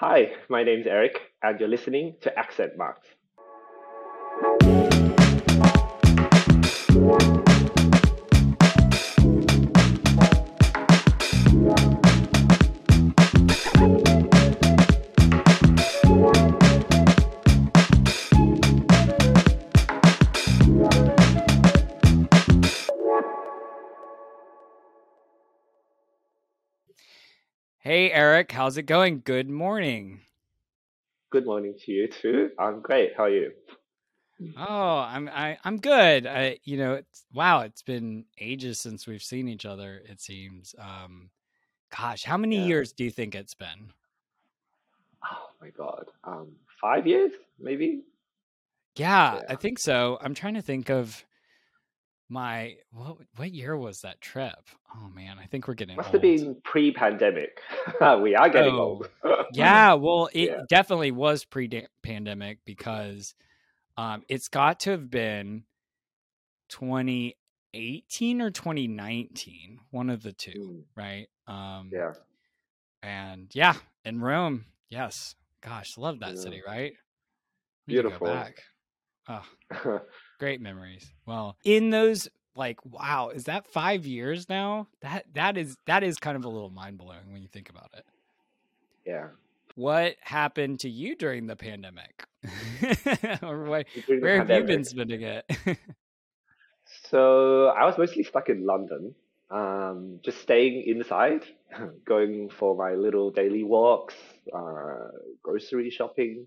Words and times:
Hi, 0.00 0.30
my 0.48 0.62
name 0.62 0.78
is 0.78 0.86
Eric, 0.86 1.18
and 1.42 1.58
you're 1.58 1.68
listening 1.68 2.14
to 2.20 2.38
Accent 2.38 2.78
Marks. 2.78 3.08
Hey, 27.88 28.12
Eric, 28.12 28.52
how's 28.52 28.76
it 28.76 28.82
going? 28.82 29.22
Good 29.24 29.48
morning. 29.48 30.20
Good 31.30 31.46
morning 31.46 31.74
to 31.86 31.90
you 31.90 32.06
too. 32.06 32.50
I'm 32.58 32.82
great. 32.82 33.12
How 33.16 33.22
are 33.24 33.30
you? 33.30 33.52
Oh, 34.58 34.98
I'm 34.98 35.26
I, 35.26 35.56
I'm 35.64 35.78
good. 35.78 36.26
I, 36.26 36.58
you 36.64 36.76
know, 36.76 36.92
it's, 36.96 37.24
wow, 37.32 37.60
it's 37.62 37.80
been 37.80 38.26
ages 38.38 38.78
since 38.78 39.06
we've 39.06 39.22
seen 39.22 39.48
each 39.48 39.64
other. 39.64 40.02
It 40.06 40.20
seems. 40.20 40.74
Um, 40.78 41.30
gosh, 41.96 42.24
how 42.24 42.36
many 42.36 42.56
Yeah. 42.56 42.66
years 42.66 42.92
do 42.92 43.04
you 43.04 43.10
think 43.10 43.34
it's 43.34 43.54
been? 43.54 43.94
Oh 45.24 45.46
my 45.58 45.70
god. 45.70 46.10
Um, 46.24 46.52
five 46.82 47.06
years, 47.06 47.32
maybe. 47.58 48.02
Yeah, 48.96 49.40
I 49.48 49.56
think 49.56 49.78
so. 49.78 50.18
I'm 50.20 50.34
trying 50.34 50.56
to 50.56 50.62
think 50.62 50.90
of 50.90 51.24
my 52.28 52.76
what 52.92 53.16
what 53.36 53.52
year 53.52 53.76
was 53.76 54.02
that 54.02 54.20
trip? 54.20 54.68
Oh 54.94 55.08
man, 55.14 55.38
I 55.38 55.46
think 55.46 55.66
we're 55.66 55.74
getting 55.74 55.96
Must 55.96 56.08
old. 56.08 56.14
have 56.14 56.22
been 56.22 56.56
pre-pandemic. 56.64 57.60
we 58.22 58.34
are 58.34 58.48
getting 58.48 58.74
Oh, 58.74 58.80
old. 58.80 59.08
Yeah, 59.54 59.94
well, 59.94 60.28
it 60.34 60.50
Yeah. 60.50 60.60
definitely 60.68 61.10
was 61.10 61.44
pre-pandemic 61.44 62.58
because 62.64 63.34
um, 63.96 64.22
it's 64.28 64.48
got 64.48 64.80
to 64.80 64.90
have 64.90 65.10
been 65.10 65.64
2018 66.68 68.42
or 68.42 68.50
2019, 68.50 69.80
one 69.90 70.10
of 70.10 70.22
the 70.22 70.32
two, 70.32 70.52
Mm, 70.52 70.82
right? 70.96 71.26
Um, 71.46 71.90
yeah. 71.92 72.12
and 73.02 73.50
yeah, 73.54 73.74
in 74.04 74.20
Rome, 74.20 74.66
yes. 74.90 75.34
Gosh, 75.60 75.96
love 75.98 76.20
that 76.20 76.36
Yeah. 76.36 76.42
city, 76.42 76.62
right? 76.66 76.92
Need 77.86 77.96
go 77.96 78.02
Beautiful. 78.02 78.28
Oh, 79.28 80.00
great 80.38 80.60
memories. 80.60 81.12
Well, 81.26 81.56
in 81.64 81.90
those 81.90 82.28
like 82.56 82.84
wow, 82.84 83.30
is 83.34 83.44
that 83.44 83.66
5 83.68 84.06
years 84.06 84.48
now? 84.48 84.88
That 85.02 85.26
that 85.34 85.56
is 85.56 85.76
that 85.86 86.02
is 86.02 86.18
kind 86.18 86.36
of 86.36 86.44
a 86.44 86.48
little 86.48 86.70
mind-blowing 86.70 87.32
when 87.32 87.42
you 87.42 87.48
think 87.48 87.70
about 87.70 87.90
it. 87.96 88.04
yeah. 89.04 89.28
What 89.76 90.16
happened 90.22 90.80
to 90.80 90.90
you 90.90 91.14
during 91.14 91.46
the 91.46 91.54
pandemic? 91.54 92.26
or 93.42 93.64
what, 93.64 93.86
During 94.06 94.20
the 94.20 94.26
where 94.26 94.38
have 94.38 94.50
you 94.50 94.64
been 94.64 94.84
spending 94.84 95.22
it? 95.22 95.44
So 97.10 97.68
I 97.68 97.84
was 97.84 97.98
mostly 97.98 98.24
stuck 98.24 98.48
in 98.48 98.64
London, 98.66 99.14
um, 99.50 100.20
just 100.22 100.40
staying 100.40 100.84
inside, 100.86 101.44
going 102.04 102.50
for 102.50 102.74
my 102.76 102.94
little 102.94 103.30
daily 103.30 103.62
walks, 103.64 104.14
uh, 104.54 105.08
grocery 105.42 105.90
shopping. 105.90 106.46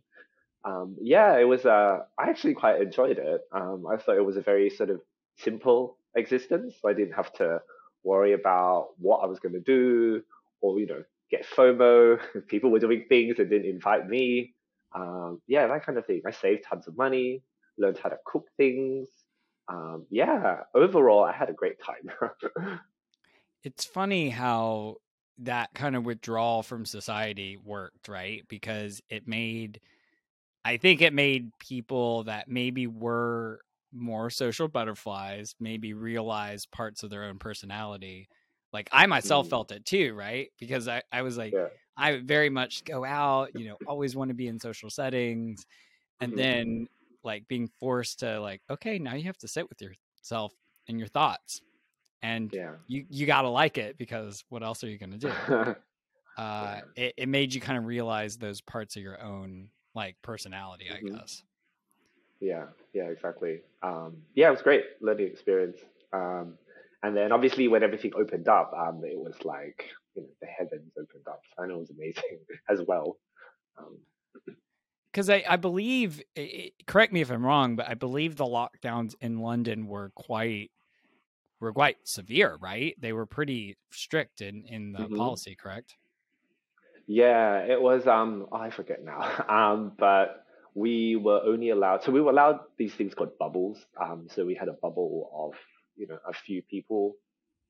Um, 0.63 0.95
yeah, 1.01 1.37
it 1.37 1.45
was. 1.45 1.65
Uh, 1.65 1.99
I 2.17 2.29
actually 2.29 2.53
quite 2.53 2.81
enjoyed 2.81 3.17
it. 3.17 3.41
Um, 3.51 3.85
I 3.91 3.97
thought 3.97 4.17
it 4.17 4.25
was 4.25 4.37
a 4.37 4.41
very 4.41 4.69
sort 4.69 4.89
of 4.89 5.01
simple 5.37 5.97
existence. 6.15 6.75
I 6.85 6.93
didn't 6.93 7.13
have 7.13 7.33
to 7.33 7.61
worry 8.03 8.33
about 8.33 8.89
what 8.97 9.19
I 9.19 9.25
was 9.25 9.39
going 9.39 9.53
to 9.53 9.59
do, 9.59 10.21
or 10.61 10.79
you 10.79 10.87
know, 10.87 11.03
get 11.29 11.45
FOMO. 11.45 12.19
People 12.47 12.69
were 12.69 12.79
doing 12.79 13.05
things 13.09 13.39
and 13.39 13.49
didn't 13.49 13.69
invite 13.69 14.07
me. 14.07 14.53
Um, 14.93 15.41
yeah, 15.47 15.67
that 15.67 15.85
kind 15.85 15.97
of 15.97 16.05
thing. 16.05 16.21
I 16.27 16.31
saved 16.31 16.63
tons 16.63 16.87
of 16.87 16.97
money, 16.97 17.41
learned 17.77 17.97
how 17.97 18.09
to 18.09 18.17
cook 18.25 18.47
things. 18.57 19.07
Um, 19.67 20.05
yeah, 20.09 20.57
overall, 20.75 21.23
I 21.23 21.31
had 21.31 21.49
a 21.49 21.53
great 21.53 21.77
time. 21.79 22.79
it's 23.63 23.85
funny 23.85 24.29
how 24.29 24.97
that 25.39 25.73
kind 25.73 25.95
of 25.95 26.05
withdrawal 26.05 26.61
from 26.61 26.85
society 26.85 27.57
worked, 27.57 28.07
right? 28.07 28.43
Because 28.47 29.01
it 29.09 29.27
made 29.27 29.79
I 30.63 30.77
think 30.77 31.01
it 31.01 31.13
made 31.13 31.57
people 31.59 32.23
that 32.25 32.47
maybe 32.47 32.87
were 32.87 33.61
more 33.91 34.29
social 34.29 34.67
butterflies 34.67 35.55
maybe 35.59 35.93
realize 35.93 36.65
parts 36.65 37.03
of 37.03 37.09
their 37.09 37.23
own 37.25 37.39
personality. 37.39 38.29
Like 38.73 38.89
I 38.91 39.05
myself 39.07 39.47
Mm, 39.47 39.49
felt 39.49 39.71
it 39.71 39.85
too, 39.85 40.13
right? 40.13 40.49
Because 40.59 40.87
I, 40.87 41.03
I 41.11 41.23
was 41.23 41.37
like, 41.37 41.55
yeah. 41.55 41.67
I 41.97 42.17
very 42.19 42.49
much 42.49 42.83
go 42.85 43.03
out, 43.03 43.53
you 43.55 43.65
know, 43.67 43.77
always 43.85 44.15
want 44.15 44.29
to 44.29 44.35
be 44.35 44.47
in 44.47 44.59
social 44.59 44.89
settings. 44.89 45.65
And 46.21 46.33
hmm 46.33 46.37
then 46.37 46.87
like 47.23 47.47
being 47.47 47.69
forced 47.79 48.19
to 48.19 48.39
like, 48.41 48.61
okay, 48.69 48.99
now 48.99 49.15
you 49.15 49.25
have 49.25 49.37
to 49.39 49.47
sit 49.47 49.69
with 49.69 49.81
yourself 49.81 50.53
and 50.87 50.99
your 50.99 51.07
thoughts. 51.09 51.61
And 52.21 52.51
Yeah. 52.51 52.77
you 52.87 53.05
you 53.09 53.25
gotta 53.27 53.49
like 53.49 53.77
it 53.77 53.97
because 53.97 54.43
what 54.49 54.63
else 54.63 54.83
are 54.83 54.89
you 54.89 54.99
gonna 54.99 55.17
do? 55.17 55.35
Uh 56.37 56.79
yeah. 56.79 56.85
it, 56.95 57.13
it 57.17 57.29
made 57.29 57.53
you 57.53 57.61
kind 57.61 57.77
of 57.77 57.85
realize 57.85 58.37
those 58.37 58.61
parts 58.61 58.95
of 58.95 59.03
your 59.03 59.21
own 59.21 59.69
like 59.95 60.21
personality, 60.21 60.91
I 60.91 61.01
hmm 61.01 61.17
guess. 61.19 61.43
Yeah, 62.39 62.67
yeah, 62.93 63.09
exactly. 63.09 63.61
Um, 63.83 64.23
yeah, 64.33 64.47
it 64.47 64.51
was 64.51 64.61
great 64.61 64.85
learning 65.01 65.27
experience. 65.27 65.77
Um, 66.11 66.57
and 67.03 67.15
then 67.15 67.31
obviously 67.31 67.67
when 67.67 67.83
everything 67.83 68.13
opened 68.15 68.47
up, 68.47 68.73
um, 68.73 69.03
it 69.05 69.17
was 69.17 69.43
like 69.45 69.89
you 70.15 70.23
know 70.23 70.29
the 70.41 70.47
heavens 70.47 70.91
opened 70.99 71.27
up, 71.27 71.41
and 71.57 71.71
it 71.71 71.75
was 71.77 71.89
amazing 71.91 72.45
as 72.69 72.81
well. 72.81 73.19
Um, 73.77 73.99
Because 75.11 75.29
I, 75.29 75.43
I 75.47 75.57
believe, 75.57 76.21
i 76.37 76.41
i- 76.41 76.83
correct 76.87 77.11
me 77.11 77.21
if 77.21 77.29
I'm 77.31 77.45
wrong, 77.45 77.75
but 77.75 77.87
I 77.87 77.95
believe 77.95 78.35
the 78.37 78.45
lockdowns 78.45 79.15
in 79.19 79.39
London 79.39 79.87
were 79.87 80.11
quite 80.15 80.71
were 81.59 81.73
quite 81.73 82.07
severe, 82.07 82.57
right? 82.57 82.95
They 82.99 83.13
were 83.13 83.27
pretty 83.27 83.77
strict 83.91 84.41
in 84.41 84.65
in 84.65 84.93
the 84.93 85.09
mhm. 85.09 85.11
policy, 85.11 85.55
correct? 85.55 85.97
Yeah, 87.07 87.59
it 87.59 87.81
was. 87.81 88.07
Um, 88.07 88.47
oh, 88.51 88.57
I 88.57 88.69
forget 88.69 89.03
now. 89.03 89.45
Um, 89.49 89.93
but 89.97 90.45
we 90.73 91.15
were 91.15 91.41
only 91.45 91.69
allowed. 91.69 92.03
So 92.03 92.11
we 92.11 92.21
were 92.21 92.31
allowed 92.31 92.59
these 92.77 92.93
things 92.93 93.13
called 93.13 93.37
bubbles. 93.37 93.77
Um, 94.01 94.27
so 94.29 94.45
we 94.45 94.55
had 94.55 94.69
a 94.69 94.73
bubble 94.73 95.29
of 95.33 95.59
you 95.97 96.07
know 96.07 96.17
a 96.27 96.33
few 96.33 96.61
people. 96.61 97.15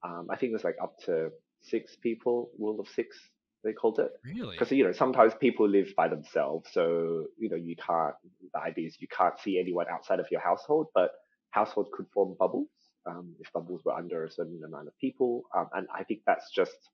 Um, 0.04 0.28
I 0.32 0.36
think 0.38 0.52
it 0.52 0.54
was 0.54 0.64
like 0.64 0.78
up 0.82 0.98
to 1.06 1.30
six 1.62 1.96
people, 2.02 2.52
rule 2.60 2.80
of 2.80 2.88
six 2.88 3.18
they 3.64 3.74
called 3.74 4.00
it. 4.00 4.12
Really? 4.24 4.58
because 4.58 4.72
you 4.72 4.84
know 4.84 4.92
sometimes 4.92 5.34
people 5.40 5.68
live 5.68 5.94
by 5.96 6.08
themselves 6.08 6.70
so 6.72 7.26
you 7.38 7.50
know 7.50 7.56
you 7.56 7.76
can't 7.76 8.16
the 8.54 8.60
idea 8.60 8.88
is 8.88 8.98
you 9.00 9.08
can't 9.08 9.40
see 9.40 9.60
anyone 9.60 9.86
outside 9.92 10.20
of 10.20 10.26
your 10.32 10.42
household 10.42 10.88
but 10.94 11.12
households 11.52 11.90
could 11.94 12.08
form 12.14 12.36
bubbles 12.40 12.70
um, 13.08 13.34
if 13.40 13.52
bubbles 13.54 13.82
were 13.86 13.94
under 13.94 14.26
a 14.26 14.32
certain 14.32 14.62
amount 14.66 14.88
of 14.88 14.98
people 15.00 15.44
um, 15.56 15.68
and 15.74 15.88
i 15.94 16.04
think 16.04 16.22
that's 16.26 16.52
just 16.52 16.90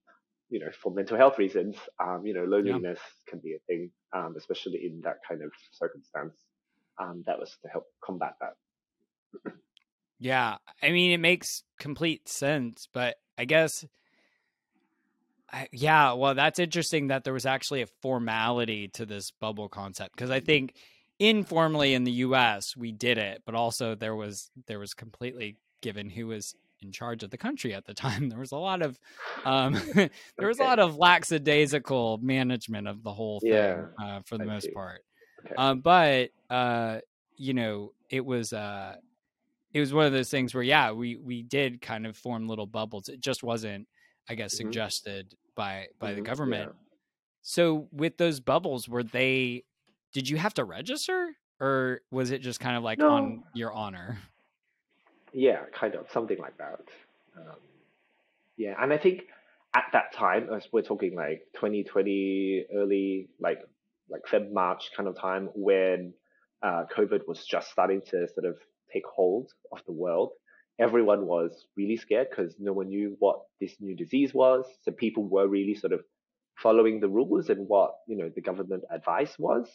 you 0.49 0.59
know 0.59 0.71
for 0.81 0.91
mental 0.93 1.17
health 1.17 1.37
reasons 1.37 1.75
um, 2.01 2.25
you 2.25 2.33
know 2.33 2.43
Yeah. 2.61 2.79
loneliness 2.79 2.99
can 3.27 3.39
be 3.39 3.53
a 3.53 3.59
thing 3.67 3.91
um, 4.15 4.35
especially 4.37 4.85
in 4.85 5.01
that 5.03 5.17
kind 5.27 5.41
of 5.43 5.51
circumstance 5.71 6.45
um, 6.99 7.23
that 7.25 7.39
was 7.39 7.57
to 7.61 7.67
help 7.69 7.85
combat 8.03 8.33
that 8.41 8.53
Yeah. 10.19 10.57
I 10.81 10.91
mean, 10.91 11.11
it 11.11 11.19
makes 11.19 11.63
complete 11.79 12.27
sense, 12.27 12.87
but 12.91 13.17
I 13.37 13.45
guess, 13.45 13.85
I, 15.51 15.67
yeah, 15.71 16.13
well, 16.13 16.35
that's 16.35 16.59
interesting 16.59 17.07
that 17.07 17.23
there 17.23 17.33
was 17.33 17.45
actually 17.45 17.81
a 17.81 17.87
formality 17.87 18.87
to 18.89 19.05
this 19.05 19.31
bubble 19.31 19.69
concept 19.69 20.15
because 20.15 20.29
I 20.29 20.39
think 20.39 20.75
informally 21.19 21.93
in 21.93 22.03
the 22.03 22.11
US 22.11 22.75
we 22.75 22.91
did 22.91 23.17
it, 23.17 23.43
but 23.45 23.55
also 23.55 23.95
there 23.95 24.15
was 24.15 24.51
there 24.67 24.79
was 24.79 24.93
completely 24.93 25.57
given 25.81 26.09
who 26.09 26.27
was 26.27 26.53
in 26.81 26.91
charge 26.91 27.23
of 27.23 27.29
the 27.31 27.37
country 27.37 27.73
at 27.73 27.85
the 27.85 27.93
time. 27.93 28.29
There 28.29 28.39
was 28.39 28.51
a 28.51 28.57
lot 28.57 28.81
of 28.81 28.99
um 29.45 29.73
there 29.95 30.47
was 30.47 30.59
a 30.59 30.63
lot 30.63 30.79
of 30.79 30.97
lackadaisical 30.97 32.19
management 32.19 32.87
of 32.87 33.03
the 33.03 33.13
whole 33.13 33.41
yeah 33.41 33.81
thing 33.81 33.89
uh, 34.01 34.21
for 34.25 34.37
the 34.37 34.45
i 34.45 34.45
most 34.45 34.71
see 34.71 34.73
part. 34.73 35.01
okay 35.39 35.57
Um, 35.57 35.81
but 35.81 36.31
uh, 36.49 36.99
you 37.37 37.53
know, 37.53 37.93
it 38.09 38.25
was 38.25 38.53
uh, 38.53 38.95
it 39.73 39.79
was 39.79 39.93
one 39.93 40.05
of 40.05 40.13
those 40.13 40.29
things 40.29 40.53
where 40.53 40.63
yeah, 40.63 40.91
we 40.91 41.17
we 41.17 41.43
did 41.43 41.81
kind 41.81 42.05
of 42.07 42.17
form 42.17 42.47
little 42.47 42.67
bubbles. 42.67 43.09
It 43.09 43.19
just 43.19 43.43
wasn't, 43.43 43.87
I 44.29 44.35
guess, 44.35 44.53
hmm 44.53 44.89
suggested 44.93 45.35
by 45.55 45.87
by 45.99 46.13
the 46.13 46.21
hmm 46.21 46.23
government. 46.23 46.71
yeah 46.71 46.71
So 47.41 47.87
with 47.91 48.17
those 48.17 48.39
bubbles, 48.39 48.89
were 48.89 49.03
they? 49.03 49.65
Did 50.13 50.29
you 50.29 50.37
have 50.37 50.53
to 50.55 50.65
register, 50.65 51.35
or 51.59 52.01
was 52.11 52.31
it 52.31 52.41
just 52.41 52.59
kind 52.59 52.77
of 52.77 52.83
like 52.83 53.01
no 53.01 53.09
on 53.09 53.43
your 53.53 53.73
honor? 53.73 54.19
Yeah, 55.37 55.65
kind 55.71 55.93
of 55.93 56.07
something 56.11 56.39
like 56.39 56.57
that. 56.57 56.81
Um, 57.37 57.57
yeah, 58.57 58.73
and 58.81 58.91
I 58.91 58.97
think 58.97 59.25
at 59.75 59.83
that 59.93 60.11
time, 60.11 60.49
as 60.51 60.67
we're 60.71 60.81
talking 60.81 61.15
like 61.15 61.43
2020, 61.53 62.65
early 62.73 63.29
like 63.39 63.59
like 64.09 64.21
Feb 64.31 64.51
March 64.51 64.89
kind 64.97 65.07
of 65.07 65.15
time 65.15 65.49
when 65.53 66.13
uh, 66.63 66.85
COVID 66.91 67.27
was 67.27 67.45
just 67.45 67.69
starting 67.69 68.01
to 68.09 68.27
sort 68.33 68.47
of 68.47 68.57
take 68.91 69.05
hold 69.05 69.51
of 69.71 69.77
the 69.85 69.91
world. 69.91 70.31
Everyone 70.79 71.27
was 71.27 71.67
really 71.75 71.97
scared 71.97 72.29
because 72.31 72.55
no 72.57 72.73
one 72.73 72.87
knew 72.87 73.15
what 73.19 73.41
this 73.61 73.75
new 73.79 73.95
disease 73.95 74.33
was. 74.33 74.65
So 74.81 74.91
people 74.91 75.29
were 75.29 75.47
really 75.47 75.75
sort 75.75 75.93
of 75.93 76.01
following 76.55 76.99
the 76.99 77.09
rules 77.09 77.49
and 77.49 77.67
what 77.67 77.91
you 78.07 78.17
know 78.17 78.31
the 78.33 78.41
government 78.41 78.85
advice 78.89 79.37
was. 79.37 79.67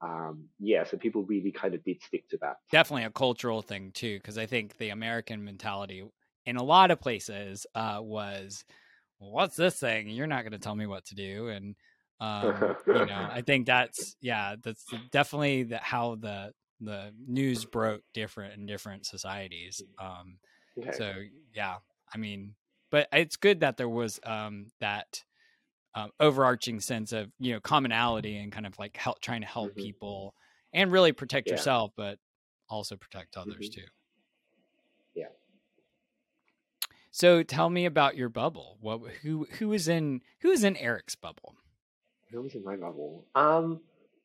Um, 0.00 0.44
yeah, 0.60 0.84
so 0.84 0.96
people 0.96 1.24
really 1.24 1.50
kind 1.50 1.74
of 1.74 1.82
did 1.84 2.02
stick 2.02 2.28
to 2.30 2.38
that. 2.40 2.56
Definitely 2.70 3.04
a 3.04 3.10
cultural 3.10 3.62
thing 3.62 3.90
too, 3.92 4.18
because 4.18 4.38
I 4.38 4.46
think 4.46 4.76
the 4.78 4.90
American 4.90 5.44
mentality 5.44 6.04
in 6.46 6.56
a 6.56 6.62
lot 6.62 6.90
of 6.90 7.00
places 7.00 7.66
uh, 7.74 7.98
was, 8.00 8.64
"What's 9.18 9.56
this 9.56 9.78
thing? 9.78 10.08
You're 10.08 10.26
not 10.26 10.42
going 10.42 10.52
to 10.52 10.58
tell 10.58 10.76
me 10.76 10.86
what 10.86 11.04
to 11.06 11.14
do." 11.14 11.48
And 11.48 11.74
um, 12.20 12.76
you 12.86 13.06
know, 13.06 13.28
I 13.30 13.42
think 13.42 13.66
that's 13.66 14.16
yeah, 14.20 14.56
that's 14.62 14.84
definitely 15.10 15.64
the, 15.64 15.78
how 15.78 16.14
the 16.14 16.52
the 16.80 17.12
news 17.26 17.64
broke 17.64 18.02
different 18.14 18.54
in 18.54 18.66
different 18.66 19.04
societies. 19.04 19.82
Um, 20.00 20.38
okay. 20.78 20.92
So 20.92 21.12
yeah, 21.54 21.76
I 22.14 22.18
mean, 22.18 22.54
but 22.90 23.08
it's 23.12 23.36
good 23.36 23.60
that 23.60 23.76
there 23.76 23.88
was 23.88 24.20
um, 24.24 24.66
that 24.80 25.24
um, 25.98 26.10
overarching 26.20 26.80
sense 26.80 27.12
of 27.12 27.30
you 27.38 27.54
know 27.54 27.60
commonality 27.60 28.36
and 28.36 28.52
kind 28.52 28.66
of 28.66 28.78
like 28.78 28.96
help 28.96 29.20
trying 29.20 29.40
to 29.40 29.46
help 29.46 29.70
mm-hmm. 29.70 29.80
people 29.80 30.34
and 30.72 30.92
really 30.92 31.12
protect 31.12 31.48
yeah. 31.48 31.54
yourself, 31.54 31.92
but 31.96 32.18
also 32.68 32.96
protect 32.96 33.36
others 33.36 33.68
mm-hmm. 33.70 33.80
too. 33.80 33.86
Yeah. 35.14 35.26
So 37.10 37.42
tell 37.42 37.68
me 37.68 37.86
about 37.86 38.16
your 38.16 38.28
bubble. 38.28 38.78
What 38.80 39.00
who 39.22 39.46
who 39.58 39.72
is 39.72 39.88
in 39.88 40.20
who 40.40 40.50
is 40.50 40.64
in 40.64 40.76
Eric's 40.76 41.16
bubble? 41.16 41.54
Who 42.30 42.42
was 42.42 42.54
in 42.54 42.64
my 42.64 42.76
bubble? 42.76 43.26
Um, 43.34 43.80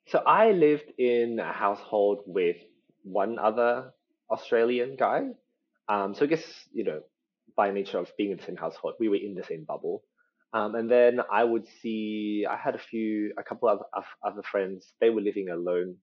so 0.07 0.19
I 0.19 0.51
lived 0.51 0.91
in 0.97 1.39
a 1.39 1.53
household 1.53 2.23
with 2.25 2.57
one 3.03 3.39
other 3.39 3.93
Australian 4.29 4.97
guy. 4.97 5.29
Um, 5.87 6.13
so 6.13 6.25
I 6.25 6.27
guess 6.27 6.43
you 6.71 6.83
know 6.83 7.01
by 7.55 7.71
nature 7.71 7.99
of 7.99 8.11
being 8.17 8.31
in 8.31 8.37
the 8.37 8.43
same 8.43 8.57
household, 8.57 8.95
we 8.99 9.09
were 9.09 9.15
in 9.15 9.35
the 9.35 9.43
same 9.43 9.63
bubble. 9.63 10.03
Um, 10.53 10.75
and 10.75 10.89
then 10.89 11.19
I 11.31 11.43
would 11.43 11.65
see, 11.81 12.45
I 12.47 12.55
had 12.55 12.75
a 12.75 12.79
few, 12.79 13.33
a 13.37 13.43
couple 13.43 13.69
of, 13.69 13.79
of 13.93 14.03
other 14.23 14.43
friends, 14.43 14.93
they 15.01 15.09
were 15.09 15.21
living 15.21 15.49
alone. 15.49 15.95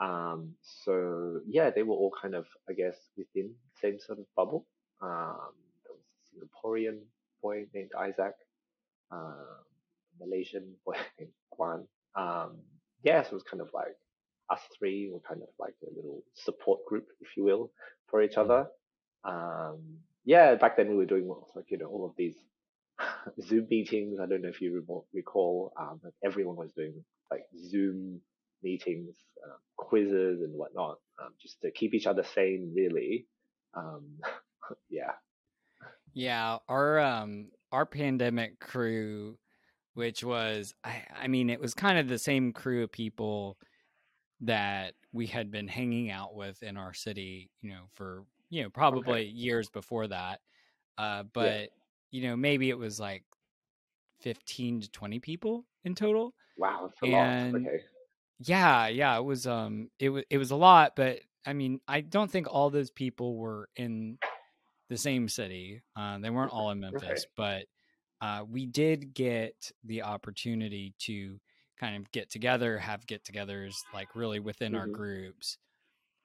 Um, 0.00 0.54
so 0.62 1.40
yeah, 1.48 1.70
they 1.70 1.82
were 1.82 1.94
all 1.94 2.12
kind 2.22 2.36
of, 2.36 2.46
I 2.70 2.74
guess, 2.74 2.96
within 3.16 3.50
the 3.50 3.80
same 3.80 3.98
sort 3.98 4.20
of 4.20 4.26
bubble. 4.36 4.66
Um, 5.02 5.52
there 5.84 5.94
was 5.94 6.04
a 6.06 6.66
Singaporean 6.68 7.00
boy 7.42 7.64
named 7.74 7.90
Isaac, 7.98 8.34
uh, 9.10 9.58
Malaysian 10.20 10.74
boy 10.86 10.94
named 11.18 11.32
Guan. 11.58 11.86
Um, 12.14 12.58
yeah, 13.02 13.22
so 13.22 13.30
it 13.30 13.34
was 13.34 13.42
kind 13.42 13.60
of 13.60 13.68
like 13.74 13.96
us 14.50 14.60
three 14.78 15.10
were 15.12 15.20
kind 15.28 15.42
of 15.42 15.48
like 15.58 15.74
a 15.82 15.94
little 15.94 16.22
support 16.34 16.84
group, 16.86 17.06
if 17.20 17.36
you 17.36 17.44
will, 17.44 17.70
for 18.06 18.22
each 18.22 18.36
other. 18.36 18.66
Um, 19.24 19.98
yeah, 20.24 20.54
back 20.54 20.76
then 20.76 20.88
we 20.88 20.96
were 20.96 21.04
doing 21.04 21.28
like, 21.54 21.66
you 21.68 21.78
know, 21.78 21.86
all 21.86 22.06
of 22.06 22.12
these 22.16 22.36
Zoom 23.42 23.66
meetings. 23.70 24.18
I 24.20 24.26
don't 24.26 24.42
know 24.42 24.48
if 24.48 24.60
you 24.60 24.84
recall, 25.12 25.72
um, 25.78 26.00
but 26.02 26.12
everyone 26.24 26.56
was 26.56 26.72
doing 26.72 26.94
like 27.30 27.42
Zoom 27.70 28.20
meetings, 28.62 29.14
uh, 29.46 29.56
quizzes 29.76 30.40
and 30.42 30.52
whatnot, 30.54 30.98
um, 31.22 31.32
just 31.40 31.60
to 31.62 31.70
keep 31.70 31.94
each 31.94 32.06
other 32.06 32.24
sane, 32.34 32.72
really. 32.74 33.26
Um, 33.74 34.06
yeah. 34.90 35.12
Yeah, 36.14 36.58
our 36.68 36.98
um 36.98 37.48
our 37.70 37.86
pandemic 37.86 38.58
crew, 38.58 39.38
which 39.94 40.24
was 40.24 40.74
I, 40.82 41.02
I 41.22 41.28
mean, 41.28 41.50
it 41.50 41.60
was 41.60 41.74
kind 41.74 41.98
of 41.98 42.08
the 42.08 42.18
same 42.18 42.52
crew 42.52 42.82
of 42.82 42.92
people 42.92 43.58
that 44.40 44.94
we 45.12 45.26
had 45.26 45.50
been 45.50 45.68
hanging 45.68 46.10
out 46.10 46.34
with 46.34 46.62
in 46.62 46.76
our 46.76 46.94
city, 46.94 47.50
you 47.60 47.70
know, 47.70 47.82
for 47.94 48.24
you 48.50 48.62
know 48.62 48.70
probably 48.70 49.20
okay. 49.20 49.24
years 49.24 49.68
before 49.68 50.08
that. 50.08 50.40
Uh, 50.96 51.22
but 51.32 51.60
yeah 51.60 51.66
you 52.10 52.22
know, 52.22 52.36
maybe 52.36 52.70
it 52.70 52.78
was 52.78 52.98
like 52.98 53.24
15 54.20 54.82
to 54.82 54.90
20 54.90 55.18
people 55.18 55.64
in 55.84 55.94
total. 55.94 56.34
Wow, 56.56 56.90
and. 57.02 57.66
Okay. 57.66 57.80
Yeah, 58.40 58.86
yeah, 58.86 59.18
it 59.18 59.24
was 59.24 59.48
um 59.48 59.90
it 59.98 60.10
was 60.10 60.22
it 60.30 60.38
was 60.38 60.52
a 60.52 60.56
lot, 60.56 60.92
but 60.94 61.18
I 61.44 61.54
mean, 61.54 61.80
I 61.88 62.02
don't 62.02 62.30
think 62.30 62.46
all 62.48 62.70
those 62.70 62.90
people 62.90 63.36
were 63.36 63.68
in 63.74 64.18
the 64.88 64.96
same 64.96 65.28
city. 65.28 65.82
Uh, 65.96 66.18
they 66.18 66.30
weren't 66.30 66.52
all 66.52 66.70
in 66.70 66.80
Memphis, 66.80 67.02
okay. 67.02 67.24
but 67.36 67.64
uh, 68.20 68.44
we 68.48 68.66
did 68.66 69.14
get 69.14 69.72
the 69.84 70.02
opportunity 70.02 70.94
to 71.00 71.38
kind 71.78 71.96
of 71.96 72.10
get 72.10 72.30
together, 72.30 72.78
have 72.78 73.06
get-togethers 73.06 73.76
like 73.94 74.08
really 74.14 74.40
within 74.40 74.72
mm-hmm. 74.72 74.80
our 74.80 74.86
groups. 74.88 75.58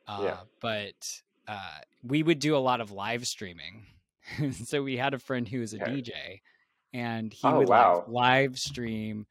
Uh, 0.07 0.21
yeah. 0.23 0.37
But 0.61 1.21
uh, 1.47 1.79
we 2.03 2.23
would 2.23 2.39
do 2.39 2.55
a 2.55 2.57
lot 2.57 2.81
of 2.81 2.91
live 2.91 3.27
streaming 3.27 3.85
so 4.65 4.83
we 4.83 4.97
had 4.97 5.13
a 5.13 5.19
friend 5.19 5.47
who 5.47 5.59
was 5.59 5.73
a 5.73 5.81
okay. 5.81 5.91
DJ 5.91 6.41
and 6.93 7.33
he 7.33 7.47
oh, 7.47 7.59
would 7.59 7.69
wow. 7.69 7.97
like 7.97 8.07
live 8.07 8.59
stream 8.59 9.25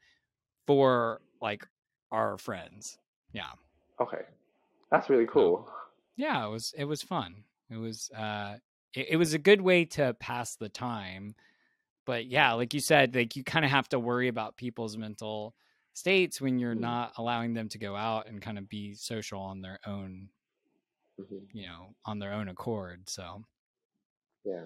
for 0.66 1.20
like 1.40 1.66
our 2.10 2.36
friends. 2.38 2.98
Yeah. 3.32 3.50
Okay. 4.00 4.22
That's 4.90 5.08
really 5.08 5.26
cool. 5.26 5.68
yeah, 6.16 6.44
it 6.46 6.50
was 6.50 6.74
it 6.76 6.84
was 6.84 7.02
fun. 7.02 7.44
It 7.70 7.76
was 7.76 8.10
uh 8.16 8.56
it, 8.94 9.08
it 9.10 9.16
was 9.16 9.34
a 9.34 9.38
good 9.38 9.60
way 9.60 9.84
to 9.86 10.14
pass 10.14 10.56
the 10.56 10.68
time. 10.68 11.34
But 12.04 12.26
yeah, 12.26 12.52
like 12.54 12.74
you 12.74 12.80
said, 12.80 13.14
like 13.14 13.36
you 13.36 13.44
kind 13.44 13.64
of 13.64 13.70
have 13.70 13.88
to 13.90 13.98
worry 13.98 14.28
about 14.28 14.56
people's 14.56 14.96
mental 14.96 15.54
states 15.94 16.40
when 16.40 16.58
you're 16.58 16.74
mm 16.74 16.80
not 16.80 17.12
allowing 17.16 17.54
them 17.54 17.68
to 17.68 17.78
go 17.78 17.94
out 17.94 18.26
and 18.26 18.42
kind 18.42 18.58
of 18.58 18.68
be 18.68 18.94
social 18.94 19.40
on 19.40 19.60
their 19.62 19.78
own 19.86 20.28
mm-hmm. 21.20 21.56
you 21.56 21.66
know, 21.66 21.94
on 22.04 22.18
their 22.18 22.32
own 22.32 22.48
accord. 22.48 23.08
So 23.08 23.44
yeah. 24.44 24.64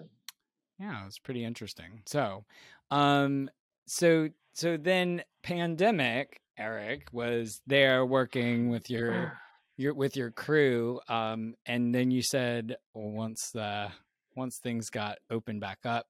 Yeah, 0.79 1.01
it 1.01 1.05
was 1.05 1.19
pretty 1.19 1.43
interesting. 1.43 2.01
So, 2.05 2.45
um, 2.91 3.49
so 3.85 4.29
so 4.53 4.77
then 4.77 5.23
pandemic, 5.43 6.41
Eric 6.57 7.07
was 7.11 7.61
there 7.67 8.05
working 8.05 8.69
with 8.69 8.89
your 8.89 9.33
your 9.77 9.93
with 9.93 10.15
your 10.15 10.31
crew, 10.31 10.99
um, 11.07 11.55
and 11.65 11.93
then 11.93 12.11
you 12.11 12.21
said 12.21 12.77
well, 12.93 13.09
once 13.11 13.51
the 13.51 13.89
once 14.35 14.57
things 14.57 14.89
got 14.89 15.17
opened 15.29 15.61
back 15.61 15.79
up, 15.85 16.07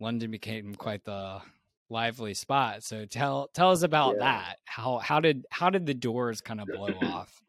London 0.00 0.30
became 0.30 0.74
quite 0.74 1.04
the 1.04 1.40
lively 1.88 2.34
spot. 2.34 2.82
So 2.82 3.04
tell 3.04 3.50
tell 3.54 3.70
us 3.70 3.82
about 3.82 4.16
yeah. 4.16 4.24
that. 4.24 4.56
How 4.64 4.98
how 4.98 5.20
did 5.20 5.46
how 5.50 5.70
did 5.70 5.86
the 5.86 5.94
doors 5.94 6.40
kind 6.40 6.60
of 6.60 6.66
blow 6.66 6.88
off? 7.02 7.40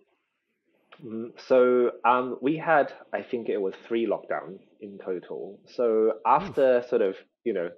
Mm, 1.03 1.31
so 1.47 1.91
um, 2.05 2.37
we 2.41 2.57
had, 2.57 2.91
I 3.13 3.21
think 3.21 3.49
it 3.49 3.61
was 3.61 3.75
three 3.87 4.07
lockdowns 4.07 4.59
in 4.81 4.97
total. 5.03 5.59
So 5.65 6.13
after 6.25 6.83
sort 6.89 7.01
of, 7.01 7.15
you 7.43 7.53
know, 7.53 7.69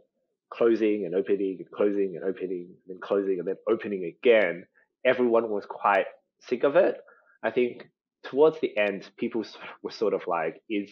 closing 0.51 1.05
and 1.05 1.15
opening 1.15 1.57
and 1.59 1.71
closing 1.71 2.15
and 2.15 2.23
opening 2.23 2.69
and 2.87 3.01
closing 3.01 3.39
and 3.39 3.47
then 3.47 3.57
opening 3.69 4.05
again, 4.05 4.65
everyone 5.05 5.49
was 5.49 5.65
quite 5.67 6.05
sick 6.41 6.63
of 6.63 6.75
it. 6.75 6.97
I 7.43 7.51
think 7.51 7.89
towards 8.23 8.59
the 8.59 8.75
end, 8.77 9.09
people 9.17 9.43
were 9.81 9.91
sort 9.91 10.13
of 10.13 10.21
like, 10.27 10.61
is 10.69 10.89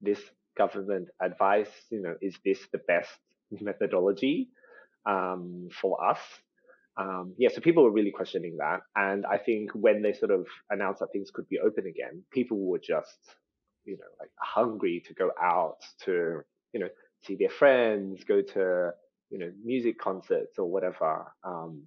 this 0.00 0.20
government 0.56 1.08
advice, 1.20 1.70
you 1.90 2.02
know, 2.02 2.14
is 2.20 2.36
this 2.44 2.58
the 2.72 2.78
best 2.78 3.10
methodology 3.50 4.48
um, 5.06 5.68
for 5.80 6.04
us? 6.04 6.18
um, 6.96 7.34
yeah, 7.38 7.48
so 7.52 7.60
people 7.60 7.82
were 7.82 7.90
really 7.90 8.12
questioning 8.12 8.56
that. 8.58 8.80
And 8.94 9.24
I 9.26 9.38
think 9.38 9.72
when 9.72 10.02
they 10.02 10.12
sort 10.12 10.30
of 10.30 10.46
announced 10.70 11.00
that 11.00 11.08
things 11.12 11.30
could 11.32 11.48
be 11.48 11.58
open 11.58 11.86
again, 11.86 12.22
people 12.30 12.58
were 12.58 12.78
just, 12.78 13.18
you 13.84 13.96
know, 13.96 14.06
like 14.20 14.30
hungry 14.38 15.02
to 15.06 15.14
go 15.14 15.30
out 15.40 15.78
to, 16.04 16.42
you 16.72 16.80
know, 16.80 16.88
see 17.22 17.36
their 17.36 17.50
friends, 17.50 18.24
go 18.24 18.42
to, 18.42 18.90
you 19.30 19.38
know, 19.38 19.52
music 19.64 19.98
concerts 19.98 20.58
or 20.58 20.70
whatever. 20.70 21.26
Um, 21.44 21.82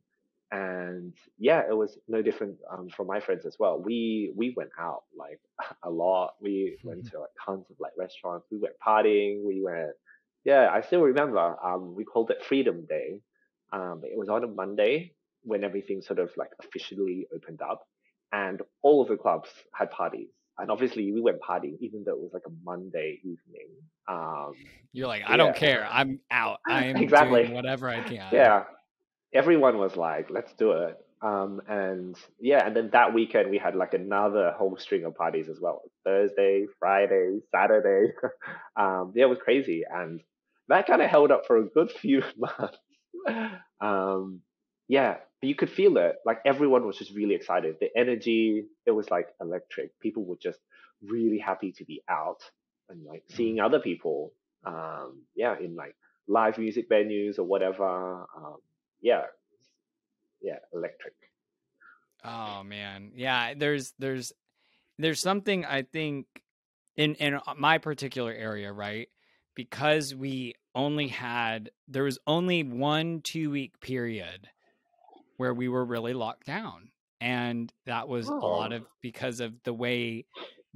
and 0.52 1.14
yeah, 1.38 1.62
it 1.70 1.76
was 1.76 1.98
no 2.08 2.22
different 2.22 2.56
um, 2.72 2.90
from 2.90 3.08
my 3.08 3.20
friends 3.20 3.46
as 3.46 3.58
well. 3.60 3.82
We 3.82 4.32
we 4.36 4.54
went 4.56 4.70
out 4.80 5.04
like 5.18 5.40
a 5.84 5.90
lot. 5.90 6.36
We 6.42 6.78
went 6.84 7.06
to 7.12 7.20
like 7.20 7.30
tons 7.46 7.66
of 7.70 7.78
like 7.80 7.94
restaurants. 7.98 8.48
We 8.52 8.58
went 8.60 8.76
partying. 8.86 9.44
We 9.46 9.62
went. 9.62 9.92
Yeah, 10.46 10.70
I 10.72 10.82
still 10.82 11.02
remember. 11.02 11.58
Um, 11.64 11.96
we 11.96 12.06
called 12.06 12.32
it 12.32 12.44
Freedom 12.46 12.86
Day 12.88 13.20
um, 13.72 14.02
it 14.04 14.18
was 14.18 14.30
on 14.30 14.44
a 14.44 14.48
Monday 14.48 15.14
when 15.44 15.64
everything 15.64 16.02
sort 16.02 16.20
of 16.20 16.32
like 16.38 16.52
officially 16.60 17.28
opened 17.34 17.62
up, 17.62 17.86
and 18.32 18.62
all 18.82 19.02
of 19.02 19.10
the 19.10 19.18
clubs 19.18 19.50
had 19.74 19.92
parties. 19.92 20.30
And 20.60 20.72
obviously, 20.72 21.12
we 21.12 21.22
went 21.22 21.40
partying 21.40 21.78
even 21.80 22.04
though 22.06 22.14
it 22.14 22.20
was 22.20 22.32
like 22.34 22.44
a 22.48 22.52
Monday 22.64 23.20
evening. 23.24 23.70
Um, 24.08 24.54
You're 24.92 25.08
like, 25.08 25.24
I 25.26 25.32
yeah. 25.32 25.38
don't 25.38 25.56
care. 25.56 25.88
I'm 25.90 26.20
out. 26.32 26.60
I'm 26.68 26.96
exactly 26.98 27.44
doing 27.44 27.54
whatever 27.54 27.90
I 27.90 28.02
can. 28.02 28.30
Yeah, 28.32 28.64
everyone 29.34 29.78
was 29.78 29.96
like, 29.96 30.30
let's 30.30 30.54
do 30.54 30.72
it. 30.72 30.98
Um, 31.22 31.62
and 31.68 32.16
yeah, 32.40 32.66
and 32.66 32.76
then 32.76 32.90
that 32.94 33.14
weekend 33.14 33.50
we 33.50 33.58
had 33.58 33.76
like 33.76 33.94
another 33.94 34.54
whole 34.56 34.78
string 34.78 35.04
of 35.06 35.16
parties 35.16 35.50
as 35.50 35.58
well. 35.60 35.82
Thursday, 36.04 36.68
Friday, 36.80 37.40
Saturday. 37.52 38.14
um, 38.76 39.14
yeah, 39.16 39.26
it 39.26 39.30
was 39.30 39.40
crazy, 39.44 39.84
and 39.90 40.22
that 40.68 40.86
kind 40.86 41.02
of 41.02 41.10
held 41.10 41.32
up 41.32 41.48
for 41.48 41.58
a 41.58 41.66
good 41.66 41.92
few 41.92 42.22
months. 42.38 42.78
um, 43.82 44.42
yeah, 44.88 45.18
but 45.40 45.48
you 45.48 45.56
could 45.56 45.70
feel 45.70 45.98
it. 45.98 46.16
Like 46.26 46.40
everyone 46.46 46.86
was 46.86 46.98
just 46.98 47.14
really 47.14 47.36
excited. 47.36 47.76
The 47.80 47.90
energy, 47.96 48.66
it 48.86 48.92
was 48.92 49.10
like 49.12 49.28
electric. 49.40 50.00
People 50.00 50.26
were 50.26 50.38
just 50.42 50.60
really 51.04 51.38
happy 51.38 51.72
to 51.74 51.86
be 51.86 52.02
out 52.10 52.42
and 52.90 53.06
like 53.06 53.24
mm-hmm. 53.24 53.36
seeing 53.36 53.60
other 53.60 53.80
people. 53.80 54.34
Um, 54.66 55.22
yeah, 55.36 55.56
in 55.60 55.76
like 55.76 55.96
live 56.28 56.58
music 56.58 56.90
venues 56.90 57.38
or 57.38 57.44
whatever. 57.44 58.26
Um, 58.36 58.58
yeah, 59.02 59.24
yeah, 60.42 60.58
electric. 60.74 61.14
Oh 62.24 62.64
man, 62.64 63.12
yeah. 63.16 63.54
There's 63.56 63.94
there's 64.00 64.34
there's 64.98 65.22
something 65.22 65.66
I 65.66 65.84
think 65.84 66.26
in 66.96 67.14
in 67.16 67.36
uh, 67.36 67.42
my 67.58 67.78
particular 67.78 68.34
area, 68.34 68.74
right? 68.74 69.08
Because 69.56 70.14
we 70.14 70.56
only 70.74 71.08
had 71.08 71.70
there 71.88 72.04
was 72.04 72.18
only 72.26 72.64
one 72.64 73.22
two 73.22 73.52
week 73.52 73.80
period 73.80 74.50
where 75.38 75.54
we 75.54 75.70
were 75.70 75.86
really 75.86 76.14
locked 76.14 76.46
down, 76.46 76.90
and 77.22 77.72
that 77.86 78.08
was 78.08 78.30
oh. 78.30 78.38
a 78.38 78.40
lot 78.40 78.74
of 78.74 78.86
because 79.02 79.40
of 79.40 79.54
the 79.64 79.74
way 79.74 80.26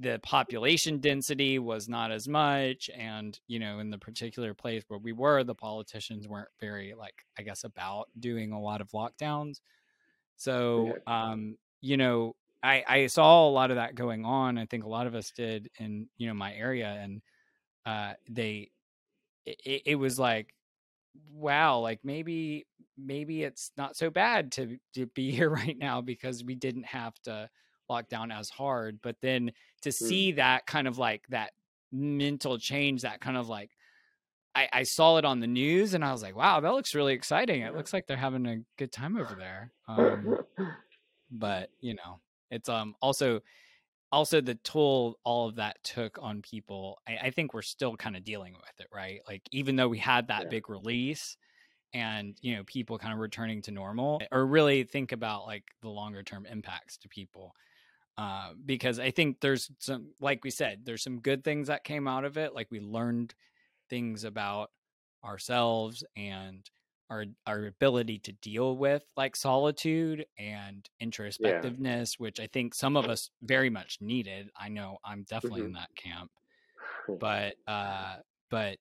the 0.02 0.18
population 0.22 0.98
density 0.98 1.60
was 1.60 1.88
not 1.88 2.10
as 2.10 2.26
much 2.26 2.90
and 2.96 3.38
you 3.46 3.60
know 3.60 3.78
in 3.78 3.88
the 3.88 3.98
particular 3.98 4.52
place 4.52 4.82
where 4.88 4.98
we 4.98 5.12
were 5.12 5.44
the 5.44 5.54
politicians 5.54 6.26
weren't 6.26 6.48
very 6.60 6.92
like 6.98 7.14
i 7.38 7.42
guess 7.42 7.62
about 7.62 8.08
doing 8.18 8.52
a 8.52 8.60
lot 8.60 8.80
of 8.80 8.90
lockdowns 8.90 9.60
so 10.36 10.94
um 11.06 11.56
you 11.80 11.96
know 11.96 12.34
i 12.64 12.82
i 12.88 13.06
saw 13.06 13.46
a 13.46 13.50
lot 13.50 13.70
of 13.70 13.76
that 13.76 13.94
going 13.94 14.24
on 14.24 14.58
i 14.58 14.66
think 14.66 14.82
a 14.82 14.88
lot 14.88 15.06
of 15.06 15.14
us 15.14 15.30
did 15.30 15.70
in 15.78 16.08
you 16.16 16.26
know 16.26 16.34
my 16.34 16.52
area 16.54 16.98
and 17.00 17.22
uh 17.86 18.12
they 18.28 18.70
it, 19.44 19.82
it 19.86 19.94
was 19.96 20.18
like 20.18 20.54
wow 21.32 21.78
like 21.78 22.00
maybe 22.04 22.66
maybe 22.96 23.42
it's 23.42 23.70
not 23.76 23.96
so 23.96 24.10
bad 24.10 24.52
to 24.52 24.78
to 24.94 25.06
be 25.06 25.30
here 25.36 25.50
right 25.50 25.76
now 25.78 26.00
because 26.00 26.44
we 26.44 26.54
didn't 26.54 26.86
have 26.86 27.14
to 27.24 27.48
lock 27.88 28.08
down 28.08 28.30
as 28.30 28.48
hard. 28.48 29.00
But 29.02 29.16
then 29.20 29.52
to 29.82 29.90
mm. 29.90 29.92
see 29.92 30.32
that 30.32 30.66
kind 30.66 30.88
of 30.88 30.98
like 30.98 31.24
that 31.28 31.52
mental 31.92 32.58
change, 32.58 33.02
that 33.02 33.20
kind 33.20 33.36
of 33.36 33.48
like 33.48 33.70
I, 34.54 34.68
I, 34.72 34.82
saw 34.82 35.16
it 35.16 35.24
on 35.24 35.40
the 35.40 35.46
news 35.46 35.94
and 35.94 36.04
I 36.04 36.12
was 36.12 36.22
like, 36.22 36.36
wow, 36.36 36.60
that 36.60 36.72
looks 36.72 36.94
really 36.94 37.14
exciting. 37.14 37.62
It 37.62 37.74
looks 37.74 37.92
like 37.92 38.06
they're 38.06 38.18
having 38.18 38.46
a 38.46 38.58
good 38.78 38.92
time 38.92 39.16
over 39.16 39.34
there. 39.34 39.72
Um, 39.88 40.38
but 41.30 41.70
you 41.80 41.94
know, 41.94 42.20
it's 42.50 42.68
um 42.68 42.94
also 43.02 43.40
also 44.12 44.40
the 44.40 44.54
toll 44.56 45.18
all 45.24 45.48
of 45.48 45.56
that 45.56 45.82
took 45.82 46.18
on 46.20 46.42
people. 46.42 47.00
I, 47.08 47.16
I 47.24 47.30
think 47.30 47.54
we're 47.54 47.62
still 47.62 47.96
kind 47.96 48.16
of 48.16 48.24
dealing 48.24 48.52
with 48.52 48.78
it, 48.78 48.88
right? 48.94 49.20
Like 49.26 49.42
even 49.50 49.76
though 49.76 49.88
we 49.88 49.98
had 49.98 50.28
that 50.28 50.44
yeah. 50.44 50.48
big 50.48 50.68
release 50.68 51.36
and 51.94 52.36
you 52.40 52.56
know 52.56 52.62
people 52.64 52.98
kind 52.98 53.12
of 53.12 53.18
returning 53.18 53.62
to 53.62 53.70
normal, 53.70 54.20
or 54.30 54.46
really 54.46 54.84
think 54.84 55.12
about 55.12 55.46
like 55.46 55.64
the 55.82 55.88
longer 55.88 56.22
term 56.22 56.46
impacts 56.46 56.96
to 56.98 57.08
people 57.08 57.54
uh, 58.18 58.50
because 58.64 58.98
I 58.98 59.10
think 59.10 59.40
there's 59.40 59.70
some, 59.78 60.08
like 60.20 60.44
we 60.44 60.50
said, 60.50 60.80
there's 60.84 61.02
some 61.02 61.20
good 61.20 61.42
things 61.44 61.68
that 61.68 61.84
came 61.84 62.06
out 62.06 62.24
of 62.24 62.36
it. 62.36 62.54
Like 62.54 62.68
we 62.70 62.80
learned 62.80 63.34
things 63.88 64.24
about 64.24 64.70
ourselves 65.24 66.04
and 66.16 66.68
our 67.12 67.26
our 67.46 67.66
ability 67.66 68.18
to 68.20 68.32
deal 68.32 68.76
with 68.76 69.04
like 69.16 69.36
solitude 69.36 70.24
and 70.38 70.88
introspectiveness, 71.02 72.14
yeah. 72.14 72.16
which 72.18 72.40
I 72.40 72.46
think 72.46 72.74
some 72.74 72.96
of 72.96 73.04
us 73.08 73.30
very 73.42 73.70
much 73.70 73.98
needed. 74.00 74.50
I 74.58 74.70
know 74.70 74.98
I'm 75.04 75.24
definitely 75.24 75.60
mm-hmm. 75.60 75.68
in 75.68 75.72
that 75.74 75.94
camp, 75.94 76.30
but 77.20 77.56
uh, 77.66 78.16
but 78.50 78.78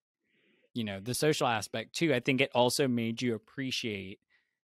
you 0.74 0.86
know 0.86 1.00
the 1.02 1.14
social 1.14 1.48
aspect 1.48 1.94
too. 1.94 2.14
I 2.14 2.22
think 2.22 2.40
it 2.40 2.52
also 2.56 2.88
made 2.88 3.22
you 3.22 3.36
appreciate 3.36 4.20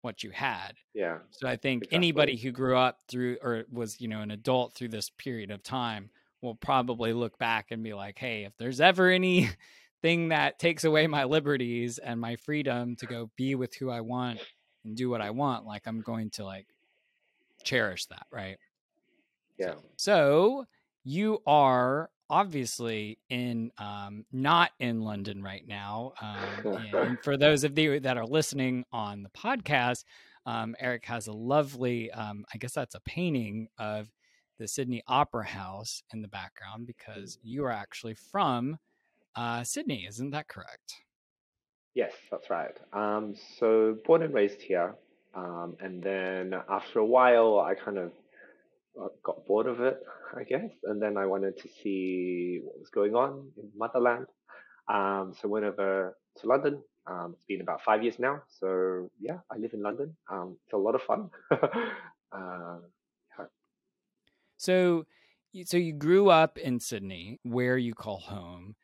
what 0.02 0.22
you 0.22 0.30
had. 0.30 0.72
Yeah. 0.92 1.18
So 1.30 1.48
I 1.48 1.56
think 1.56 1.84
exactly. 1.84 1.96
anybody 1.96 2.36
who 2.36 2.50
grew 2.50 2.76
up 2.76 2.98
through 3.08 3.38
or 3.40 3.64
was, 3.72 4.02
you 4.02 4.08
know, 4.08 4.20
an 4.20 4.30
adult 4.30 4.74
through 4.74 4.88
this 4.88 5.08
period 5.08 5.50
of 5.50 5.62
time 5.62 6.10
will 6.42 6.54
probably 6.54 7.14
look 7.14 7.38
back 7.38 7.68
and 7.70 7.82
be 7.82 7.94
like, 7.94 8.18
"Hey, 8.18 8.44
if 8.44 8.52
there's 8.58 8.82
ever 8.82 9.08
any 9.08 9.48
thing 10.04 10.28
that 10.28 10.58
takes 10.58 10.84
away 10.84 11.06
my 11.06 11.24
liberties 11.24 11.96
and 11.96 12.20
my 12.20 12.36
freedom 12.36 12.94
to 12.96 13.06
go 13.06 13.30
be 13.36 13.54
with 13.54 13.74
who 13.74 13.88
I 13.88 14.02
want 14.02 14.38
and 14.84 14.94
do 14.94 15.08
what 15.08 15.22
I 15.22 15.30
want, 15.30 15.64
like 15.64 15.86
I'm 15.86 16.02
going 16.02 16.28
to 16.32 16.44
like 16.44 16.66
cherish 17.62 18.04
that, 18.06 18.26
right?" 18.30 18.58
Yeah. 19.58 19.76
So, 19.96 20.66
you 21.04 21.38
are 21.46 22.10
obviously 22.28 23.18
in 23.30 23.70
um, 23.78 24.26
not 24.30 24.72
in 24.78 25.00
London 25.00 25.42
right 25.42 25.66
now. 25.66 26.12
Um, 26.20 26.76
and 26.92 27.18
for 27.22 27.38
those 27.38 27.64
of 27.64 27.78
you 27.78 27.98
that 28.00 28.18
are 28.18 28.26
listening 28.26 28.84
on 28.92 29.22
the 29.22 29.30
podcast, 29.30 30.04
um, 30.44 30.76
Eric 30.78 31.06
has 31.06 31.28
a 31.28 31.32
lovely, 31.32 32.10
um, 32.10 32.44
I 32.52 32.58
guess 32.58 32.72
that's 32.72 32.94
a 32.94 33.00
painting 33.00 33.68
of 33.78 34.10
the 34.58 34.68
Sydney 34.68 35.02
Opera 35.06 35.46
House 35.46 36.02
in 36.12 36.20
the 36.20 36.28
background 36.28 36.86
because 36.86 37.38
you 37.42 37.64
are 37.64 37.72
actually 37.72 38.14
from 38.14 38.76
uh, 39.36 39.64
Sydney, 39.64 40.06
isn't 40.08 40.30
that 40.30 40.48
correct? 40.48 40.94
Yes, 41.94 42.12
that's 42.30 42.50
right. 42.50 42.76
Um, 42.92 43.34
so 43.58 43.96
born 44.04 44.22
and 44.22 44.34
raised 44.34 44.60
here, 44.60 44.96
um, 45.34 45.76
and 45.80 46.02
then 46.02 46.54
after 46.68 46.98
a 46.98 47.06
while, 47.06 47.60
I 47.60 47.74
kind 47.74 47.98
of 47.98 48.12
uh, 49.00 49.08
got 49.22 49.46
bored 49.46 49.66
of 49.66 49.80
it, 49.80 50.02
I 50.36 50.44
guess, 50.44 50.70
and 50.84 51.00
then 51.00 51.16
I 51.16 51.26
wanted 51.26 51.56
to 51.58 51.68
see 51.82 52.60
what 52.62 52.78
was 52.78 52.88
going 52.90 53.14
on 53.14 53.48
in 53.56 53.70
motherland. 53.76 54.26
Um, 54.88 55.34
so 55.40 55.48
went 55.48 55.64
over 55.64 56.16
to 56.40 56.46
London. 56.46 56.82
Um, 57.06 57.34
it's 57.34 57.44
been 57.44 57.60
about 57.60 57.82
five 57.82 58.02
years 58.02 58.18
now. 58.18 58.42
So 58.48 59.10
yeah, 59.20 59.38
I 59.50 59.56
live 59.56 59.74
in 59.74 59.82
London. 59.82 60.16
Um, 60.30 60.56
it's 60.64 60.72
a 60.72 60.76
lot 60.76 60.94
of 60.94 61.02
fun. 61.02 61.30
uh, 61.50 62.78
yeah. 63.38 63.46
So, 64.56 65.04
so 65.64 65.76
you 65.76 65.92
grew 65.92 66.30
up 66.30 66.58
in 66.58 66.80
Sydney, 66.80 67.40
where 67.42 67.76
you 67.76 67.94
call 67.94 68.18
home. 68.18 68.74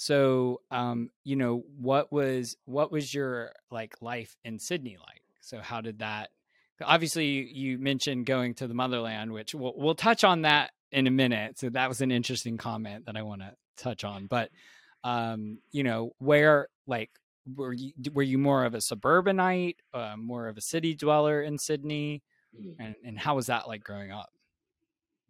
So, 0.00 0.60
um, 0.70 1.10
you 1.24 1.34
know, 1.34 1.64
what 1.76 2.12
was 2.12 2.56
what 2.66 2.92
was 2.92 3.12
your 3.12 3.50
like 3.68 3.96
life 4.00 4.36
in 4.44 4.60
Sydney 4.60 4.96
like? 4.96 5.22
So, 5.40 5.58
how 5.58 5.80
did 5.80 5.98
that 5.98 6.30
obviously 6.84 7.26
you 7.26 7.76
mentioned 7.76 8.24
going 8.24 8.54
to 8.54 8.68
the 8.68 8.74
motherland 8.74 9.32
which 9.32 9.52
we'll, 9.54 9.74
we'll 9.76 9.96
touch 9.96 10.22
on 10.22 10.42
that 10.42 10.70
in 10.92 11.08
a 11.08 11.10
minute 11.10 11.58
so 11.58 11.68
that 11.68 11.88
was 11.88 12.00
an 12.00 12.12
interesting 12.12 12.56
comment 12.56 13.06
that 13.06 13.16
i 13.16 13.22
want 13.22 13.40
to 13.40 13.52
touch 13.76 14.04
on 14.04 14.26
but 14.26 14.48
um 15.02 15.58
you 15.72 15.82
know 15.82 16.12
where 16.18 16.68
like 16.86 17.10
were 17.56 17.72
you 17.72 17.92
were 18.12 18.22
you 18.22 18.38
more 18.38 18.64
of 18.64 18.74
a 18.74 18.80
suburbanite 18.80 19.80
uh, 19.92 20.14
more 20.16 20.46
of 20.46 20.56
a 20.56 20.60
city 20.60 20.94
dweller 20.94 21.42
in 21.42 21.58
sydney 21.58 22.22
mm-hmm. 22.56 22.80
and, 22.80 22.94
and 23.04 23.18
how 23.18 23.34
was 23.34 23.46
that 23.46 23.66
like 23.66 23.82
growing 23.82 24.12
up 24.12 24.30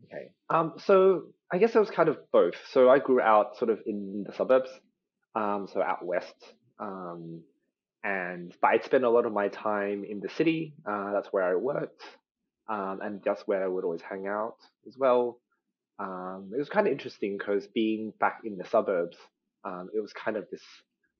okay 0.04 0.30
um 0.50 0.74
so 0.78 1.22
i 1.52 1.58
guess 1.58 1.74
it 1.74 1.78
was 1.78 1.90
kind 1.90 2.08
of 2.08 2.16
both 2.32 2.54
so 2.72 2.88
i 2.88 2.98
grew 2.98 3.20
out 3.20 3.56
sort 3.56 3.70
of 3.70 3.78
in 3.86 4.24
the 4.26 4.32
suburbs 4.34 4.70
um 5.34 5.68
so 5.72 5.82
out 5.82 6.04
west 6.04 6.34
um 6.78 7.42
and 8.04 8.54
but 8.60 8.68
I'd 8.68 8.84
spend 8.84 9.04
a 9.04 9.10
lot 9.10 9.26
of 9.26 9.32
my 9.32 9.48
time 9.48 10.04
in 10.08 10.20
the 10.20 10.28
city. 10.28 10.74
Uh, 10.88 11.12
that's 11.12 11.28
where 11.28 11.44
I 11.44 11.56
worked, 11.56 12.02
um, 12.68 13.00
and 13.02 13.20
that's 13.24 13.42
where 13.46 13.64
I 13.64 13.68
would 13.68 13.84
always 13.84 14.02
hang 14.02 14.26
out 14.26 14.56
as 14.86 14.96
well. 14.96 15.40
Um, 15.98 16.50
it 16.54 16.58
was 16.58 16.68
kind 16.68 16.86
of 16.86 16.92
interesting 16.92 17.36
because 17.36 17.66
being 17.66 18.12
back 18.20 18.40
in 18.44 18.56
the 18.56 18.64
suburbs, 18.64 19.16
um, 19.64 19.88
it 19.94 20.00
was 20.00 20.12
kind 20.12 20.36
of 20.36 20.44
this 20.50 20.62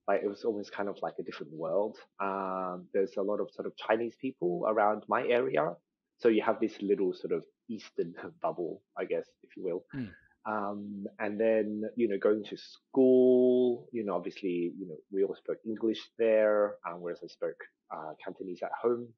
like 0.06 0.22
it 0.22 0.28
was 0.28 0.44
almost 0.44 0.72
kind 0.72 0.88
of 0.88 0.96
like 1.02 1.14
a 1.18 1.22
different 1.22 1.52
world. 1.52 1.96
Um, 2.20 2.86
there's 2.94 3.16
a 3.18 3.22
lot 3.22 3.40
of 3.40 3.50
sort 3.52 3.66
of 3.66 3.76
Chinese 3.76 4.14
people 4.20 4.64
around 4.66 5.02
my 5.08 5.26
area, 5.26 5.74
so 6.18 6.28
you 6.28 6.42
have 6.42 6.60
this 6.60 6.74
little 6.80 7.12
sort 7.12 7.32
of 7.32 7.42
Eastern 7.68 8.14
bubble, 8.42 8.82
I 8.96 9.04
guess, 9.04 9.26
if 9.42 9.56
you 9.56 9.64
will. 9.64 9.84
Mm. 9.94 10.10
Um, 10.46 11.06
and 11.18 11.38
then, 11.38 11.82
you 11.96 12.08
know, 12.08 12.16
going 12.18 12.44
to 12.44 12.56
school, 12.56 13.86
you 13.92 14.04
know, 14.04 14.14
obviously, 14.14 14.72
you 14.78 14.88
know, 14.88 14.96
we 15.12 15.22
all 15.24 15.36
spoke 15.36 15.58
English 15.66 15.98
there, 16.18 16.76
um, 16.88 17.00
whereas 17.00 17.20
I 17.22 17.26
spoke 17.26 17.60
uh, 17.90 18.12
Cantonese 18.24 18.62
at 18.62 18.70
home. 18.80 19.08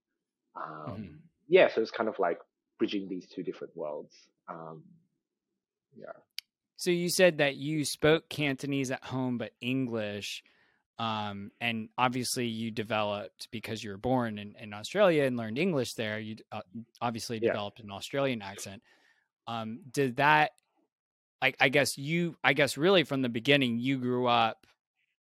Um, 0.57 0.91
mm-hmm. 0.91 1.17
Yeah, 1.49 1.69
so 1.73 1.83
it's 1.83 1.91
kind 1.93 2.09
of 2.09 2.19
like 2.19 2.39
bridging 2.79 3.09
these 3.09 3.29
two 3.29 3.45
different 3.45 3.77
worlds. 3.77 4.15
Um, 4.49 4.83
yeah. 5.97 6.13
So 6.77 6.91
you 6.91 7.11
said 7.11 7.39
that 7.39 7.57
you 7.57 7.85
spoke 7.85 8.29
Cantonese 8.29 8.91
at 8.91 9.05
home, 9.05 9.39
but 9.39 9.53
English. 9.61 10.43
Um, 11.01 11.51
and 11.63 11.89
obviously 11.97 12.47
you 12.47 12.71
developed 12.71 13.49
because 13.51 13.83
you 13.83 13.91
were 13.91 13.97
born 13.97 14.39
in, 14.39 14.55
in 14.61 14.75
Australia 14.75 15.25
and 15.25 15.37
learned 15.37 15.59
English 15.59 15.95
there. 15.95 16.21
You 16.21 16.37
uh, 16.53 16.61
obviously 17.01 17.41
developed 17.41 17.81
an 17.81 17.91
Australian 17.91 18.43
accent. 18.43 18.83
Um, 19.47 19.81
did 19.93 20.17
that 20.17 20.51
I, 21.43 21.55
I 21.61 21.69
guess 21.69 21.97
you, 21.97 22.37
I 22.45 22.53
guess 22.53 22.77
really 22.77 23.05
from 23.05 23.23
the 23.23 23.29
beginning, 23.29 23.79
you 23.79 23.99
grew 23.99 24.27
up, 24.27 24.67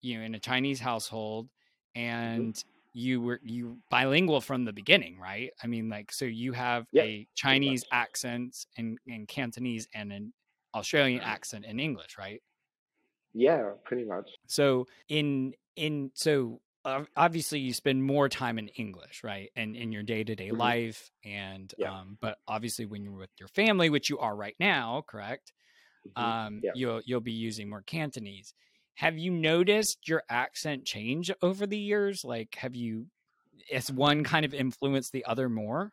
you 0.02 0.18
know, 0.18 0.26
in 0.26 0.36
a 0.36 0.40
Chinese 0.40 0.80
household 0.80 1.48
mm-hmm. 1.96 2.02
and 2.02 2.54
mm-hmm. 2.54 2.70
you 2.94 3.22
were, 3.22 3.40
you 3.44 3.78
bilingual 3.90 4.42
from 4.42 4.66
the 4.66 4.74
beginning, 4.74 5.20
right? 5.20 5.52
I 5.64 5.68
mean, 5.68 5.90
like, 5.90 6.12
so 6.12 6.26
you 6.26 6.54
have 6.54 6.88
yep. 6.92 7.06
a 7.06 7.28
Chinese 7.36 7.86
accent 7.92 8.66
in, 8.78 8.98
in 9.06 9.26
Cantonese 9.28 9.88
and 9.94 10.12
an 10.12 10.34
Australian 10.74 11.20
mm-hmm. 11.20 11.30
accent 11.30 11.66
in 11.66 11.80
English, 11.80 12.18
right? 12.18 12.42
Yeah, 13.34 13.72
pretty 13.84 14.06
much. 14.06 14.32
So 14.48 14.88
in, 15.10 15.54
in, 15.78 16.12
so 16.14 16.60
obviously 17.16 17.60
you 17.60 17.74
spend 17.74 18.04
more 18.04 18.30
time 18.30 18.58
in 18.60 18.68
English, 18.70 19.24
right? 19.24 19.50
And 19.56 19.76
in 19.76 19.92
your 19.92 20.04
day 20.04 20.24
to 20.24 20.36
day 20.36 20.52
life. 20.52 21.12
And, 21.24 21.74
yeah. 21.78 21.92
um, 21.92 22.18
but 22.20 22.38
obviously 22.48 22.86
when 22.86 23.04
you're 23.04 23.14
with 23.14 23.30
your 23.40 23.50
family, 23.50 23.90
which 23.90 24.10
you 24.10 24.20
are 24.20 24.36
right 24.36 24.56
now, 24.60 25.04
correct? 25.08 25.54
Mm-hmm. 26.16 26.24
um, 26.24 26.60
yeah. 26.64 26.72
you'll 26.76 27.02
you'll 27.06 27.22
be 27.22 27.32
using 27.32 27.70
more 27.70 27.82
Cantonese. 27.82 28.54
Have 28.96 29.18
you 29.18 29.32
noticed 29.32 30.08
your 30.08 30.24
accent 30.30 30.86
change 30.86 31.32
over 31.42 31.68
the 31.68 31.78
years? 31.78 32.24
Like, 32.24 32.56
have 32.56 32.76
you 32.76 33.08
has 33.72 33.92
one 33.92 34.24
kind 34.24 34.46
of 34.46 34.54
influenced 34.54 35.12
the 35.12 35.26
other 35.26 35.50
more? 35.50 35.92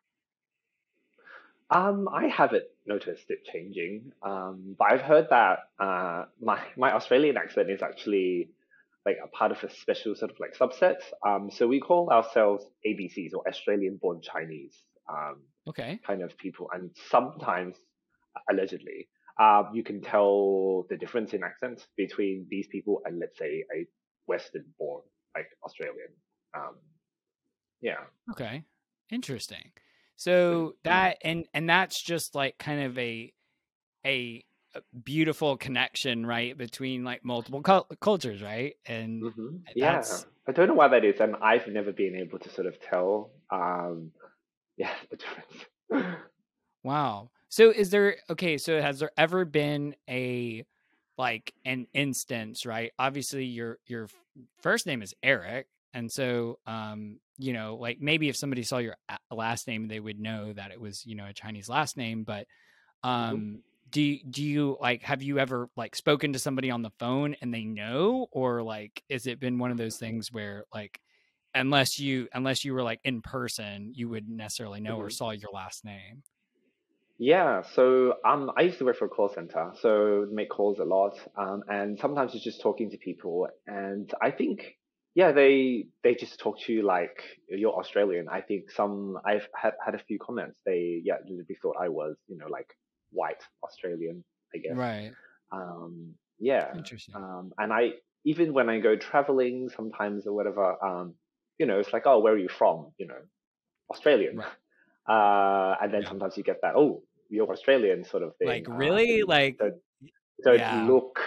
Um, 1.70 2.08
I 2.12 2.26
haven't 2.26 2.64
noticed 2.86 3.30
it 3.30 3.44
changing, 3.44 4.12
um, 4.22 4.76
but 4.78 4.92
I've 4.92 5.00
heard 5.00 5.28
that 5.30 5.70
uh, 5.78 6.24
my 6.40 6.60
my 6.76 6.92
Australian 6.92 7.36
accent 7.36 7.70
is 7.70 7.82
actually 7.82 8.50
like 9.06 9.16
a 9.22 9.28
part 9.28 9.52
of 9.52 9.62
a 9.62 9.70
special 9.70 10.14
sort 10.14 10.30
of 10.30 10.38
like 10.40 10.56
subset. 10.56 10.96
Um, 11.26 11.50
so 11.50 11.66
we 11.66 11.80
call 11.80 12.10
ourselves 12.10 12.64
ABCs 12.86 13.30
or 13.34 13.46
Australian 13.48 13.98
born 14.00 14.20
Chinese. 14.22 14.76
Um, 15.08 15.42
okay. 15.68 16.00
Kind 16.06 16.22
of 16.22 16.36
people, 16.38 16.68
and 16.72 16.90
sometimes 17.10 17.76
allegedly, 18.50 19.08
um, 19.40 19.70
you 19.74 19.82
can 19.82 20.00
tell 20.00 20.86
the 20.88 20.96
difference 20.96 21.34
in 21.34 21.42
accent 21.42 21.86
between 21.96 22.46
these 22.48 22.66
people 22.68 23.02
and 23.04 23.18
let's 23.18 23.38
say 23.38 23.64
a 23.76 23.86
Western 24.26 24.64
born 24.78 25.02
like 25.36 25.48
Australian. 25.64 26.08
Um, 26.56 26.76
yeah. 27.80 28.04
Okay. 28.30 28.62
Interesting. 29.10 29.72
So 30.16 30.76
that 30.84 31.18
and 31.22 31.46
and 31.52 31.68
that's 31.68 32.00
just 32.00 32.34
like 32.34 32.56
kind 32.58 32.82
of 32.82 32.96
a 32.98 33.32
a 34.06 34.44
beautiful 35.04 35.56
connection, 35.56 36.26
right, 36.26 36.56
between 36.56 37.04
like 37.04 37.24
multiple 37.24 37.62
cu- 37.62 37.96
cultures, 38.00 38.42
right? 38.42 38.74
And 38.86 39.22
mm-hmm. 39.22 39.56
yeah, 39.74 40.02
I 40.46 40.52
don't 40.52 40.68
know 40.68 40.74
why 40.74 40.88
that 40.88 41.04
is, 41.04 41.20
and 41.20 41.36
I've 41.36 41.66
never 41.68 41.92
been 41.92 42.16
able 42.16 42.38
to 42.38 42.50
sort 42.50 42.66
of 42.66 42.80
tell, 42.80 43.30
um, 43.50 44.10
yeah, 44.76 44.90
the 45.10 45.16
difference. 45.16 46.18
wow. 46.82 47.30
So 47.48 47.70
is 47.70 47.90
there 47.90 48.16
okay? 48.30 48.58
So 48.58 48.80
has 48.80 48.98
there 48.98 49.12
ever 49.16 49.44
been 49.44 49.94
a 50.08 50.64
like 51.16 51.54
an 51.64 51.86
instance, 51.94 52.66
right? 52.66 52.92
Obviously, 52.98 53.44
your 53.44 53.78
your 53.86 54.08
first 54.60 54.86
name 54.86 55.02
is 55.02 55.14
Eric, 55.22 55.66
and 55.92 56.10
so 56.10 56.58
um, 56.66 57.20
you 57.38 57.52
know, 57.52 57.76
like 57.76 58.00
maybe 58.00 58.28
if 58.28 58.36
somebody 58.36 58.62
saw 58.62 58.78
your 58.78 58.96
last 59.30 59.68
name, 59.68 59.88
they 59.88 60.00
would 60.00 60.18
know 60.18 60.52
that 60.52 60.72
it 60.72 60.80
was 60.80 61.06
you 61.06 61.14
know 61.14 61.26
a 61.26 61.32
Chinese 61.32 61.68
last 61.68 61.96
name, 61.96 62.24
but 62.24 62.46
mm-hmm. 63.04 63.08
um. 63.08 63.62
Do 63.94 64.02
you, 64.02 64.18
do 64.28 64.42
you 64.42 64.76
like 64.80 65.04
have 65.04 65.22
you 65.22 65.38
ever 65.38 65.70
like 65.76 65.94
spoken 65.94 66.32
to 66.32 66.38
somebody 66.40 66.68
on 66.68 66.82
the 66.82 66.90
phone 66.98 67.36
and 67.40 67.54
they 67.54 67.62
know? 67.62 68.26
Or 68.32 68.60
like 68.60 69.04
is 69.08 69.28
it 69.28 69.38
been 69.38 69.60
one 69.60 69.70
of 69.70 69.76
those 69.76 69.98
things 69.98 70.32
where 70.32 70.64
like 70.74 71.00
unless 71.54 72.00
you 72.00 72.26
unless 72.34 72.64
you 72.64 72.74
were 72.74 72.82
like 72.82 72.98
in 73.04 73.22
person 73.22 73.92
you 73.94 74.08
wouldn't 74.08 74.36
necessarily 74.36 74.80
know 74.80 74.94
mm-hmm. 74.94 75.06
or 75.06 75.10
saw 75.10 75.30
your 75.30 75.52
last 75.52 75.84
name? 75.84 76.24
Yeah 77.18 77.62
so 77.62 78.14
um 78.26 78.50
i 78.56 78.62
used 78.62 78.78
to 78.78 78.84
work 78.84 78.96
for 78.96 79.04
a 79.04 79.08
call 79.08 79.28
center 79.28 79.70
so 79.80 80.26
make 80.32 80.50
calls 80.50 80.80
a 80.80 80.84
lot 80.84 81.16
um 81.38 81.62
and 81.68 81.96
sometimes 81.96 82.34
it's 82.34 82.42
just 82.42 82.60
talking 82.60 82.90
to 82.90 82.96
people 82.96 83.46
and 83.68 84.12
i 84.20 84.32
think 84.32 84.74
yeah 85.14 85.30
they 85.30 85.86
they 86.02 86.16
just 86.16 86.40
talk 86.40 86.58
to 86.62 86.72
you 86.72 86.82
like 86.82 87.22
you're 87.48 87.78
australian. 87.78 88.26
I 88.28 88.40
think 88.40 88.72
some 88.72 89.18
i've 89.24 89.46
had 89.54 89.74
had 89.84 89.94
a 89.94 89.98
few 89.98 90.18
comments 90.18 90.56
they 90.66 91.00
yeah 91.04 91.18
they 91.24 91.54
thought 91.62 91.76
i 91.80 91.88
was 91.88 92.16
you 92.26 92.36
know 92.36 92.48
like 92.48 92.74
white 93.14 93.42
Australian, 93.62 94.24
I 94.54 94.58
guess. 94.58 94.76
Right. 94.76 95.12
Um, 95.50 96.14
yeah. 96.38 96.76
Interesting. 96.76 97.14
Um, 97.14 97.52
and 97.58 97.72
I 97.72 97.92
even 98.24 98.52
when 98.52 98.68
I 98.68 98.80
go 98.80 98.96
traveling 98.96 99.70
sometimes 99.74 100.26
or 100.26 100.32
whatever, 100.32 100.82
um, 100.84 101.14
you 101.58 101.66
know, 101.66 101.78
it's 101.78 101.92
like, 101.92 102.06
oh, 102.06 102.18
where 102.20 102.32
are 102.32 102.38
you 102.38 102.48
from? 102.48 102.92
You 102.98 103.06
know, 103.08 103.22
Australian. 103.90 104.38
Right. 104.38 104.48
Uh, 105.06 105.76
and 105.82 105.92
then 105.92 106.00
yeah. 106.00 106.08
sometimes 106.08 106.34
you 106.38 106.42
get 106.42 106.62
that, 106.62 106.74
oh, 106.76 107.02
you're 107.28 107.50
Australian 107.52 108.06
sort 108.06 108.22
of 108.22 108.34
thing. 108.36 108.48
Like 108.48 108.64
really, 108.68 109.20
uh, 109.20 109.26
like 109.26 109.58
don't, 109.58 109.74
don't 110.42 110.58
yeah. 110.58 110.86
look 110.86 111.20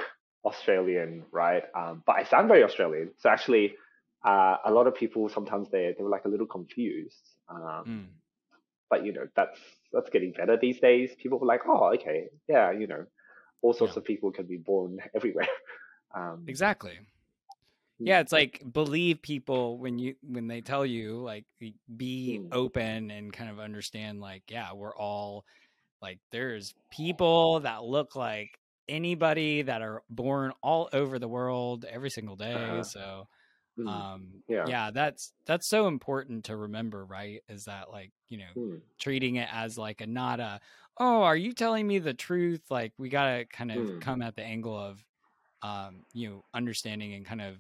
Australian, 0.46 1.26
right? 1.32 1.64
Um, 1.76 2.02
but 2.06 2.16
I 2.16 2.24
sound 2.24 2.48
very 2.48 2.64
Australian. 2.64 3.12
So 3.20 3.30
actually, 3.30 3.76
uh, 4.26 4.58
a 4.66 4.72
lot 4.72 4.88
of 4.88 4.96
people 4.96 5.30
sometimes 5.30 5.70
they 5.70 5.94
they 5.96 6.04
were 6.04 6.10
like 6.10 6.26
a 6.26 6.28
little 6.28 6.48
confused. 6.48 7.22
Um, 7.50 7.84
mm. 7.88 8.06
But 8.90 9.06
you 9.06 9.14
know, 9.14 9.28
that's 9.36 9.60
that's 9.92 10.10
getting 10.10 10.32
better 10.32 10.58
these 10.58 10.80
days. 10.80 11.12
People 11.22 11.40
were 11.40 11.48
like, 11.48 11.62
oh, 11.68 11.94
okay, 11.96 12.28
yeah, 12.48 12.72
you 12.72 12.88
know, 12.88 13.06
all 13.62 13.74
sorts 13.74 13.96
yeah. 13.96 14.00
of 14.00 14.06
people 14.06 14.32
can 14.32 14.46
be 14.46 14.58
born 14.58 15.00
everywhere. 15.16 15.48
Um, 16.16 16.46
exactly. 16.48 17.00
Yeah, 18.00 18.20
it's 18.20 18.32
like 18.32 18.62
believe 18.72 19.22
people 19.24 19.80
when 19.80 19.98
you 19.98 20.16
when 20.22 20.48
they 20.48 20.62
tell 20.62 20.86
you 20.86 21.18
like 21.18 21.46
be 21.96 22.40
mm. 22.42 22.48
open 22.52 23.10
and 23.10 23.34
kind 23.34 23.50
of 23.50 23.60
understand 23.60 24.22
like 24.22 24.44
yeah, 24.50 24.74
we're 24.74 24.96
all 24.96 25.46
like 26.02 26.20
there's 26.32 26.76
people 26.92 27.62
that 27.62 27.84
look 27.84 28.16
like 28.16 28.60
anybody 28.88 29.64
that 29.64 29.82
are 29.82 30.04
born 30.10 30.54
all 30.62 30.90
over 30.94 31.18
the 31.18 31.28
world 31.28 31.86
every 31.90 32.12
single 32.12 32.36
day. 32.36 32.54
Uh-huh. 32.54 32.84
So 32.84 33.28
Mm. 33.78 33.88
Um, 33.88 34.28
yeah. 34.48 34.66
yeah, 34.68 34.92
that's 34.92 35.34
that's 35.46 35.68
so 35.68 35.88
important 35.88 36.46
to 36.46 36.56
remember, 36.56 37.06
right? 37.06 37.44
Is 37.48 37.66
that 37.66 37.92
like 37.92 38.12
you 38.28 38.40
know 38.40 38.46
mm. 38.56 38.82
treating 39.00 39.36
it 39.36 39.48
as 39.52 39.78
like 39.78 40.02
a 40.02 40.08
not 40.08 40.40
a 40.40 40.60
oh, 41.00 41.22
are 41.22 41.36
you 41.36 41.54
telling 41.54 41.86
me 41.86 42.00
the 42.00 42.14
truth? 42.14 42.62
Like 42.70 42.94
we 42.98 43.10
gotta 43.10 43.46
kind 43.46 43.72
of 43.72 43.78
mm. 43.78 44.02
come 44.02 44.22
at 44.22 44.36
the 44.36 44.44
angle 44.44 44.78
of 44.78 45.04
um, 45.62 46.06
you 46.14 46.30
know 46.30 46.44
understanding 46.54 47.14
and 47.14 47.26
kind 47.26 47.42
of 47.42 47.56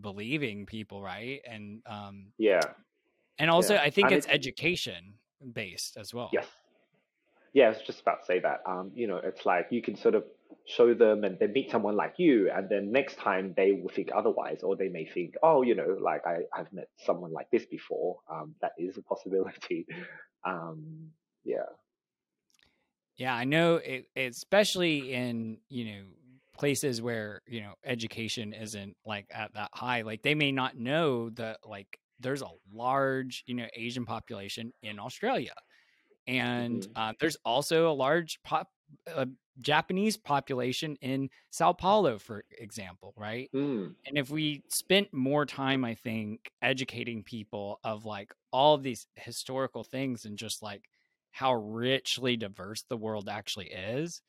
believing 0.00 0.66
people, 0.66 1.02
right? 1.02 1.42
And 1.46 1.82
um, 1.86 2.26
yeah, 2.38 2.60
and 3.38 3.50
also 3.50 3.74
yeah. 3.74 3.82
I 3.82 3.90
think 3.90 4.12
it's 4.12 4.26
education 4.28 5.14
based 5.52 5.96
as 5.96 6.14
well. 6.14 6.30
Yes. 6.32 6.46
Yeah, 7.52 7.66
I 7.66 7.68
was 7.70 7.78
just 7.84 8.00
about 8.00 8.20
to 8.20 8.26
say 8.26 8.38
that. 8.40 8.62
Um, 8.64 8.92
you 8.94 9.08
know, 9.08 9.16
it's 9.16 9.44
like 9.44 9.66
you 9.70 9.82
can 9.82 9.96
sort 9.96 10.14
of 10.14 10.24
show 10.66 10.94
them 10.94 11.24
and 11.24 11.38
they 11.38 11.46
meet 11.46 11.70
someone 11.70 11.96
like 11.96 12.14
you 12.18 12.50
and 12.54 12.68
then 12.68 12.92
next 12.92 13.18
time 13.18 13.54
they 13.56 13.72
will 13.72 13.88
think 13.88 14.10
otherwise 14.14 14.60
or 14.62 14.76
they 14.76 14.88
may 14.88 15.04
think 15.04 15.34
oh 15.42 15.62
you 15.62 15.74
know 15.74 15.96
like 16.00 16.22
I, 16.26 16.38
i've 16.54 16.72
met 16.72 16.88
someone 17.04 17.32
like 17.32 17.50
this 17.50 17.66
before 17.66 18.18
um, 18.30 18.54
that 18.60 18.72
is 18.78 18.96
a 18.96 19.02
possibility. 19.02 19.86
Um, 20.42 21.10
yeah. 21.44 21.68
Yeah 23.18 23.34
i 23.34 23.44
know 23.44 23.74
it, 23.76 24.06
especially 24.16 25.12
in 25.12 25.58
you 25.68 25.84
know 25.84 26.02
places 26.56 27.02
where 27.02 27.42
you 27.46 27.60
know 27.60 27.74
education 27.84 28.54
isn't 28.54 28.96
like 29.04 29.26
at 29.30 29.52
that 29.52 29.68
high 29.74 30.00
like 30.00 30.22
they 30.22 30.34
may 30.34 30.50
not 30.50 30.78
know 30.78 31.28
that 31.28 31.58
like 31.62 31.98
there's 32.20 32.40
a 32.40 32.48
large 32.72 33.44
you 33.46 33.54
know 33.54 33.66
asian 33.74 34.06
population 34.06 34.72
in 34.82 34.98
australia. 34.98 35.52
And 36.26 36.82
mm-hmm. 36.82 36.92
uh, 36.94 37.12
there's 37.18 37.36
also 37.44 37.90
a 37.90 37.94
large 37.94 38.38
pop, 38.44 38.68
uh, 39.12 39.26
Japanese 39.60 40.16
population 40.16 40.96
in 41.00 41.30
Sao 41.50 41.72
Paulo, 41.72 42.18
for 42.18 42.44
example, 42.58 43.14
right? 43.16 43.50
Mm. 43.54 43.94
And 44.06 44.18
if 44.18 44.30
we 44.30 44.62
spent 44.68 45.12
more 45.12 45.46
time, 45.46 45.84
I 45.84 45.94
think, 45.94 46.50
educating 46.62 47.22
people 47.22 47.80
of 47.84 48.04
like 48.04 48.32
all 48.52 48.74
of 48.74 48.82
these 48.82 49.06
historical 49.16 49.84
things 49.84 50.24
and 50.24 50.38
just 50.38 50.62
like 50.62 50.88
how 51.30 51.54
richly 51.54 52.36
diverse 52.36 52.84
the 52.88 52.96
world 52.96 53.28
actually 53.28 53.70
is, 53.70 54.22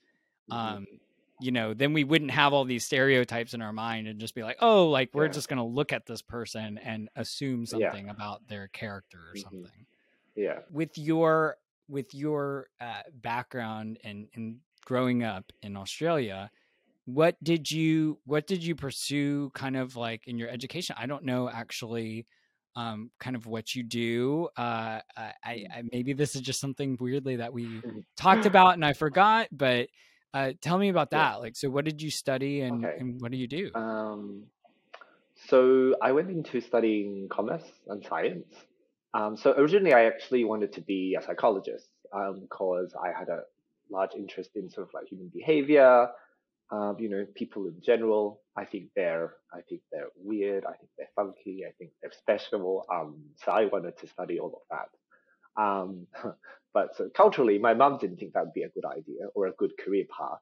mm-hmm. 0.52 0.76
um, 0.76 0.86
you 1.40 1.52
know, 1.52 1.74
then 1.74 1.94
we 1.94 2.04
wouldn't 2.04 2.32
have 2.32 2.54
all 2.54 2.66
these 2.66 2.86
stereotypes 2.86 3.54
in 3.54 3.62
our 3.62 3.74
mind 3.74 4.08
and 4.08 4.20
just 4.20 4.36
be 4.36 4.44
like, 4.44 4.58
oh, 4.62 4.88
like 4.88 5.10
we're 5.14 5.26
yeah. 5.26 5.32
just 5.32 5.50
going 5.50 5.58
to 5.58 5.64
look 5.64 5.92
at 5.92 6.06
this 6.06 6.22
person 6.22 6.78
and 6.78 7.10
assume 7.16 7.66
something 7.66 8.06
yeah. 8.06 8.12
about 8.12 8.48
their 8.48 8.68
character 8.68 9.18
or 9.18 9.36
mm-hmm. 9.36 9.42
something. 9.42 9.86
Yeah. 10.36 10.60
With 10.72 10.98
your 10.98 11.58
with 11.90 12.14
your 12.16 12.68
uh, 12.80 13.02
background 13.14 14.00
and, 14.04 14.28
and 14.34 14.58
growing 14.86 15.24
up 15.24 15.52
in 15.62 15.78
Australia, 15.78 16.52
what 17.06 17.36
did 17.44 17.70
you 17.70 18.20
what 18.26 18.48
did 18.48 18.64
you 18.64 18.76
pursue 18.76 19.52
kind 19.54 19.76
of 19.76 19.96
like 19.96 20.28
in 20.28 20.38
your 20.38 20.50
education? 20.50 20.96
I 20.98 21.06
don't 21.06 21.24
know 21.24 21.50
actually 21.50 22.26
um, 22.76 23.12
kind 23.20 23.36
of 23.36 23.46
what 23.46 23.76
you 23.76 23.84
do. 23.84 24.50
Uh, 24.58 25.00
I, 25.18 25.34
I, 25.44 25.84
maybe 25.92 26.14
this 26.14 26.36
is 26.36 26.42
just 26.42 26.60
something 26.60 26.98
weirdly 27.00 27.38
that 27.38 27.54
we 27.54 27.82
talked 28.18 28.46
about 28.46 28.76
and 28.76 28.86
I 28.86 28.94
forgot, 28.94 29.48
but 29.52 29.88
uh, 30.34 30.54
tell 30.62 30.78
me 30.78 30.90
about 30.90 31.12
that. 31.12 31.34
Yeah. 31.34 31.38
Like, 31.38 31.56
so 31.56 31.70
what 31.70 31.86
did 31.86 32.02
you 32.02 32.10
study 32.10 32.62
and, 32.62 32.86
okay. 32.86 32.96
and 32.98 33.20
what 33.20 33.32
do 33.32 33.38
you 33.38 33.48
do? 33.48 33.72
Um, 33.76 34.44
so 35.48 35.96
I 36.02 36.12
went 36.12 36.30
into 36.30 36.62
studying 36.62 37.28
commerce 37.30 37.68
and 37.88 38.06
science. 38.06 38.54
Um, 39.14 39.36
so 39.36 39.54
originally, 39.58 39.94
I 39.94 40.06
actually 40.06 40.46
wanted 40.46 40.72
to 40.74 40.82
be 40.82 41.18
a 41.20 41.22
psychologist 41.22 41.90
because 42.04 42.94
um, 42.94 43.00
I 43.04 43.18
had 43.18 43.28
a 43.28 43.42
large 43.92 44.12
interest 44.16 44.52
in 44.56 44.70
sort 44.70 44.88
of 44.88 44.94
like 44.94 45.08
human 45.08 45.30
behavior, 45.34 46.10
um, 46.72 46.96
you 47.00 47.10
know, 47.10 47.26
people 47.36 47.66
in 47.68 47.82
general. 47.84 48.42
I 48.58 48.66
think 48.66 48.90
they're, 48.96 49.34
I 49.54 49.62
think 49.68 49.82
they're 49.92 50.10
weird. 50.16 50.66
I 50.66 50.74
think 50.74 50.90
they're 50.98 51.10
funky. 51.16 51.64
I 51.68 51.72
think 51.78 51.92
they're 52.02 52.12
special. 52.18 52.86
Um, 52.92 53.18
so 53.44 53.52
I 53.52 53.66
wanted 53.66 53.98
to 54.00 54.08
study 54.08 54.40
all 54.40 54.62
of 54.70 54.78
that. 55.58 55.62
Um, 55.62 56.08
but 56.74 56.96
so 56.96 57.10
culturally, 57.16 57.60
my 57.60 57.74
mom 57.74 57.98
didn't 57.98 58.18
think 58.18 58.34
that 58.34 58.46
would 58.46 58.54
be 58.54 58.64
a 58.64 58.70
good 58.70 58.86
idea 58.86 59.28
or 59.36 59.48
a 59.48 59.52
good 59.52 59.72
career 59.84 60.06
path. 60.18 60.40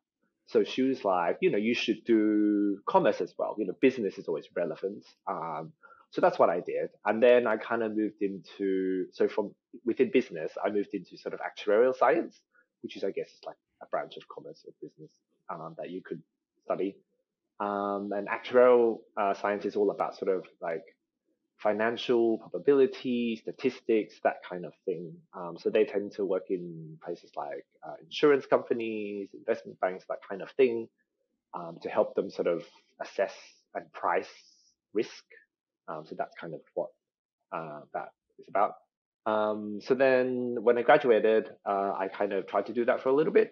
So 0.47 0.63
she 0.63 0.81
was 0.81 1.05
like, 1.05 1.37
you 1.41 1.51
know, 1.51 1.59
you 1.59 1.75
should 1.75 2.03
do 2.05 2.79
commerce 2.87 3.21
as 3.21 3.33
well. 3.37 3.55
You 3.59 3.67
know, 3.67 3.73
business 3.81 4.17
is 4.17 4.27
always 4.27 4.47
relevant. 4.55 5.05
Um, 5.27 5.73
so 6.11 6.21
that's 6.21 6.39
what 6.39 6.49
I 6.49 6.59
did. 6.59 6.89
And 7.05 7.21
then 7.21 7.45
I 7.45 7.57
kind 7.57 7.83
of 7.83 7.95
moved 7.95 8.21
into, 8.21 9.05
so 9.13 9.27
from 9.27 9.53
within 9.85 10.09
business, 10.11 10.51
I 10.63 10.71
moved 10.71 10.89
into 10.93 11.17
sort 11.17 11.35
of 11.35 11.39
actuarial 11.39 11.95
science, 11.95 12.39
which 12.81 12.95
is, 12.95 13.03
I 13.03 13.11
guess, 13.11 13.29
like 13.45 13.57
a 13.81 13.85
branch 13.87 14.17
of 14.17 14.27
commerce 14.27 14.65
or 14.65 14.73
business 14.81 15.11
um, 15.49 15.75
that 15.77 15.89
you 15.89 16.01
could 16.01 16.21
study. 16.65 16.95
Um, 17.59 18.11
and 18.15 18.27
actuarial 18.27 18.99
uh, 19.17 19.33
science 19.33 19.65
is 19.65 19.75
all 19.75 19.91
about 19.91 20.17
sort 20.17 20.35
of 20.35 20.45
like 20.61 20.83
financial 21.57 22.37
probability, 22.37 23.35
statistics, 23.41 24.15
that 24.23 24.37
kind 24.49 24.65
of 24.65 24.73
thing. 24.85 25.13
Um, 25.33 25.57
so 25.59 25.69
they 25.69 25.83
tend 25.83 26.13
to 26.13 26.25
work 26.25 26.45
in 26.49 26.97
places 27.03 27.31
like 27.35 27.65
uh, 27.85 27.95
insurance 28.01 28.45
companies, 28.45 29.29
investment 29.33 29.79
banks, 29.81 30.05
that 30.07 30.19
kind 30.27 30.41
of 30.41 30.49
thing, 30.51 30.87
um, 31.53 31.77
to 31.81 31.89
help 31.89 32.15
them 32.15 32.29
sort 32.29 32.47
of 32.47 32.63
assess 33.01 33.33
and 33.75 33.91
price 33.91 34.29
risk. 34.93 35.23
Um, 35.89 36.05
so 36.07 36.15
that's 36.17 36.33
kind 36.39 36.53
of 36.53 36.61
what 36.75 36.89
uh, 37.51 37.81
that 37.93 38.09
is 38.39 38.47
about. 38.47 38.73
Um, 39.29 39.79
so 39.81 39.93
then 39.93 40.57
when 40.61 40.77
I 40.77 40.81
graduated, 40.81 41.49
uh, 41.65 41.91
I 41.97 42.07
kind 42.07 42.33
of 42.33 42.47
tried 42.47 42.65
to 42.67 42.73
do 42.73 42.85
that 42.85 43.01
for 43.01 43.09
a 43.09 43.13
little 43.13 43.33
bit. 43.33 43.51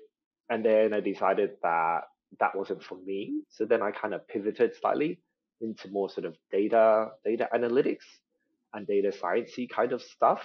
And 0.50 0.64
then 0.64 0.94
I 0.94 1.02
decided 1.02 1.52
that 1.62 2.02
that 2.40 2.56
wasn't 2.56 2.84
for 2.84 2.98
me. 3.06 3.42
So 3.50 3.66
then 3.66 3.82
I 3.82 3.92
kind 3.92 4.14
of 4.14 4.28
pivoted 4.28 4.72
slightly 4.80 5.20
into 5.62 5.90
more 5.90 6.10
sort 6.10 6.26
of 6.26 6.36
data 6.52 7.08
data 7.26 7.50
analytics 7.54 8.06
and 8.74 8.86
data 8.88 9.12
sciencey 9.12 9.70
kind 9.70 9.92
of 9.92 10.02
stuff. 10.02 10.42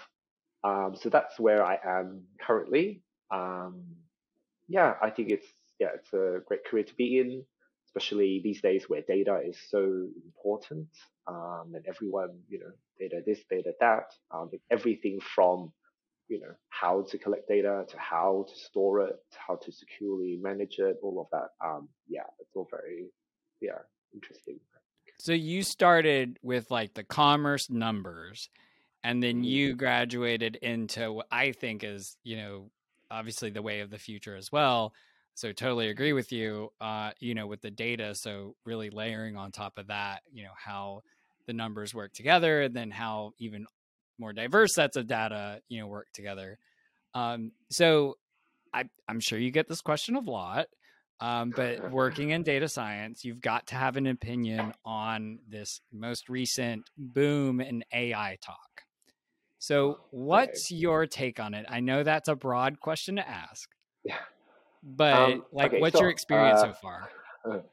Um, 0.65 0.95
so 1.01 1.09
that's 1.09 1.39
where 1.39 1.65
I 1.65 1.79
am 1.85 2.23
currently. 2.41 3.03
Um, 3.31 3.83
yeah, 4.69 4.95
I 5.03 5.11
think 5.11 5.31
it's 5.31 5.47
yeah, 5.79 5.89
it's 5.95 6.13
a 6.13 6.41
great 6.47 6.65
career 6.65 6.85
to 6.85 6.95
be 6.95 7.19
in, 7.19 7.45
especially 7.95 8.41
these 8.43 8.61
days 8.61 8.89
where 8.89 9.03
data 9.03 9.41
is 9.45 9.57
so 9.69 10.09
important. 10.25 10.89
Um, 11.27 11.73
and 11.75 11.85
everyone, 11.87 12.41
you 12.49 12.59
know, 12.59 12.73
data 12.99 13.23
this, 13.25 13.41
data 13.49 13.73
that, 13.81 14.13
um, 14.31 14.51
everything 14.71 15.21
from 15.21 15.73
you 16.29 16.41
know 16.41 16.55
how 16.71 17.03
to 17.03 17.19
collect 17.19 17.49
data 17.49 17.85
to 17.89 17.99
how 17.99 18.47
to 18.49 18.55
store 18.59 19.01
it, 19.01 19.17
how 19.47 19.57
to 19.57 19.71
securely 19.71 20.39
manage 20.41 20.79
it, 20.79 20.97
all 21.03 21.21
of 21.21 21.27
that. 21.33 21.49
Um, 21.65 21.89
yeah, 22.09 22.23
it's 22.41 22.51
all 22.55 22.69
very 22.71 23.11
yeah 23.61 23.79
interesting. 24.15 24.59
So 25.19 25.33
you 25.33 25.63
started 25.63 26.39
with 26.43 26.71
like 26.71 26.95
the 26.95 27.05
commerce 27.05 27.71
numbers 27.71 28.49
and 29.05 29.23
then 29.23 29.37
mm-hmm. 29.37 29.45
you 29.45 29.75
graduated 29.77 30.57
into 30.57 31.13
what 31.13 31.27
I 31.31 31.53
think 31.53 31.85
is, 31.85 32.17
you 32.25 32.37
know, 32.37 32.71
obviously 33.11 33.51
the 33.51 33.63
way 33.63 33.81
of 33.81 33.91
the 33.91 33.99
future 33.99 34.37
as 34.37 34.51
well. 34.51 34.93
So 35.35 35.53
totally 35.53 35.89
agree 35.89 36.13
with 36.13 36.31
you, 36.33 36.71
uh, 36.81 37.13
you 37.21 37.35
know, 37.35 37.47
with 37.47 37.63
the 37.63 37.71
data. 37.71 38.15
So 38.15 38.55
really 38.65 38.91
layering 38.91 39.37
on 39.37 39.51
top 39.51 39.79
of 39.79 39.87
that, 39.89 40.23
you 40.33 40.45
know, 40.45 40.53
how 40.57 41.03
the 41.47 41.53
numbers 41.53 41.95
work 41.95 42.13
together 42.13 42.63
and 42.63 42.75
then 42.75 42.91
how 42.91 43.33
even 43.39 43.67
more 44.19 44.33
diverse 44.33 44.75
sets 44.75 44.97
of 44.97 45.07
data, 45.07 45.63
you 45.69 45.81
know, 45.81 45.87
work 45.87 46.09
together. 46.13 46.59
Um, 47.15 47.53
so 47.71 48.17
I, 48.75 48.85
I'm 49.09 49.21
sure 49.21 49.39
you 49.39 49.51
get 49.51 49.69
this 49.69 49.81
question 49.81 50.17
a 50.17 50.21
lot. 50.21 50.69
Um, 51.21 51.53
but 51.53 51.87
working 51.87 52.31
in 52.31 52.43
data 52.43 52.69
science, 52.69 53.25
you've 53.25 53.41
got 53.41 53.69
to 53.69 53.77
have 53.77 53.97
an 53.97 54.09
opinion 54.09 54.73
on 54.85 55.39
this 55.49 55.81
most 55.93 56.29
recent 56.29 56.91
boom 56.99 57.61
in 57.61 57.85
AI 57.93 58.39
talk. 58.43 58.83
So, 59.59 60.01
what's 60.11 60.71
your 60.71 61.07
take 61.07 61.39
on 61.39 61.55
it? 61.55 61.67
I 61.69 61.81
know 61.81 62.03
that's 62.03 62.29
a 62.29 62.35
broad 62.35 62.81
question 62.81 63.17
to 63.17 63.29
ask. 63.29 63.71
Yeah. 64.05 64.19
But 64.83 65.15
um, 65.15 65.45
like, 65.53 65.73
okay, 65.73 65.81
what's 65.81 65.97
so, 65.97 66.03
your 66.03 66.11
experience 66.11 66.61
uh, 66.61 66.67
so 66.67 66.73
far? 66.75 67.11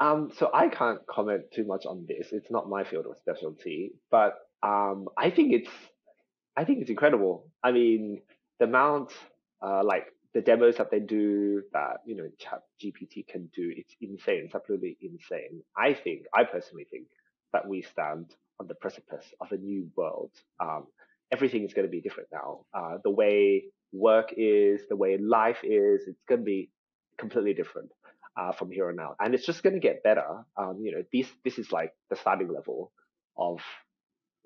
Um, 0.00 0.30
so 0.38 0.48
I 0.54 0.68
can't 0.68 1.04
comment 1.08 1.46
too 1.52 1.64
much 1.64 1.84
on 1.84 2.06
this. 2.06 2.28
It's 2.30 2.52
not 2.52 2.68
my 2.68 2.84
field 2.84 3.06
of 3.06 3.16
specialty, 3.16 3.94
but 4.12 4.38
um, 4.62 5.08
I 5.16 5.30
think 5.30 5.52
it's, 5.52 5.70
I 6.56 6.62
think 6.62 6.82
it's 6.82 6.90
incredible. 6.90 7.48
I 7.64 7.72
mean, 7.72 8.20
the 8.60 8.66
amount, 8.66 9.10
uh, 9.60 9.82
like 9.82 10.06
the 10.34 10.40
demos 10.40 10.76
that 10.76 10.90
they 10.90 11.00
do 11.00 11.62
that 11.72 11.98
you 12.04 12.14
know 12.14 12.28
chat 12.38 12.62
gpt 12.82 13.26
can 13.26 13.50
do 13.54 13.72
it's 13.76 13.94
insane 14.00 14.42
it's 14.44 14.54
absolutely 14.54 14.96
insane 15.00 15.62
i 15.76 15.92
think 15.92 16.26
i 16.34 16.44
personally 16.44 16.86
think 16.90 17.06
that 17.52 17.66
we 17.66 17.82
stand 17.82 18.34
on 18.60 18.66
the 18.66 18.74
precipice 18.74 19.24
of 19.40 19.50
a 19.52 19.56
new 19.56 19.90
world 19.96 20.30
um, 20.60 20.86
everything 21.32 21.64
is 21.64 21.72
going 21.72 21.86
to 21.86 21.90
be 21.90 22.00
different 22.00 22.28
now 22.32 22.60
uh, 22.74 22.98
the 23.04 23.10
way 23.10 23.64
work 23.92 24.32
is 24.36 24.82
the 24.88 24.96
way 24.96 25.16
life 25.18 25.58
is 25.62 26.02
it's 26.06 26.22
going 26.28 26.40
to 26.40 26.44
be 26.44 26.70
completely 27.18 27.54
different 27.54 27.90
uh, 28.36 28.52
from 28.52 28.70
here 28.70 28.88
on 28.88 29.00
out 29.00 29.16
and 29.20 29.34
it's 29.34 29.46
just 29.46 29.62
going 29.62 29.74
to 29.74 29.80
get 29.80 30.02
better 30.02 30.44
um, 30.56 30.78
you 30.82 30.92
know 30.92 31.02
this 31.12 31.28
this 31.44 31.58
is 31.58 31.72
like 31.72 31.92
the 32.10 32.16
starting 32.16 32.52
level 32.52 32.92
of 33.36 33.60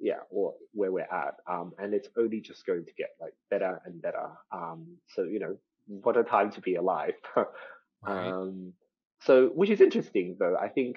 yeah, 0.03 0.19
or 0.31 0.55
where 0.75 0.91
we're 0.91 1.03
at. 1.03 1.37
Um, 1.49 1.73
and 1.79 1.95
it's 1.95 2.09
only 2.19 2.41
just 2.41 2.67
going 2.67 2.85
to 2.85 2.93
get 2.95 3.11
like 3.21 3.35
better 3.51 3.81
and 3.87 4.03
better. 4.03 4.31
Um, 4.51 4.97
so, 5.15 5.23
you 5.23 5.39
know, 5.39 5.57
what 5.87 6.17
a 6.17 6.25
time 6.25 6.51
to 6.53 6.61
be 6.61 6.75
alive. 6.75 7.15
right. 7.37 7.47
um, 8.29 8.73
so, 9.21 9.47
which 9.55 9.71
is 9.71 9.81
interesting 9.81 10.37
though. 10.39 10.57
I 10.61 10.69
think 10.69 10.97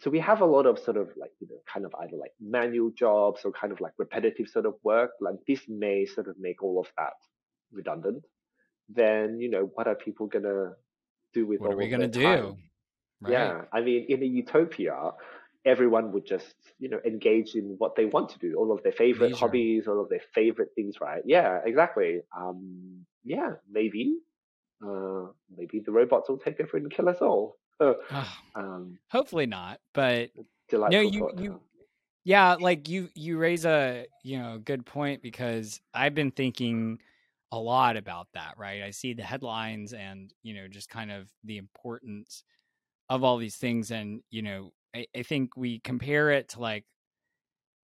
so. 0.00 0.10
We 0.10 0.20
have 0.20 0.42
a 0.42 0.46
lot 0.46 0.66
of 0.66 0.78
sort 0.78 0.98
of 0.98 1.08
like 1.16 1.30
you 1.40 1.48
know, 1.50 1.56
kind 1.72 1.86
of 1.86 1.94
either 2.00 2.16
like 2.18 2.32
manual 2.38 2.90
jobs 2.90 3.40
or 3.44 3.52
kind 3.52 3.72
of 3.72 3.80
like 3.80 3.94
repetitive 3.96 4.48
sort 4.48 4.66
of 4.66 4.74
work. 4.82 5.12
Like 5.20 5.36
this 5.48 5.62
may 5.66 6.04
sort 6.04 6.28
of 6.28 6.36
make 6.38 6.62
all 6.62 6.78
of 6.78 6.88
that 6.98 7.14
redundant. 7.72 8.24
Then 8.88 9.38
you 9.38 9.50
know, 9.50 9.70
what 9.74 9.86
are 9.86 9.94
people 9.94 10.26
gonna 10.26 10.72
do 11.32 11.46
with? 11.46 11.60
What 11.60 11.68
all 11.68 11.74
are 11.74 11.76
we 11.76 11.88
gonna 11.88 12.08
do? 12.08 12.56
Right. 13.20 13.32
Yeah, 13.32 13.62
I 13.72 13.80
mean, 13.82 14.06
in 14.08 14.22
a 14.22 14.26
utopia, 14.26 15.12
everyone 15.64 16.12
would 16.12 16.26
just 16.26 16.54
you 16.78 16.88
know 16.88 17.00
engage 17.04 17.54
in 17.54 17.74
what 17.78 17.94
they 17.94 18.04
want 18.04 18.28
to 18.30 18.38
do 18.38 18.54
all 18.56 18.72
of 18.72 18.82
their 18.82 18.92
favorite 18.92 19.28
Leisure. 19.28 19.36
hobbies 19.36 19.86
all 19.86 20.00
of 20.00 20.08
their 20.08 20.22
favorite 20.34 20.70
things 20.74 21.00
right 21.00 21.22
yeah 21.24 21.60
exactly 21.64 22.20
um 22.36 23.04
yeah 23.24 23.50
maybe 23.70 24.16
uh 24.84 25.26
maybe 25.56 25.80
the 25.80 25.92
robots 25.92 26.28
will 26.28 26.38
take 26.38 26.60
over 26.60 26.76
and 26.76 26.90
kill 26.90 27.08
us 27.08 27.18
all 27.20 27.58
um 28.54 28.98
hopefully 29.10 29.46
not 29.46 29.80
but 29.92 30.30
no 30.88 31.00
you 31.00 31.30
you 31.38 31.60
yeah 32.24 32.54
like 32.54 32.88
you 32.88 33.08
you 33.14 33.38
raise 33.38 33.64
a 33.64 34.06
you 34.22 34.38
know 34.38 34.58
good 34.58 34.84
point 34.84 35.22
because 35.22 35.80
i've 35.94 36.14
been 36.14 36.30
thinking 36.30 36.98
a 37.52 37.58
lot 37.58 37.96
about 37.96 38.26
that 38.34 38.54
right 38.58 38.82
i 38.82 38.90
see 38.90 39.14
the 39.14 39.22
headlines 39.22 39.92
and 39.92 40.32
you 40.42 40.54
know 40.54 40.66
just 40.68 40.88
kind 40.88 41.12
of 41.12 41.28
the 41.44 41.58
importance 41.58 42.42
of 43.08 43.22
all 43.22 43.36
these 43.36 43.56
things 43.56 43.90
and 43.90 44.22
you 44.30 44.42
know 44.42 44.72
I, 44.94 45.06
I 45.16 45.22
think 45.22 45.56
we 45.56 45.78
compare 45.78 46.30
it 46.30 46.50
to 46.50 46.60
like 46.60 46.84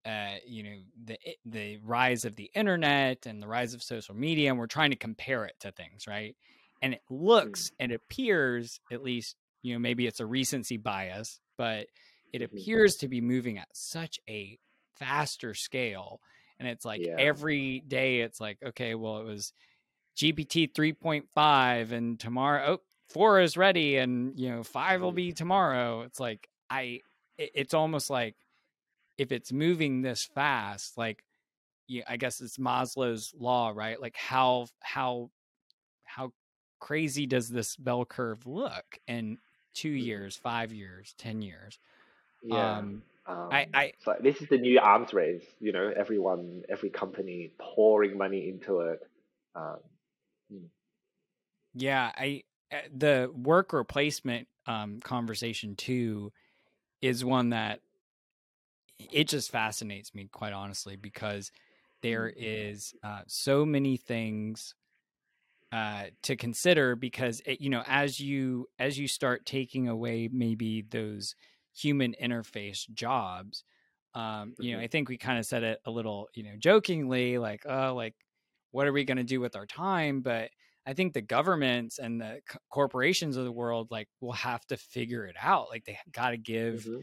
uh, 0.05 0.37
you 0.47 0.63
know 0.63 0.77
the 1.05 1.19
the 1.45 1.79
rise 1.85 2.25
of 2.25 2.37
the 2.37 2.51
internet 2.55 3.27
and 3.27 3.43
the 3.43 3.49
rise 3.49 3.75
of 3.75 3.83
social 3.83 4.15
media, 4.15 4.51
and 4.51 4.59
we're 4.59 4.67
trying 4.67 4.91
to 4.91 4.97
compare 4.97 5.45
it 5.45 5.55
to 5.61 5.73
things, 5.73 6.07
right? 6.07 6.37
And 6.81 6.95
it 6.95 7.03
looks 7.11 7.71
mm. 7.71 7.75
and 7.81 7.93
appears, 7.93 8.81
at 8.91 9.03
least 9.03 9.37
you 9.63 9.75
know, 9.75 9.79
maybe 9.79 10.07
it's 10.07 10.21
a 10.21 10.27
recency 10.27 10.77
bias, 10.77 11.41
but 11.57 11.87
it 12.33 12.41
mm-hmm. 12.41 12.57
appears 12.57 12.97
to 12.97 13.09
be 13.09 13.21
moving 13.21 13.59
at 13.59 13.69
such 13.73 14.19
a 14.29 14.59
faster 14.97 15.53
scale. 15.55 16.21
And 16.59 16.69
it's 16.69 16.85
like 16.85 17.01
yeah. 17.05 17.17
every 17.19 17.81
day, 17.87 18.21
it's 18.21 18.41
like, 18.41 18.59
okay, 18.65 18.95
well, 18.95 19.19
it 19.19 19.25
was 19.25 19.53
GPT 20.17 20.73
3.5, 20.73 21.93
and 21.93 22.19
tomorrow, 22.19 22.65
oh, 22.67 22.81
four 23.09 23.41
is 23.41 23.57
ready, 23.57 23.97
and 23.97 24.39
you 24.39 24.51
know, 24.51 24.63
five 24.63 25.01
will 25.01 25.11
mm-hmm. 25.11 25.17
be 25.17 25.33
tomorrow. 25.33 26.03
It's 26.03 26.21
like 26.21 26.49
I 26.71 27.01
it's 27.39 27.75
almost 27.75 28.11
like 28.11 28.35
if 29.17 29.33
it's 29.33 29.53
moving 29.53 30.03
this 30.03 30.25
fast, 30.25 30.99
like 30.99 31.25
yeah, 31.87 32.03
I 32.09 32.17
guess 32.17 32.41
it's 32.41 32.59
Maslow's 32.59 33.33
law, 33.39 33.73
right? 33.75 34.01
Like 34.01 34.17
how 34.17 34.67
how 34.81 35.31
how 36.05 36.33
crazy 36.81 37.27
does 37.27 37.49
this 37.49 37.77
bell 37.77 38.05
curve 38.05 38.47
look 38.47 38.99
in 39.07 39.39
two 39.75 39.93
mm-hmm. 39.93 40.07
years, 40.07 40.37
five 40.37 40.73
years, 40.73 41.15
ten 41.17 41.43
years? 41.43 41.79
Yeah. 42.43 42.79
Um, 42.79 43.03
um, 43.29 43.49
I, 43.53 43.67
I 43.75 43.93
so 44.01 44.15
this 44.21 44.41
is 44.41 44.49
the 44.49 44.57
new 44.57 44.81
arms 44.81 45.13
race. 45.13 45.45
You 45.61 45.73
know, 45.73 45.93
everyone, 45.95 46.63
every 46.69 46.89
company 46.89 47.53
pouring 47.59 48.17
money 48.17 48.49
into 48.49 48.81
it. 48.81 49.01
Um, 49.55 49.77
hmm. 50.51 50.67
yeah, 51.75 52.11
I 52.17 52.45
eh, 52.71 52.81
the 52.97 53.31
work 53.35 53.75
replacement 53.75 54.49
um, 54.67 55.01
conversation 55.01 55.77
too 55.77 56.33
is 57.03 57.25
one 57.25 57.51
that 57.51 57.81
it 59.13 59.29
just 59.29 59.51
fascinates 59.51 60.15
me 60.15 60.29
quite 60.33 60.55
honestly 60.55 60.97
because 60.97 61.53
there 62.03 62.33
mm-hmm. 62.33 63.07
uh, 63.07 63.21
so 63.27 63.67
many 63.67 63.97
things 63.97 64.75
uh, 65.71 66.05
to 66.23 66.35
consider 66.35 66.97
because 66.97 67.43
it, 67.45 67.61
you 67.61 67.69
know 67.69 67.83
as 67.87 68.19
you 68.19 68.69
as 68.79 68.99
you 68.99 69.07
start 69.07 69.45
taking 69.45 69.87
away 69.87 70.29
maybe 70.33 70.83
those 70.91 71.35
human 71.79 72.15
interface 72.23 72.89
jobs 72.91 73.65
um, 74.15 74.55
you 74.59 74.73
know 74.73 74.79
mm-hmm. 74.79 74.85
i 74.85 74.89
think 74.89 75.09
we 75.09 75.17
kind 75.17 75.39
of 75.39 75.47
said 75.47 75.63
it 75.63 75.81
a 75.85 75.91
little 75.91 76.29
you 76.35 76.43
know 76.43 76.57
jokingly 76.59 77.39
like 77.39 77.65
oh 77.67 77.95
like 77.95 78.15
what 78.71 78.87
are 78.87 78.93
we 78.93 79.05
going 79.05 79.19
to 79.19 79.25
do 79.25 79.41
with 79.41 79.57
our 79.57 79.67
time 79.67 80.21
but 80.21 80.51
i 80.87 80.93
think 80.93 81.13
the 81.13 81.21
governments 81.21 81.99
and 81.99 82.21
the 82.21 82.41
corporations 82.71 83.37
of 83.37 83.45
the 83.45 83.53
world 83.53 83.89
like 83.91 84.09
will 84.21 84.33
have 84.33 84.65
to 84.67 84.77
figure 84.77 85.27
it 85.27 85.37
out 85.41 85.69
like 85.71 85.85
they 85.85 85.99
got 86.13 86.31
to 86.31 86.39
give 86.39 86.85
mm-hmm 86.85 87.03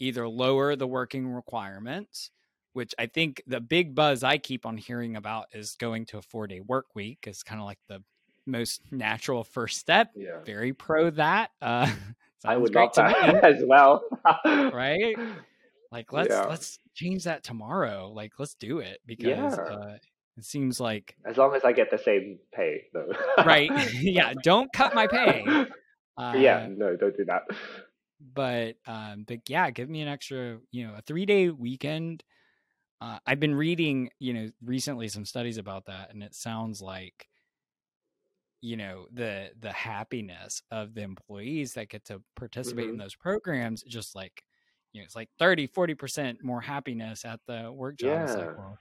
either 0.00 0.26
lower 0.26 0.74
the 0.74 0.86
working 0.86 1.28
requirements, 1.28 2.30
which 2.72 2.94
I 2.98 3.06
think 3.06 3.42
the 3.46 3.60
big 3.60 3.94
buzz 3.94 4.24
I 4.24 4.38
keep 4.38 4.66
on 4.66 4.76
hearing 4.76 5.14
about 5.14 5.46
is 5.52 5.76
going 5.76 6.06
to 6.06 6.18
a 6.18 6.22
four 6.22 6.48
day 6.48 6.60
work 6.60 6.86
week 6.94 7.26
is 7.28 7.44
kind 7.44 7.60
of 7.60 7.66
like 7.66 7.78
the 7.88 8.02
most 8.46 8.80
natural 8.90 9.44
first 9.44 9.78
step. 9.78 10.10
Yeah. 10.16 10.40
Very 10.44 10.72
pro 10.72 11.10
that. 11.10 11.50
Uh, 11.62 11.92
I 12.44 12.56
would 12.56 12.74
love 12.74 12.90
that 12.96 13.44
as 13.44 13.62
well. 13.64 14.02
right. 14.46 15.16
Like 15.92 16.12
let's 16.12 16.30
Yeah. 16.30 16.46
let's 16.46 16.78
change 16.94 17.24
that 17.24 17.42
tomorrow. 17.42 18.10
Like 18.14 18.32
let's 18.38 18.54
do 18.54 18.78
it 18.78 19.00
because 19.06 19.58
Yeah. 19.58 19.74
uh, 19.74 19.96
it 20.36 20.44
seems 20.44 20.80
like 20.80 21.16
As 21.24 21.36
long 21.36 21.54
as 21.54 21.64
I 21.64 21.72
get 21.72 21.90
the 21.90 21.98
same 21.98 22.38
pay, 22.54 22.84
though. 22.92 23.12
right. 23.44 23.70
yeah, 23.92 24.34
don't 24.42 24.72
cut 24.72 24.94
my 24.94 25.06
pay. 25.06 25.44
Uh, 26.16 26.34
yeah, 26.36 26.68
no, 26.70 26.96
don't 26.96 27.16
do 27.16 27.24
that. 27.26 27.42
but 28.34 28.76
um 28.86 29.24
but 29.26 29.38
yeah 29.48 29.70
give 29.70 29.88
me 29.88 30.02
an 30.02 30.08
extra 30.08 30.58
you 30.70 30.86
know 30.86 30.94
a 30.94 31.00
three 31.02 31.24
day 31.24 31.48
weekend 31.48 32.22
uh, 33.00 33.18
i've 33.26 33.40
been 33.40 33.54
reading 33.54 34.10
you 34.18 34.34
know 34.34 34.50
recently 34.62 35.08
some 35.08 35.24
studies 35.24 35.56
about 35.56 35.86
that 35.86 36.10
and 36.12 36.22
it 36.22 36.34
sounds 36.34 36.82
like 36.82 37.29
you 38.60 38.76
know 38.76 39.06
the 39.12 39.52
the 39.58 39.72
happiness 39.72 40.62
of 40.70 40.94
the 40.94 41.02
employees 41.02 41.74
that 41.74 41.88
get 41.88 42.04
to 42.06 42.22
participate 42.36 42.90
in 42.90 42.96
Mhm. 42.96 43.00
those 43.00 43.14
programs 43.16 43.82
just 43.84 44.14
like 44.14 44.44
you 44.92 45.00
know 45.00 45.04
it's 45.04 45.16
like 45.16 45.30
30 45.38 45.66
40% 45.66 46.42
more 46.42 46.60
happiness 46.60 47.24
at 47.24 47.40
the 47.46 47.72
work 47.72 47.96
job 47.96 48.22
Yeah. 48.22 48.36
like 48.36 48.56
well 48.56 48.78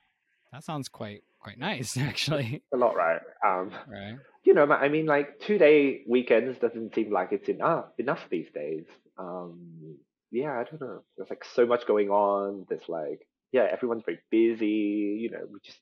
that 0.51 0.63
sounds 0.63 0.89
quite 0.89 1.23
quite 1.39 1.57
nice 1.59 1.97
actually 1.99 2.63
A 2.71 2.77
lot, 2.77 2.95
right? 2.95 3.21
Um, 3.45 3.73
right 3.85 4.19
you 4.43 4.53
know, 4.53 4.71
I 4.71 4.89
mean, 4.89 5.05
like 5.05 5.39
two 5.39 5.57
day 5.57 6.03
weekends 6.07 6.59
doesn't 6.59 6.95
seem 6.95 7.11
like 7.11 7.31
it's 7.31 7.49
enough 7.49 7.91
enough 7.97 8.29
these 8.29 8.51
days. 8.51 8.85
Um, 9.17 9.99
yeah, 10.31 10.59
I 10.59 10.63
don't 10.63 10.81
know. 10.81 11.03
There's 11.17 11.29
like 11.29 11.43
so 11.43 11.65
much 11.65 11.87
going 11.87 12.09
on. 12.09 12.65
There's 12.69 12.87
like, 12.89 13.27
yeah, 13.51 13.63
everyone's 13.71 14.03
very 14.05 14.21
busy. 14.31 15.19
You 15.21 15.31
know, 15.31 15.45
we 15.51 15.59
just 15.63 15.79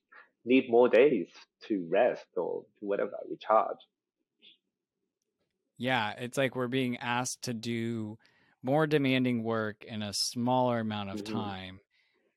need 0.48 0.70
more 0.70 0.90
days 0.90 1.30
to 1.68 1.88
rest 1.90 2.28
or 2.38 2.66
do 2.80 2.88
whatever, 2.88 3.18
recharge. 3.30 3.78
Yeah, 5.78 6.12
it's 6.18 6.38
like 6.38 6.56
we're 6.56 6.68
being 6.68 6.98
asked 6.98 7.44
to 7.44 7.54
do 7.54 8.18
more 8.64 8.88
demanding 8.88 9.44
work 9.44 9.84
in 9.86 10.02
a 10.02 10.14
smaller 10.14 10.80
amount 10.80 11.12
of 11.12 11.24
Mhm. 11.24 11.24
time. 11.24 11.82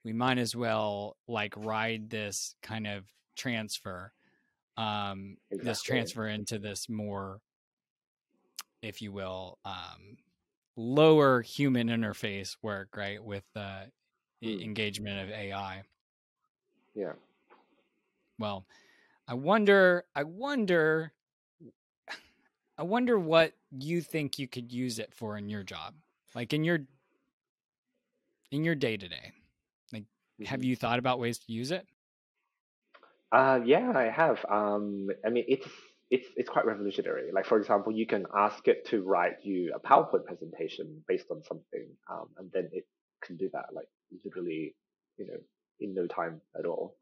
We 0.05 0.13
might 0.15 0.39
as 0.39 0.57
well 0.57 1.17
like 1.29 1.55
ride 1.57 2.11
this 2.11 2.57
kind 2.63 2.87
of 2.87 3.07
transfer, 3.37 4.15
um, 4.77 5.39
this 5.61 5.83
transfer 5.83 6.29
into 6.29 6.59
this 6.59 6.89
more, 6.89 7.43
if 8.83 9.03
you 9.03 9.13
will, 9.13 9.59
um, 9.65 10.17
lower 10.77 11.43
human 11.43 11.89
interface 11.89 12.57
work, 12.63 12.97
right? 12.97 13.23
With 13.23 13.47
uh, 13.57 13.87
e- 14.43 14.57
Mm. 14.57 14.65
engagement 14.65 15.21
of 15.21 15.31
AI. 15.31 15.85
Yeah. 16.95 17.15
Well, 18.41 18.67
I 19.29 19.35
wonder, 19.35 20.07
I 20.15 20.25
wonder, 20.25 21.15
I 22.79 22.83
wonder 22.83 23.19
what 23.19 23.55
you 23.71 24.01
think 24.01 24.39
you 24.39 24.49
could 24.49 24.73
use 24.73 24.99
it 24.99 25.15
for 25.15 25.37
in 25.37 25.49
your 25.49 25.63
job, 25.63 25.97
like 26.35 26.53
in 26.53 26.65
your 26.65 26.87
in 28.51 28.65
your 28.65 28.75
day 28.75 28.97
to 28.97 29.09
day. 29.09 29.33
Like 29.93 30.07
have 30.45 30.63
Mhm. 30.63 30.65
you 30.65 30.77
thought 30.77 30.99
about 30.99 31.19
ways 31.19 31.39
to 31.41 31.53
use 31.53 31.71
it? 31.71 31.89
Uh, 33.33 33.61
yeah, 33.65 33.93
I 33.95 34.05
have. 34.11 34.45
Um, 34.49 35.09
I 35.25 35.31
mean, 35.31 35.45
it's 35.49 35.69
it's 36.11 36.29
it's 36.37 36.49
quite 36.49 36.67
revolutionary. 36.67 37.31
Like 37.33 37.47
for 37.47 37.59
example, 37.59 37.93
you 37.93 38.07
can 38.07 38.27
ask 38.35 38.67
it 38.67 38.87
to 38.87 39.03
write 39.03 39.45
you 39.45 39.73
a 39.75 39.81
PowerPoint 39.81 40.25
presentation 40.25 41.05
based 41.07 41.31
on 41.31 41.43
something, 41.45 41.97
um, 42.11 42.35
and 42.37 42.51
then 42.53 42.69
it 42.73 42.87
can 43.23 43.37
do 43.37 43.49
that 43.53 43.73
like 43.73 43.89
literally, 44.25 44.77
you 45.17 45.27
know, 45.27 45.39
in 45.79 45.95
no 45.95 46.07
time 46.07 46.41
at 46.59 46.67
all. 46.67 46.97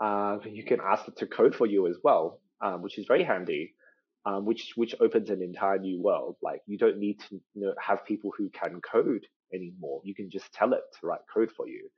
Uh, 0.00 0.38
you 0.44 0.64
can 0.64 0.80
ask 0.80 1.08
it 1.08 1.16
to 1.16 1.26
code 1.26 1.54
for 1.54 1.66
you 1.66 1.86
as 1.88 1.96
well, 2.04 2.40
um, 2.60 2.82
which 2.82 2.98
is 2.98 3.06
very 3.06 3.24
handy. 3.24 3.74
Um, 4.26 4.44
which 4.44 4.72
which 4.74 4.94
opens 5.00 5.30
an 5.30 5.42
entire 5.42 5.78
new 5.78 6.02
world. 6.02 6.36
Like 6.42 6.60
you 6.66 6.76
don't 6.76 6.98
need 6.98 7.20
to 7.20 7.40
you 7.54 7.62
know, 7.62 7.74
have 7.80 8.04
people 8.04 8.30
who 8.36 8.50
can 8.50 8.80
code 8.80 9.24
anymore. 9.54 10.00
You 10.04 10.14
can 10.14 10.28
just 10.28 10.52
tell 10.52 10.72
it 10.74 10.80
to 11.00 11.06
write 11.06 11.20
code 11.32 11.50
for 11.56 11.66
you, 11.68 11.88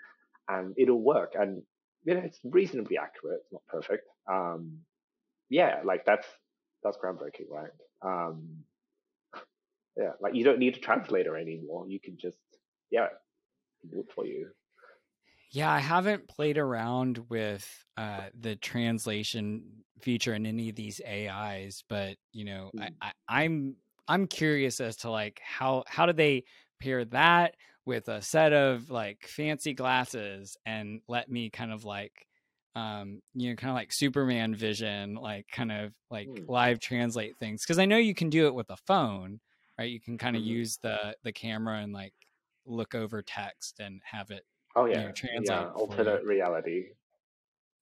and 0.49 0.75
it'll 0.77 1.03
work. 1.03 1.33
And 1.35 1.63
you 2.05 2.15
know, 2.15 2.21
it's 2.21 2.39
reasonably 2.45 2.99
accurate. 2.99 3.41
It's 3.43 3.53
not 3.53 3.63
perfect. 3.67 4.05
Um, 4.31 4.79
yeah, 5.49 5.81
like 5.85 6.05
that's 6.05 6.27
that's 6.85 6.99
groundbreaking, 6.99 7.51
right? 7.51 7.71
Um, 8.03 8.65
yeah, 9.97 10.13
like 10.21 10.35
you 10.35 10.45
don't 10.45 10.59
need 10.59 10.77
a 10.77 10.81
translator 10.81 11.37
anymore. 11.37 11.87
You 11.89 12.01
can 12.01 12.17
just 12.19 12.39
yeah, 12.91 13.09
do 13.91 14.01
it 14.01 14.13
for 14.15 14.27
you. 14.27 14.49
Yeah, 15.51 15.71
I 15.73 15.81
haven't 15.81 16.29
played 16.29 16.59
around 16.59 17.29
with 17.29 17.85
uh, 17.97 18.31
the 18.35 18.55
translation 18.57 19.85
feature 20.01 20.35
in 20.35 20.47
any 20.47 20.69
of 20.71 20.77
these 20.77 21.01
AIs, 21.05 21.83
but 21.89 22.19
you 22.33 22.45
know, 22.45 22.71
Mm. 22.75 22.81
I, 22.81 22.91
I, 23.01 23.13
I'm 23.29 23.77
I'm 24.07 24.27
curious 24.29 24.81
as 24.81 24.97
to 24.99 25.11
like 25.11 25.41
how 25.43 25.85
how 25.89 26.07
do 26.07 26.13
they 26.13 26.45
pair 26.81 27.05
that 27.07 27.57
with 27.85 28.09
a 28.09 28.23
set 28.23 28.53
of 28.53 28.91
like 28.91 29.27
fancy 29.27 29.75
glasses 29.75 30.57
and 30.65 31.03
let 31.09 31.29
me 31.29 31.51
kind 31.51 31.73
of 31.73 31.85
like 31.85 32.27
um 32.77 33.21
you 33.35 33.51
know 33.51 33.57
kind 33.57 33.71
of 33.71 33.75
like 33.75 33.93
superman 33.93 34.55
vision 34.55 35.15
like 35.15 35.47
kind 35.49 35.73
of 35.73 35.93
like 36.11 36.31
Hmm. 36.31 36.47
live 36.47 36.79
translate 36.79 37.37
things 37.39 37.63
because 37.65 37.79
i 37.81 37.85
know 37.85 37.97
you 37.97 38.15
can 38.15 38.31
do 38.31 38.47
it 38.47 38.55
with 38.55 38.71
a 38.71 38.77
phone 38.77 39.41
right 39.79 39.91
you 39.91 40.01
can 40.01 40.17
kind 40.17 40.37
of 40.37 40.43
Mhm. 40.43 40.43
use 40.43 40.79
the 40.79 41.17
the 41.25 41.33
camera 41.33 41.79
and 41.81 41.93
like 41.93 42.15
look 42.65 42.95
over 42.95 43.23
text 43.23 43.81
and 43.81 44.01
have 44.05 44.31
it 44.31 44.45
Oh 44.77 44.87
you 44.91 44.97
yeah, 44.97 45.07
know, 45.07 45.13
translate 45.13 45.69
yeah, 45.69 45.73
alternate 45.73 46.23
you. 46.23 46.27
reality. 46.27 46.95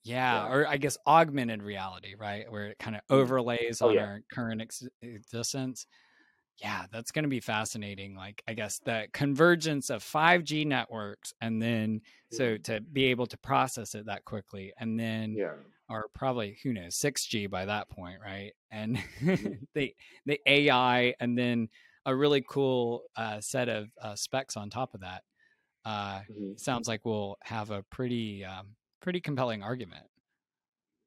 yeah, 0.05 0.44
Yeah. 0.44 0.48
or 0.48 0.66
i 0.66 0.77
guess 0.77 0.96
augmented 1.07 1.62
reality 1.62 2.14
right 2.18 2.51
where 2.51 2.66
it 2.66 2.79
kind 2.79 2.96
of 2.96 3.03
Mm. 3.11 3.16
overlays 3.16 3.81
Oh 3.81 3.88
on 3.88 3.94
yeah, 3.94 4.07
our 4.07 4.20
current 4.33 4.62
ex- 4.62 4.88
existence 5.03 5.87
yeah 6.62 6.87
that's 6.92 7.12
going 7.12 7.24
to 7.24 7.29
be 7.31 7.40
fascinating 7.40 8.14
like 8.16 8.42
i 8.48 8.55
guess 8.55 8.81
the 8.81 9.09
convergence 9.12 9.90
of 9.90 10.03
5g 10.03 10.64
networks 10.64 11.35
and 11.40 11.62
then 11.62 12.01
so 12.31 12.57
Mhm. 12.57 12.64
to 12.64 12.81
be 12.81 13.07
able 13.07 13.27
to 13.27 13.38
process 13.38 13.94
it 13.94 14.07
that 14.07 14.24
quickly 14.24 14.72
and 14.79 14.98
then 15.01 15.38
yeah, 15.38 15.55
or 15.90 16.09
probably 16.14 16.59
who 16.62 16.72
knows 16.72 16.96
6G 16.96 17.46
by 17.46 17.64
that 17.66 17.88
point, 17.90 18.20
right? 18.22 18.53
And 18.70 18.98
Mhm. 19.20 19.59
the 19.74 19.94
the 20.27 20.40
AI 20.46 21.14
and 21.20 21.38
then 21.38 21.68
a 22.07 22.14
really 22.16 22.42
cool 22.48 23.05
uh, 23.16 23.40
set 23.40 23.68
of 23.68 23.90
uh, 24.03 24.14
specs 24.16 24.57
on 24.57 24.70
top 24.70 24.94
of 24.94 25.01
that. 25.03 25.24
Uh, 25.88 26.22
Mhm. 26.29 26.57
sounds 26.57 26.88
like 26.88 27.05
we'll 27.05 27.37
have 27.42 27.70
a 27.70 27.83
pretty 27.85 28.44
um, 28.44 28.77
pretty 29.01 29.20
compelling 29.20 29.62
argument. 29.62 30.07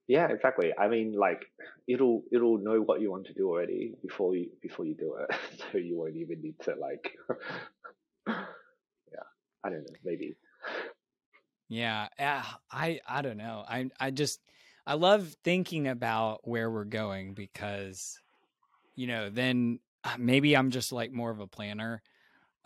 yeah, 0.07 0.27
exactly. 0.29 0.73
I 0.77 0.87
mean, 0.87 1.13
like 1.13 1.45
it'll 1.87 2.23
it'll 2.31 2.57
know 2.57 2.81
what 2.81 3.01
you 3.01 3.11
want 3.11 3.27
to 3.27 3.33
do 3.33 3.47
already 3.49 3.93
before 4.01 4.35
you 4.35 4.51
before 4.61 4.85
you 4.85 4.95
do 4.95 5.15
it, 5.15 5.35
so 5.71 5.77
you 5.77 5.97
won't 5.97 6.15
even 6.17 6.41
need 6.41 6.59
to 6.61 6.75
like. 6.75 7.15
yeah, 8.27 9.27
I 9.63 9.69
don't 9.69 9.83
know, 9.83 9.95
maybe. 10.03 10.35
Yeah, 11.69 12.09
yeah, 12.19 12.45
I 12.69 12.99
I 13.07 13.21
don't 13.21 13.37
know. 13.37 13.63
I 13.67 13.89
I 13.99 14.11
just 14.11 14.41
I 14.85 14.95
love 14.95 15.35
thinking 15.43 15.87
about 15.87 16.47
where 16.47 16.69
we're 16.69 16.85
going 16.85 17.33
because 17.33 18.21
you 18.95 19.07
know 19.07 19.29
then 19.29 19.79
uh, 20.03 20.17
maybe 20.19 20.57
I'm 20.57 20.71
just 20.71 20.91
like 20.93 21.11
more 21.11 21.31
of 21.31 21.39
a 21.39 21.47
planner 21.47 22.01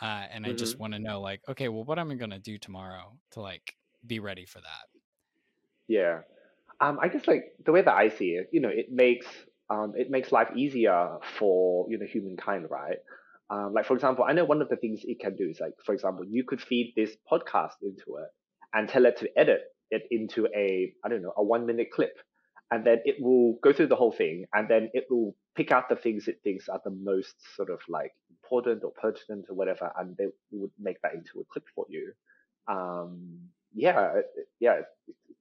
uh, 0.02 0.28
and 0.32 0.46
I 0.46 0.54
hmm 0.54 0.54
just 0.54 0.80
want 0.80 0.94
to 0.94 1.00
know 1.00 1.22
like 1.22 1.42
okay, 1.50 1.70
well, 1.70 1.84
what 1.84 2.00
am 2.00 2.12
I 2.12 2.16
gonna 2.16 2.40
do 2.40 2.58
tomorrow 2.58 3.20
to 3.32 3.42
like 3.42 3.76
be 4.06 4.20
ready 4.20 4.46
for 4.46 4.60
that? 4.62 4.88
Yeah. 5.88 6.22
Um, 6.82 7.00
I 7.02 7.08
guess 7.10 7.28
like 7.28 7.54
the 7.66 7.72
way 7.72 7.82
that 7.82 7.96
I 7.96 8.10
see 8.10 8.32
it, 8.32 8.50
you 8.52 8.62
know, 8.62 8.70
it 8.70 8.88
makes 8.92 9.28
um, 9.70 9.94
it 9.96 10.10
makes 10.12 10.32
life 10.32 10.50
easier 10.56 11.18
for 11.38 11.88
you 11.90 11.98
know 11.98 12.06
humankind, 12.06 12.68
right? 12.70 12.98
Um, 13.50 13.74
like 13.74 13.86
for 13.86 13.96
example, 13.96 14.26
I 14.28 14.34
know 14.34 14.46
one 14.46 14.62
of 14.62 14.70
the 14.70 14.76
things 14.78 15.02
it 15.04 15.20
can 15.20 15.36
do 15.36 15.50
is 15.50 15.60
like, 15.60 15.74
for 15.86 15.94
example, 15.94 16.26
you 16.28 16.44
could 16.46 16.62
feed 16.62 16.94
this 16.96 17.16
podcast 17.32 17.74
into 17.82 18.18
it 18.18 18.30
and 18.74 18.90
tell 18.90 19.06
it 19.06 19.18
to 19.18 19.30
edit 19.40 19.62
it 19.92 20.04
into 20.12 20.48
a 20.56 20.94
I 21.04 21.10
don't 21.10 21.22
know 21.22 21.34
a 21.38 21.44
one 21.44 21.66
minute 21.66 21.90
clip, 21.94 22.18
and 22.72 22.86
then 22.86 23.00
it 23.06 23.18
will 23.22 23.58
go 23.64 23.74
through 23.74 23.88
the 23.88 23.96
whole 23.96 24.12
thing, 24.12 24.46
and 24.54 24.70
then 24.70 24.90
it 24.94 25.06
will 25.10 25.36
pick 25.56 25.72
out 25.72 25.90
the 25.90 25.96
things 25.96 26.28
it 26.28 26.42
thinks 26.44 26.70
are 26.70 26.82
the 26.84 26.92
most 26.92 27.36
sort 27.56 27.70
of 27.70 27.80
like 27.90 28.12
important 28.46 28.84
or 28.84 28.92
pertinent 28.92 29.46
or 29.50 29.56
whatever, 29.56 29.92
and 29.98 30.16
they 30.18 30.28
would 30.52 30.72
make 30.80 31.02
that 31.02 31.14
into 31.14 31.40
a 31.40 31.44
clip 31.46 31.66
for 31.74 31.86
you. 31.90 32.14
Um, 32.68 33.40
yeah, 33.74 34.22
yeah, 34.60 34.82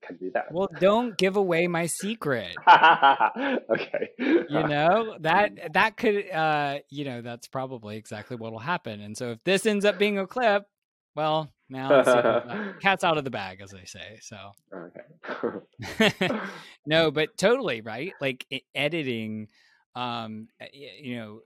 can 0.03 0.17
do 0.17 0.31
that. 0.35 0.53
Well, 0.53 0.69
don't 0.81 1.17
give 1.17 1.37
away 1.37 1.67
my 1.67 1.87
secret. 1.87 2.55
okay. 2.69 4.11
You 4.19 4.67
know 4.67 5.17
that 5.21 5.73
that 5.73 5.97
could 5.97 6.31
uh 6.31 6.79
you 6.90 7.05
know 7.05 7.23
that's 7.23 7.47
probably 7.47 7.97
exactly 7.97 8.37
what 8.37 8.53
will 8.53 8.59
happen. 8.59 9.01
And 9.01 9.17
so 9.17 9.33
if 9.33 9.45
this 9.45 9.67
ends 9.67 9.85
up 9.85 9.99
being 9.99 10.19
a 10.19 10.27
clip, 10.27 10.67
well, 11.14 11.53
now 11.69 12.75
cat's 12.83 13.05
out 13.05 13.19
of 13.19 13.25
the 13.25 13.31
bag, 13.31 13.61
as 13.62 13.71
they 13.71 13.85
say. 13.85 14.19
So. 14.21 14.37
okay. 14.75 16.40
no, 16.87 17.11
but 17.11 17.37
totally 17.38 17.81
right. 17.81 18.12
Like 18.21 18.47
editing, 18.75 19.49
um, 19.95 20.49
you 20.73 21.17
know, 21.17 21.40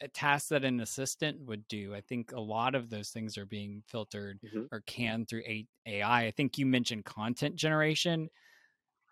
a- 0.00 0.06
a 0.06 0.08
task 0.08 0.48
that 0.48 0.64
an 0.64 0.80
assistant 0.80 1.40
would 1.42 1.68
do. 1.68 1.94
I 1.94 2.00
think 2.00 2.32
a 2.32 2.40
lot 2.40 2.74
of 2.74 2.90
those 2.90 3.10
things 3.10 3.38
are 3.38 3.46
being 3.46 3.82
filtered 3.86 4.40
Mhm, 4.42 4.68
or 4.72 4.80
canned 4.82 5.28
through 5.28 5.42
A- 5.46 5.68
AI. 5.86 6.26
I 6.26 6.30
think 6.30 6.58
you 6.58 6.66
mentioned 6.66 7.04
content 7.04 7.56
generation. 7.56 8.30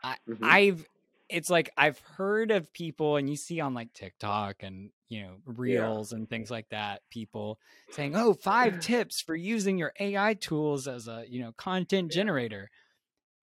I, 0.02 0.16
mhm. 0.26 0.58
I've 0.58 0.86
it's 1.28 1.50
like 1.50 1.70
I've 1.76 1.98
heard 1.98 2.50
of 2.50 2.72
people, 2.72 3.16
and 3.16 3.28
you 3.28 3.36
see 3.36 3.60
on 3.60 3.74
like 3.74 3.92
TikTok 3.92 4.62
and 4.62 4.92
you 5.08 5.22
know 5.22 5.38
reels 5.44 6.12
yeah. 6.12 6.12
and 6.12 6.28
things 6.28 6.50
like 6.50 6.68
that, 6.70 7.02
people 7.10 7.60
saying, 7.90 8.16
"Oh, 8.16 8.32
five 8.34 8.78
tips 8.78 9.20
for 9.20 9.34
using 9.36 9.78
your 9.78 9.92
AI 10.00 10.34
tools 10.34 10.88
as 10.88 11.06
a 11.08 11.24
you 11.28 11.40
know 11.40 11.52
content 11.52 12.12
generator," 12.12 12.70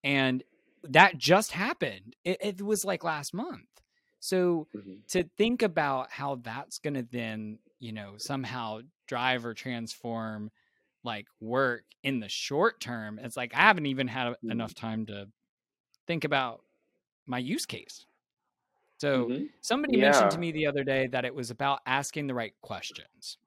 and 0.03 0.43
that 0.83 1.17
just 1.17 1.51
happened. 1.53 2.15
It, 2.23 2.37
it 2.41 2.61
was 2.61 2.85
like 2.85 3.03
last 3.03 3.33
month. 3.33 3.67
So 4.25 4.67
mm-hmm. 4.75 4.93
to 5.09 5.23
think 5.37 5.61
about 5.61 6.09
how 6.09 6.39
that's 6.41 6.79
going 6.79 6.95
to 6.95 7.03
then 7.03 7.59
you 7.79 7.91
know 7.91 8.13
somehow 8.17 8.79
drive 9.07 9.45
or 9.45 9.53
transform 9.53 10.49
like 11.03 11.27
work 11.39 11.83
in 12.01 12.19
the 12.19 12.27
short 12.27 12.81
term, 12.81 13.19
it's 13.21 13.37
like 13.37 13.53
I 13.53 13.59
haven't 13.59 13.85
even 13.85 14.07
had 14.07 14.27
mm-hmm. 14.29 14.49
enough 14.49 14.73
time 14.73 15.05
to 15.05 15.27
think 16.07 16.23
about 16.23 16.61
my 17.27 17.37
use 17.37 17.67
case. 17.67 18.07
So 18.97 19.25
mm-hmm. 19.25 19.45
somebody 19.61 19.97
yeah. 19.97 20.09
mentioned 20.09 20.31
to 20.31 20.39
me 20.39 20.51
the 20.51 20.65
other 20.65 20.83
day 20.83 21.05
that 21.07 21.23
it 21.23 21.35
was 21.35 21.51
about 21.51 21.81
asking 21.85 22.25
the 22.25 22.33
right 22.33 22.53
questions. 22.61 23.37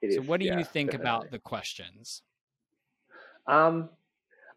It 0.00 0.14
so 0.14 0.22
is, 0.22 0.26
what 0.26 0.40
do 0.40 0.46
yeah, 0.46 0.58
you 0.58 0.64
think 0.64 0.92
definitely. 0.92 1.10
about 1.10 1.30
the 1.32 1.38
questions? 1.38 2.22
Um, 3.46 3.90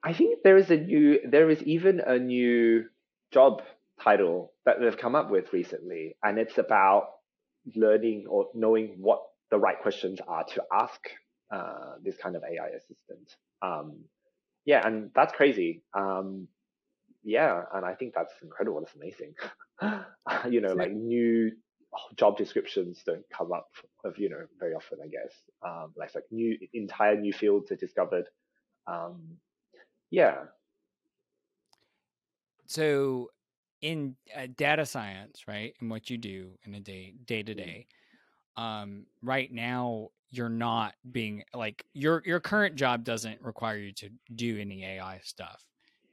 I 0.02 0.14
think 0.14 0.44
there 0.44 0.56
is 0.56 0.72
a 0.72 0.78
new, 0.78 1.20
there 1.28 1.50
is 1.50 1.62
even 1.64 2.00
a 2.00 2.18
new 2.18 2.86
job 3.32 3.64
title 4.02 4.54
that 4.66 4.80
they've 4.80 4.98
come 4.98 5.16
up 5.16 5.30
with 5.30 5.52
recently, 5.54 6.16
and 6.24 6.38
it's 6.38 6.58
about 6.58 7.10
learning 7.76 8.26
or 8.30 8.48
knowing 8.54 8.96
what 9.00 9.22
the 9.52 9.58
right 9.58 9.80
questions 9.82 10.20
are 10.28 10.44
to 10.44 10.64
ask 10.72 11.00
uh, 11.52 11.96
this 12.04 12.18
kind 12.18 12.36
of 12.36 12.44
AI 12.44 12.68
assistant. 12.76 13.36
Um, 13.62 14.04
yeah, 14.66 14.86
and 14.86 15.12
that's 15.16 15.34
crazy. 15.34 15.84
Um, 15.94 16.48
yeah, 17.24 17.62
and 17.74 17.86
I 17.86 17.94
think 17.94 18.14
that's 18.14 18.34
incredible. 18.42 18.80
That's 18.82 18.96
amazing. 18.96 19.34
you 20.52 20.62
know, 20.62 20.74
like 20.74 20.92
new 20.92 21.52
job 22.16 22.38
descriptions 22.38 23.02
don't 23.06 23.24
come 23.36 23.52
up 23.52 23.70
of 24.04 24.18
you 24.18 24.30
know 24.30 24.46
very 24.60 24.74
often. 24.74 25.00
I 25.04 25.08
guess 25.08 25.34
um, 25.66 25.94
like 25.98 26.14
like 26.16 26.26
new 26.32 26.58
entire 26.74 27.20
new 27.20 27.34
fields 27.34 27.72
are 27.72 27.76
discovered. 27.76 28.26
Um, 28.88 29.38
yeah. 30.10 30.36
So 32.66 33.30
in 33.82 34.16
uh, 34.36 34.48
data 34.56 34.86
science, 34.86 35.48
right, 35.48 35.74
and 35.80 35.90
what 35.90 36.10
you 36.10 36.18
do 36.18 36.52
in 36.64 36.76
a 36.76 36.80
day 36.80 37.14
day 37.26 37.44
to 37.44 37.54
day, 37.54 37.88
um, 38.56 39.06
right 39.22 39.52
now 39.52 40.10
you're 40.30 40.50
not 40.50 40.94
being 41.12 41.44
like 41.54 41.86
your 41.94 42.22
your 42.26 42.40
current 42.40 42.76
job 42.76 43.04
doesn't 43.04 43.42
require 43.42 43.78
you 43.78 43.94
to 43.94 44.10
do 44.36 44.60
any 44.60 44.84
AI 44.84 45.20
stuff 45.24 45.68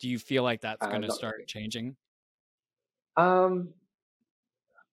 do 0.04 0.08
you 0.08 0.18
feel 0.18 0.42
like 0.42 0.60
that's 0.60 0.86
going 0.86 1.00
to 1.02 1.10
start 1.10 1.36
really. 1.36 1.46
changing? 1.46 1.96
Um, 3.16 3.70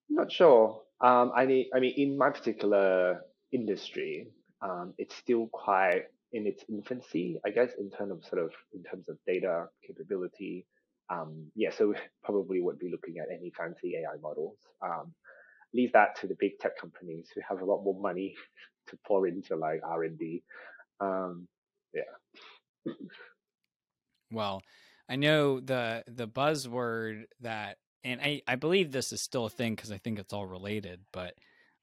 I'm 0.08 0.16
not 0.16 0.32
sure. 0.32 0.80
Um, 1.02 1.32
I 1.34 1.44
mean, 1.46 1.66
I 1.74 1.80
mean, 1.80 1.92
in 1.96 2.16
my 2.16 2.30
particular 2.30 3.20
industry, 3.50 4.28
um, 4.62 4.94
it's 4.98 5.14
still 5.14 5.48
quite 5.48 6.04
in 6.32 6.46
its 6.46 6.64
infancy, 6.68 7.38
I 7.44 7.50
guess, 7.50 7.72
in 7.78 7.90
terms 7.90 8.12
of 8.12 8.24
sort 8.24 8.42
of 8.42 8.52
in 8.74 8.82
terms 8.84 9.08
of 9.08 9.18
data 9.26 9.66
capability. 9.86 10.66
Um, 11.10 11.50
yeah, 11.54 11.70
so 11.70 11.94
probably 12.24 12.60
won't 12.60 12.80
be 12.80 12.90
looking 12.90 13.18
at 13.18 13.28
any 13.34 13.52
fancy 13.56 13.94
AI 13.96 14.18
models. 14.20 14.58
Um, 14.80 15.14
leave 15.74 15.92
that 15.92 16.16
to 16.20 16.26
the 16.26 16.36
big 16.38 16.58
tech 16.58 16.78
companies 16.78 17.28
who 17.34 17.40
have 17.48 17.60
a 17.60 17.64
lot 17.64 17.82
more 17.82 17.98
money 18.00 18.34
to 18.88 18.98
pour 19.06 19.26
into 19.26 19.56
like 19.56 19.80
R 19.84 20.04
and 20.04 20.18
D. 20.18 20.42
Um, 21.00 21.48
yeah. 21.94 22.92
well, 24.30 24.62
I 25.08 25.16
know 25.16 25.60
the 25.60 26.04
the 26.06 26.28
buzzword 26.28 27.24
that, 27.40 27.78
and 28.04 28.20
I 28.20 28.42
I 28.46 28.56
believe 28.56 28.92
this 28.92 29.12
is 29.12 29.20
still 29.20 29.46
a 29.46 29.50
thing 29.50 29.74
because 29.74 29.92
I 29.92 29.98
think 29.98 30.18
it's 30.18 30.32
all 30.32 30.46
related, 30.46 31.00
but 31.12 31.34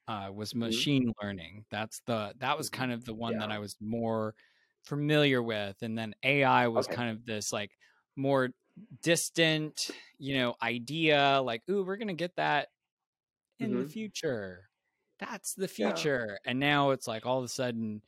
uh, 0.08 0.32
was 0.34 0.50
mm-hmm. 0.50 0.60
machine 0.60 1.04
mm-hmm. 1.04 1.26
learning. 1.26 1.66
That's 1.70 2.02
the 2.08 2.34
that 2.40 2.58
was 2.58 2.70
mm-hmm. 2.70 2.80
kind 2.82 2.92
of 2.92 3.06
the 3.06 3.14
one 3.14 3.34
yeah. 3.34 3.40
that 3.40 3.52
I 3.52 3.60
was 3.60 3.76
more 3.80 4.34
familiar 4.84 5.42
with, 5.42 5.78
and 5.82 5.98
then 5.98 6.16
AI 6.24 6.68
was 6.68 6.88
okay. 6.88 6.96
kind 6.96 7.12
of 7.12 7.26
this 7.26 7.54
like 7.54 7.72
more 8.16 8.50
distant, 9.02 9.90
you 10.18 10.36
know, 10.36 10.56
idea. 10.62 11.42
Like, 11.44 11.62
ooh, 11.70 11.84
we're 11.84 11.98
gonna 11.98 12.14
get 12.14 12.36
that 12.38 12.70
in 13.60 13.72
mm-hmm. 13.72 13.84
the 13.84 13.88
future. 13.90 14.70
That's 15.20 15.54
the 15.54 15.68
future, 15.68 16.40
yeah. 16.44 16.52
and 16.52 16.60
now 16.60 16.92
it's 16.92 17.08
like 17.08 17.26
all 17.26 17.40
of 17.40 17.44
a 17.44 17.50
sudden, 17.50 18.02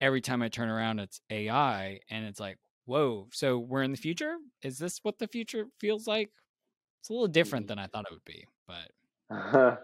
every 0.00 0.20
time 0.20 0.42
I 0.42 0.48
turn 0.48 0.68
around, 0.68 0.98
it's 0.98 1.20
AI, 1.30 2.00
and 2.10 2.26
it's 2.26 2.40
like, 2.40 2.58
whoa, 2.84 3.28
so 3.32 3.58
we're 3.58 3.82
in 3.82 3.92
the 3.92 3.96
future? 3.96 4.36
Is 4.62 4.78
this 4.78 4.98
what 5.02 5.18
the 5.18 5.28
future 5.28 5.66
feels 5.78 6.06
like? 6.06 6.30
It's 7.00 7.10
a 7.10 7.12
little 7.12 7.28
different 7.28 7.66
mm. 7.66 7.68
than 7.68 7.78
I 7.78 7.86
thought 7.86 8.06
it 8.10 8.14
would 8.14 8.24
be, 8.24 8.44
but. 8.66 8.90
Uh-huh. 9.30 9.76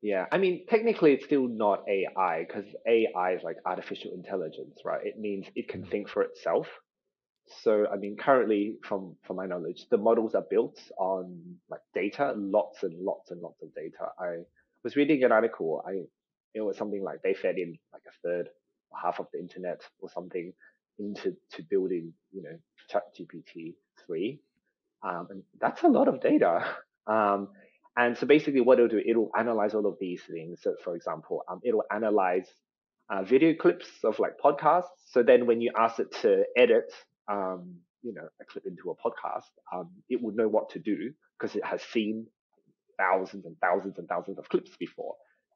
Yeah, 0.00 0.26
I 0.30 0.38
mean, 0.38 0.64
technically, 0.68 1.12
it's 1.12 1.24
still 1.24 1.48
not 1.48 1.82
AI 1.88 2.46
because 2.46 2.64
AI 2.86 3.32
is 3.32 3.42
like 3.42 3.56
artificial 3.66 4.12
intelligence, 4.12 4.78
right? 4.84 5.04
It 5.04 5.18
means 5.18 5.46
it 5.56 5.68
can 5.68 5.82
mm. 5.82 5.90
think 5.90 6.08
for 6.08 6.22
itself. 6.22 6.68
So, 7.62 7.86
I 7.92 7.96
mean, 7.96 8.16
currently, 8.16 8.76
from 8.82 9.16
from 9.26 9.36
my 9.36 9.46
knowledge, 9.46 9.86
the 9.90 9.98
models 9.98 10.34
are 10.34 10.44
built 10.48 10.78
on 10.98 11.56
like 11.70 11.80
data, 11.94 12.34
lots 12.36 12.82
and 12.82 12.98
lots 13.00 13.30
and 13.30 13.40
lots 13.40 13.62
of 13.62 13.74
data. 13.74 14.10
I 14.18 14.44
was 14.84 14.96
reading 14.96 15.24
an 15.24 15.32
article. 15.32 15.82
I 15.86 16.02
it 16.54 16.60
was 16.60 16.76
something 16.76 17.02
like 17.02 17.22
they 17.22 17.34
fed 17.34 17.56
in 17.58 17.78
like 17.92 18.02
a 18.06 18.26
third 18.26 18.48
or 18.90 18.98
half 19.02 19.20
of 19.20 19.26
the 19.32 19.38
internet 19.38 19.80
or 20.00 20.08
something 20.10 20.52
into 20.98 21.36
to 21.52 21.62
building, 21.62 22.12
you 22.32 22.42
know, 22.42 22.58
ChatGPT 22.92 23.74
three, 24.06 24.40
um, 25.02 25.28
and 25.30 25.42
that's 25.60 25.82
a 25.82 25.88
lot 25.88 26.08
of 26.08 26.20
data. 26.20 26.64
Um, 27.08 27.48
and 27.96 28.18
so 28.18 28.26
basically, 28.26 28.60
what 28.60 28.78
it'll 28.78 28.88
do, 28.88 29.00
it'll 29.04 29.30
analyze 29.36 29.74
all 29.74 29.86
of 29.86 29.96
these 29.98 30.20
things. 30.30 30.60
So, 30.62 30.74
for 30.84 30.94
example, 30.94 31.42
um, 31.48 31.60
it'll 31.64 31.84
analyze 31.90 32.46
uh, 33.08 33.22
video 33.22 33.54
clips 33.54 33.86
of 34.04 34.18
like 34.18 34.32
podcasts. 34.44 34.84
So 35.06 35.22
then, 35.22 35.46
when 35.46 35.62
you 35.62 35.72
ask 35.74 35.98
it 35.98 36.12
to 36.20 36.44
edit, 36.54 36.92
um, 37.28 37.76
you 38.02 38.14
know, 38.14 38.28
a 38.40 38.44
clip 38.44 38.66
into 38.66 38.90
a 38.90 38.94
podcast, 38.94 39.50
um, 39.72 39.90
it 40.08 40.22
would 40.22 40.36
know 40.36 40.48
what 40.48 40.70
to 40.70 40.78
do 40.78 41.12
because 41.38 41.56
it 41.56 41.64
has 41.64 41.82
seen 41.82 42.26
thousands 42.98 43.44
and 43.44 43.56
thousands 43.60 43.98
and 43.98 44.08
thousands 44.08 44.38
of 44.38 44.48
clips 44.48 44.70
before. 44.78 45.14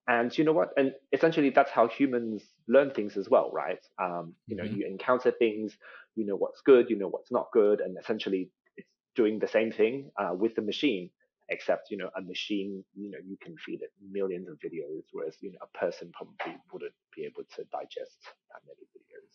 And 0.08 0.36
you 0.36 0.44
know 0.44 0.52
what? 0.52 0.70
And 0.76 0.92
essentially, 1.12 1.50
that's 1.50 1.70
how 1.70 1.86
humans 1.86 2.42
learn 2.66 2.90
things 2.90 3.16
as 3.16 3.28
well, 3.28 3.50
right? 3.52 3.78
Um, 4.02 4.34
you 4.46 4.56
know, 4.56 4.64
mm-hmm. 4.64 4.80
you 4.80 4.86
encounter 4.86 5.30
things, 5.30 5.76
you 6.16 6.26
know 6.26 6.34
what's 6.34 6.60
good, 6.60 6.90
you 6.90 6.98
know 6.98 7.08
what's 7.08 7.30
not 7.30 7.46
good, 7.52 7.80
and 7.80 7.96
essentially, 8.00 8.50
it's 8.76 8.88
doing 9.14 9.38
the 9.38 9.46
same 9.46 9.70
thing 9.70 10.10
uh, 10.18 10.34
with 10.34 10.54
the 10.56 10.62
machine. 10.62 11.10
Except, 11.48 11.90
you 11.90 11.98
know, 11.98 12.08
a 12.16 12.22
machine, 12.22 12.82
you 12.94 13.10
know, 13.10 13.18
you 13.26 13.36
can 13.42 13.56
feed 13.58 13.82
it 13.82 13.90
millions 14.10 14.48
of 14.48 14.58
videos, 14.58 15.02
whereas 15.12 15.36
you 15.40 15.52
know, 15.52 15.58
a 15.62 15.78
person 15.78 16.10
probably 16.14 16.56
wouldn't 16.72 16.94
be 17.14 17.24
able 17.24 17.42
to 17.56 17.64
digest 17.64 18.16
that 18.50 18.62
many 18.66 18.86
videos. 18.96 19.34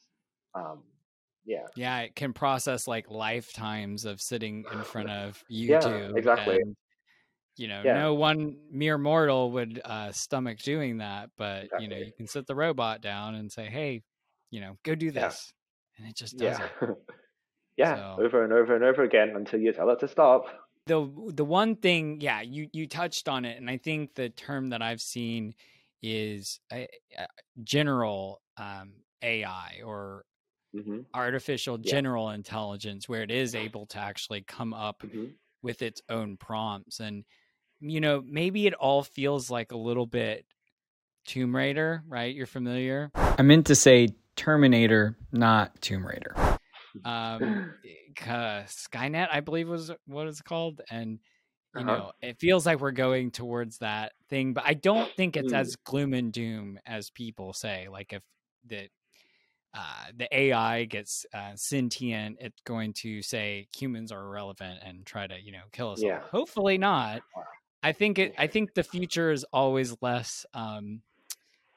Um, 0.60 0.84
yeah 1.47 1.65
yeah 1.75 2.01
it 2.01 2.15
can 2.15 2.33
process 2.33 2.88
like 2.88 3.10
lifetimes 3.10 4.05
of 4.05 4.21
sitting 4.21 4.63
in 4.71 4.83
front 4.83 5.10
of 5.10 5.41
youtube 5.49 6.12
yeah, 6.12 6.17
exactly 6.17 6.57
and, 6.57 6.75
you 7.57 7.67
know, 7.67 7.81
yeah. 7.83 7.93
no 7.95 8.13
one 8.13 8.55
mere 8.71 8.97
mortal 8.97 9.51
would 9.51 9.81
uh, 9.83 10.12
stomach 10.12 10.60
doing 10.60 10.99
that, 10.99 11.31
but 11.38 11.63
exactly. 11.63 11.83
you 11.83 11.89
know, 11.89 11.97
you 11.97 12.12
can 12.15 12.27
sit 12.27 12.45
the 12.45 12.55
robot 12.55 13.01
down 13.01 13.36
and 13.36 13.51
say, 13.51 13.65
"Hey, 13.65 14.03
you 14.51 14.62
know, 14.62 14.77
go 14.83 14.93
do 14.93 15.10
this," 15.10 15.53
yeah. 15.97 16.03
and 16.03 16.10
it 16.12 16.15
just 16.15 16.38
does 16.38 16.60
yeah. 16.60 16.67
it. 16.81 16.89
yeah, 17.77 17.95
so, 17.95 18.23
over 18.23 18.43
and 18.43 18.53
over 18.53 18.75
and 18.75 18.83
over 18.83 19.03
again 19.03 19.33
until 19.36 19.60
you 19.60 19.73
tell 19.73 19.89
it 19.89 19.99
to 19.99 20.07
stop. 20.07 20.45
The 20.86 21.12
the 21.33 21.43
one 21.43 21.75
thing, 21.75 22.21
yeah, 22.21 22.41
you 22.41 22.67
you 22.73 22.88
touched 22.88 23.27
on 23.27 23.43
it, 23.43 23.57
and 23.57 23.69
I 23.69 23.77
think 23.77 24.13
the 24.13 24.29
term 24.29 24.69
that 24.69 24.83
I've 24.83 25.01
seen 25.01 25.55
is 26.03 26.60
uh, 26.71 26.86
general 27.63 28.39
um, 28.57 28.93
AI 29.23 29.81
or 29.83 30.25
mm-hmm. 30.78 31.00
artificial 31.13 31.78
general 31.78 32.30
intelligence, 32.30 33.10
where 33.10 33.24
it 33.24 33.32
is 33.32 33.56
able 33.56 33.86
to 33.88 34.00
actually 34.00 34.42
come 34.42 34.74
up 34.74 35.02
mm-hmm. 35.02 35.26
with 35.62 35.82
its 35.82 36.02
own 36.10 36.38
prompts 36.38 37.00
and 37.00 37.26
you 37.80 38.02
know, 38.02 38.24
maybe 38.26 38.68
it 38.68 38.74
all 38.74 39.04
feels 39.04 39.50
like 39.50 39.72
a 39.72 39.78
little 39.78 40.06
bit 40.06 40.46
Tomb 41.26 41.56
Raider, 41.56 42.04
right? 42.08 42.34
You're 42.34 42.48
familiar? 42.48 43.12
I 43.16 43.42
meant 43.42 43.68
to 43.68 43.76
say 43.76 44.10
Terminator, 44.36 45.18
not 45.32 45.80
Tomb 45.82 46.06
Raider. 46.06 46.36
Um, 47.06 47.73
Skynet, 48.17 49.28
I 49.32 49.42
believe 49.42 49.67
was 49.67 49.92
what 50.08 50.28
it's 50.28 50.42
called, 50.42 50.82
and 50.90 51.19
you 51.75 51.82
uh-huh. 51.82 51.98
know, 51.98 52.12
it 52.21 52.40
feels 52.40 52.65
like 52.65 52.80
we're 52.80 52.92
going 52.92 53.30
towards 53.30 53.80
that 53.80 54.13
thing, 54.30 54.54
but 54.54 54.63
I 54.65 54.73
don't 54.73 55.12
think 55.15 55.38
it's 55.38 55.54
as 55.54 55.75
gloom 55.75 56.13
and 56.15 56.34
doom 56.34 56.80
as 56.86 57.12
people 57.12 57.54
say. 57.54 57.88
Like 57.92 58.13
if 58.13 58.23
the 58.65 58.88
uh, 59.74 60.06
the 60.15 60.28
AI 60.36 60.86
gets 60.86 61.26
uh, 61.34 61.52
sentient, 61.56 62.38
it's 62.40 62.62
going 62.62 62.94
to 62.94 63.22
say 63.22 63.68
humans 63.76 64.12
are 64.12 64.24
irrelevant 64.24 64.80
and 64.84 65.06
try 65.06 65.28
to, 65.28 65.36
you 65.42 65.52
know, 65.52 65.63
kill 65.72 65.92
us. 65.92 66.02
Yeah. 66.02 66.20
All. 66.20 66.40
Hopefully 66.40 66.78
not. 66.78 67.22
I 67.84 67.92
think 67.92 68.18
it. 68.20 68.34
I 68.38 68.48
think 68.48 68.74
the 68.74 68.84
future 68.84 69.32
is 69.32 69.46
always 69.54 69.96
less. 70.02 70.46
Um, 70.54 71.02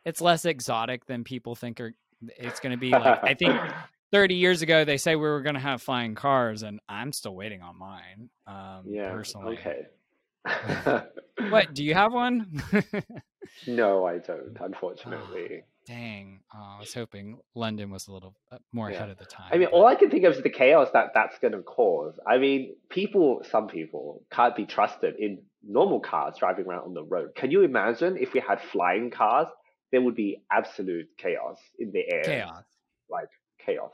it's 0.05 0.21
less 0.21 0.45
exotic 0.45 1.07
than 1.07 1.25
people 1.25 1.55
think. 1.55 1.81
Are 1.81 1.93
it's 2.23 2.61
going 2.61 2.73
to 2.73 2.79
be 2.79 2.91
like 2.91 3.23
I 3.23 3.35
think 3.35 3.59
30 4.13 4.35
years 4.35 4.63
ago 4.63 4.85
they 4.85 4.97
say 4.97 5.15
we 5.15 5.23
were 5.23 5.43
going 5.43 5.55
to 5.55 5.61
have 5.61 5.83
flying 5.83 6.15
cars, 6.15 6.63
and 6.63 6.81
I'm 6.89 7.13
still 7.13 7.35
waiting 7.35 7.61
on 7.63 7.79
mine. 7.79 8.31
Um, 8.47 8.85
yeah. 8.87 9.11
Personally. 9.11 9.59
Okay. 9.59 9.87
what? 11.51 11.75
Do 11.75 11.85
you 11.85 11.95
have 11.95 12.13
one? 12.13 12.63
no, 13.67 14.07
I 14.07 14.19
don't. 14.27 14.57
Unfortunately. 14.59 15.65
Dang. 15.87 16.41
Oh, 16.55 16.75
I 16.77 16.81
was 16.81 16.93
hoping 16.95 17.39
London 17.55 17.91
was 17.91 18.07
a 18.07 18.13
little 18.13 18.35
uh, 18.53 18.59
more 18.73 18.91
Yeah. 18.91 18.97
ahead 18.97 19.11
of 19.11 19.19
the 19.19 19.25
time. 19.25 19.49
I 19.53 19.57
mean, 19.59 19.69
but- 19.71 19.77
all 19.77 19.87
I 19.87 19.95
can 19.95 20.11
think 20.11 20.25
of 20.25 20.35
is 20.35 20.43
the 20.43 20.51
chaos 20.51 20.89
that 20.93 21.13
that's 21.15 21.39
going 21.39 21.53
to 21.53 21.63
cause. 21.63 22.19
I 22.27 22.39
mean, 22.39 22.75
people, 22.91 23.43
some 23.51 23.67
people 23.69 24.23
can't 24.31 24.55
be 24.55 24.67
trusted 24.67 25.17
in 25.19 25.43
normal 25.67 26.01
cars 26.01 26.37
driving 26.39 26.67
around 26.67 26.85
on 26.85 26.95
the 26.95 27.03
road. 27.05 27.35
Can 27.35 27.51
you 27.51 27.63
imagine 27.63 28.17
if 28.19 28.33
we 28.33 28.41
had 28.41 28.61
flying 28.61 29.11
cars? 29.11 29.49
There 29.93 30.01
would 30.01 30.15
be 30.15 30.43
absolute 30.53 31.09
chaos 31.19 31.59
in 31.79 31.91
the 31.93 32.05
air. 32.13 32.23
chaos. 32.23 32.65
Like 33.09 33.29
chaos. 33.65 33.93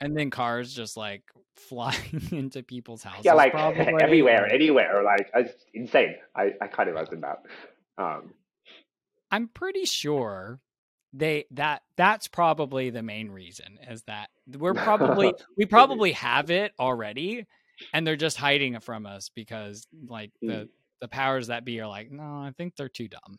And 0.00 0.16
then 0.16 0.30
cars 0.30 0.72
just 0.72 0.96
like 0.96 1.22
flying 1.56 2.22
into 2.30 2.62
people's 2.62 3.02
houses. 3.02 3.24
yeah, 3.24 3.32
like 3.32 3.50
probably. 3.52 3.86
everywhere, 4.00 4.46
anywhere. 4.52 5.02
Like 5.02 5.28
it's 5.34 5.64
insane. 5.74 6.14
I, 6.36 6.52
I 6.60 6.68
can't 6.68 6.88
imagine 6.88 7.22
that. 7.22 7.42
Um, 7.96 8.30
I'm 9.32 9.48
pretty 9.48 9.84
sure 9.86 10.60
they 11.12 11.46
that 11.52 11.82
that's 11.96 12.28
probably 12.28 12.90
the 12.90 13.02
main 13.02 13.30
reason 13.30 13.78
is 13.88 14.02
that 14.02 14.28
we're 14.58 14.74
probably 14.74 15.32
we 15.56 15.64
probably 15.66 16.12
have 16.12 16.50
it 16.50 16.72
already 16.78 17.46
and 17.92 18.06
they're 18.06 18.16
just 18.16 18.36
hiding 18.36 18.74
it 18.74 18.82
from 18.82 19.06
us 19.06 19.30
because 19.34 19.86
like 20.08 20.30
the 20.42 20.48
Mm. 20.48 20.68
the 21.00 21.08
powers 21.08 21.46
that 21.46 21.64
be 21.64 21.80
are 21.80 21.86
like 21.86 22.10
no 22.10 22.22
I 22.22 22.52
think 22.56 22.76
they're 22.76 22.88
too 22.88 23.08
dumb 23.08 23.38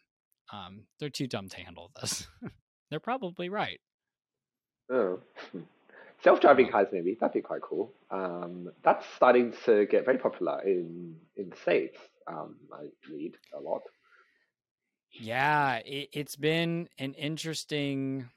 um 0.52 0.86
they're 1.00 1.10
too 1.10 1.28
dumb 1.28 1.50
to 1.50 1.58
handle 1.58 1.92
this 2.02 2.28
they're 2.90 3.00
probably 3.00 3.50
right 3.50 3.80
oh. 4.92 5.20
Self-driving 6.22 6.70
cars, 6.70 6.88
maybe 6.92 7.16
that'd 7.18 7.34
be 7.34 7.40
quite 7.42 7.62
cool. 7.62 7.94
Um, 8.12 8.72
that's 8.84 9.06
starting 9.16 9.54
to 9.64 9.86
get 9.86 10.04
very 10.04 10.18
popular 10.18 10.62
in 10.64 11.16
in 11.38 11.50
the 11.50 11.56
states. 11.56 11.98
Um, 12.28 12.58
I 12.74 12.88
read 13.10 13.38
a 13.56 13.60
lot. 13.62 13.84
Yeah, 15.14 15.78
it, 15.78 16.10
it's 16.14 16.36
been 16.36 16.90
an 16.98 17.14
interesting 17.14 18.30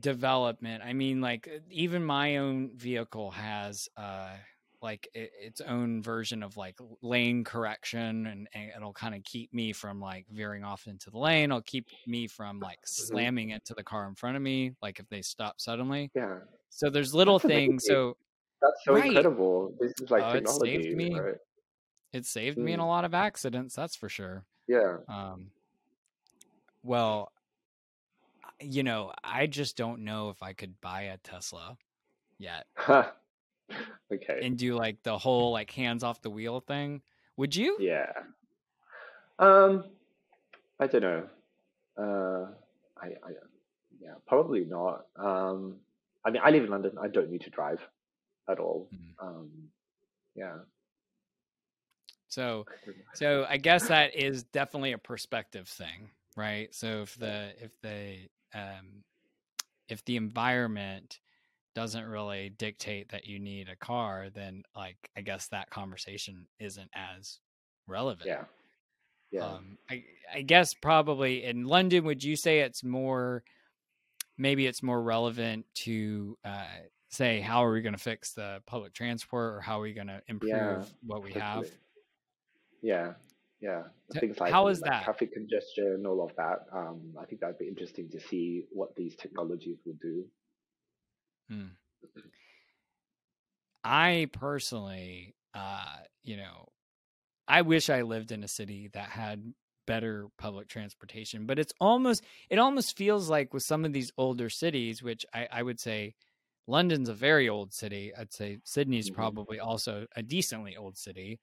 development. 0.00 0.82
I 0.84 0.92
mean, 0.92 1.20
like 1.20 1.48
uh, 1.48 1.60
even 1.70 2.04
my 2.04 2.36
own 2.38 2.76
vehicle 2.76 3.30
has 3.30 3.88
uh 3.96 4.34
like 4.80 5.08
i 5.16 5.28
its 5.40 5.60
own 5.60 6.00
version 6.02 6.40
of 6.42 6.56
like 6.56 6.78
lane 7.02 7.42
correction 7.42 8.26
and, 8.28 8.48
and 8.54 8.70
it'll 8.76 8.92
kind 8.92 9.12
of 9.14 9.24
keep 9.24 9.52
me 9.52 9.72
from 9.72 10.00
like 10.00 10.24
veering 10.30 10.62
off 10.62 10.86
into 10.86 11.10
the 11.10 11.18
lane. 11.18 11.50
It'll 11.50 11.62
keep 11.62 11.88
me 12.06 12.28
from 12.28 12.60
like 12.60 12.78
slamming 12.84 13.50
into 13.50 13.74
the 13.74 13.82
car 13.82 14.06
in 14.08 14.14
front 14.14 14.36
of 14.36 14.42
me, 14.42 14.74
like 14.82 15.00
if 15.00 15.08
they 15.08 15.22
stop 15.22 15.60
suddenly. 15.60 16.10
Yeah, 16.14 16.40
So 16.70 16.90
there's 16.90 17.14
little 17.14 17.38
That's 17.38 17.44
amazing. 17.46 17.70
things. 17.72 17.86
So 17.86 18.16
that's 18.60 18.84
so 18.84 18.94
Right. 18.94 19.06
incredible. 19.06 19.74
This 19.80 19.92
is 20.00 20.10
like 20.10 20.22
Oh, 20.24 20.32
it 20.32 20.48
saved 20.48 20.96
me. 20.96 21.18
right? 21.18 21.34
it 22.12 22.26
saved 22.26 22.58
me 22.58 22.72
in 22.72 22.80
Mm. 22.80 22.84
a 22.84 22.86
lot 22.88 23.04
of 23.04 23.14
accidents, 23.14 23.74
that's 23.74 23.96
for 23.96 24.08
sure. 24.08 24.44
Yeah. 24.66 24.98
Um, 25.08 25.50
well, 26.82 27.32
you 28.60 28.82
know, 28.82 29.12
I 29.22 29.46
just 29.46 29.76
don't 29.76 30.04
know 30.04 30.30
if 30.30 30.42
I 30.42 30.52
could 30.52 30.80
buy 30.80 31.02
a 31.02 31.16
Tesla 31.18 31.76
yet 32.38 32.66
okay. 32.88 34.40
and 34.42 34.56
do 34.56 34.74
like 34.74 35.02
the 35.02 35.18
whole 35.18 35.52
like 35.52 35.70
hands 35.70 36.02
off 36.02 36.22
the 36.22 36.30
wheel 36.30 36.60
thing. 36.60 37.02
Would 37.36 37.54
you? 37.54 37.76
Yeah. 37.78 38.12
Um, 39.38 39.84
I 40.80 40.86
don't 40.86 41.02
know. 41.02 41.26
Uh, 41.96 42.46
I, 43.00 43.06
I, 43.06 43.32
yeah, 44.00 44.14
probably 44.26 44.64
not. 44.64 45.06
Um, 45.16 45.76
I 46.24 46.30
mean, 46.30 46.42
I 46.44 46.50
live 46.50 46.64
in 46.64 46.70
London. 46.70 46.92
I 47.00 47.08
don't 47.08 47.30
need 47.30 47.42
to 47.42 47.50
drive 47.50 47.80
at 48.48 48.58
all. 48.58 48.88
Mhm. 48.92 49.26
Um, 49.26 49.50
yeah. 50.34 50.58
So, 52.28 52.66
so 53.14 53.46
I 53.48 53.56
guess 53.56 53.88
that 53.88 54.14
is 54.14 54.44
definitely 54.44 54.92
a 54.92 54.98
perspective 54.98 55.66
thing, 55.66 56.10
right? 56.38 56.74
So 56.74 57.02
if 57.02 57.18
the 57.18 57.52
if 57.60 57.72
the 57.82 58.28
um, 58.54 59.04
if 59.88 60.04
the 60.04 60.16
environment 60.16 61.18
doesn't 61.74 62.06
really 62.06 62.50
dictate 62.50 63.10
that 63.10 63.26
you 63.26 63.38
need 63.38 63.68
a 63.68 63.76
car, 63.76 64.28
then 64.34 64.62
like 64.74 64.96
I 65.16 65.20
guess 65.20 65.48
that 65.48 65.70
conversation 65.70 66.46
isn't 66.58 66.90
as 66.94 67.38
relevant. 67.86 68.26
Yeah. 68.26 68.44
Yeah. 69.30 69.44
Um, 69.44 69.78
I, 69.90 70.04
I 70.34 70.42
guess 70.42 70.74
probably 70.74 71.44
in 71.44 71.66
London, 71.66 72.04
would 72.04 72.24
you 72.24 72.34
say 72.34 72.60
it's 72.60 72.82
more, 72.82 73.44
maybe 74.38 74.66
it's 74.66 74.82
more 74.82 75.02
relevant 75.02 75.66
to 75.74 76.38
uh, 76.44 76.64
say, 77.10 77.40
how 77.40 77.64
are 77.64 77.72
we 77.72 77.82
going 77.82 77.94
to 77.94 78.00
fix 78.00 78.32
the 78.32 78.62
public 78.66 78.94
transport 78.94 79.54
or 79.54 79.60
how 79.60 79.78
are 79.78 79.82
we 79.82 79.92
going 79.92 80.06
to 80.06 80.22
improve 80.28 80.50
Yeah, 80.50 80.84
what 81.06 81.22
we 81.22 81.32
have? 81.32 81.66
Yeah. 82.80 83.12
Yeah. 83.60 83.84
Things 84.20 84.38
like, 84.38 84.52
how 84.52 84.62
um, 84.62 84.72
like 84.72 84.80
that? 84.82 85.04
traffic 85.04 85.32
congestion, 85.32 86.04
all 86.06 86.24
of 86.24 86.34
that. 86.36 86.66
Um, 86.72 87.14
I 87.20 87.24
think 87.26 87.40
that'd 87.40 87.58
be 87.58 87.66
interesting 87.66 88.08
to 88.10 88.20
see 88.20 88.66
what 88.70 88.94
these 88.94 89.16
technologies 89.16 89.78
will 89.84 89.96
do. 90.00 90.26
Hmm. 91.48 91.66
I 93.84 94.28
personally, 94.32 95.34
uh, 95.54 95.98
you 96.22 96.36
know, 96.36 96.68
I 97.48 97.62
wish 97.62 97.90
I 97.90 98.02
lived 98.02 98.32
in 98.32 98.44
a 98.44 98.48
city 98.48 98.88
that 98.92 99.08
had 99.08 99.54
better 99.86 100.28
public 100.38 100.68
transportation, 100.68 101.46
but 101.46 101.58
it's 101.58 101.72
almost 101.80 102.24
it 102.50 102.58
almost 102.58 102.96
feels 102.96 103.30
like 103.30 103.54
with 103.54 103.62
some 103.62 103.84
of 103.84 103.92
these 103.92 104.12
older 104.18 104.50
cities, 104.50 105.02
which 105.02 105.24
I, 105.34 105.48
I 105.50 105.62
would 105.62 105.80
say 105.80 106.14
London's 106.66 107.08
a 107.08 107.14
very 107.14 107.48
old 107.48 107.72
city. 107.72 108.12
I'd 108.14 108.32
say 108.32 108.58
Sydney's 108.64 109.10
Mhm. 109.10 109.14
probably 109.14 109.58
also 109.60 110.06
a 110.14 110.22
decently 110.22 110.76
old 110.76 110.98
city. 110.98 111.40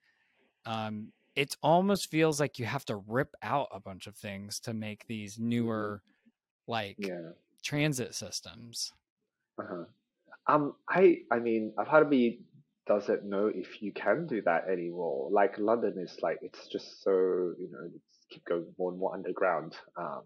Um, 0.66 1.14
it 1.36 1.56
almost 1.64 2.10
feels 2.10 2.40
like 2.40 2.60
you 2.60 2.66
have 2.66 2.86
to 2.86 2.96
rip 2.98 3.36
out 3.42 3.68
a 3.72 3.80
bunch 3.80 4.08
of 4.08 4.16
things 4.16 4.60
to 4.62 4.74
make 4.74 5.08
these 5.08 5.40
newer, 5.40 6.04
like 6.68 6.98
Yeah. 6.98 7.34
transit 7.64 8.16
systems. 8.16 8.94
Uh-huh. 9.58 9.86
Um, 10.48 10.76
I 10.90 11.20
I 11.32 11.40
mean, 11.40 11.74
a 11.78 11.86
part 11.86 12.04
of 12.04 12.10
me 12.10 12.42
doesn't 12.88 13.26
know 13.26 13.48
if 13.48 13.82
you 13.82 13.94
can 13.94 14.28
do 14.28 14.42
that 14.44 14.70
anymore. 14.70 15.30
Like 15.32 15.58
London 15.60 15.98
is 16.00 16.18
like 16.22 16.40
it's 16.42 16.68
just 16.68 17.04
so 17.04 17.12
you 17.60 17.70
know 17.72 17.90
it's 17.96 18.26
keep 18.30 18.46
going 18.46 18.74
more 18.78 18.92
and 18.92 19.00
more 19.00 19.14
underground. 19.14 19.78
Um, 19.98 20.24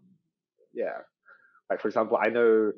yeah, 0.73 0.99
like 1.69 1.81
for 1.81 1.89
example, 1.89 2.19
I 2.21 2.29
know 2.29 2.73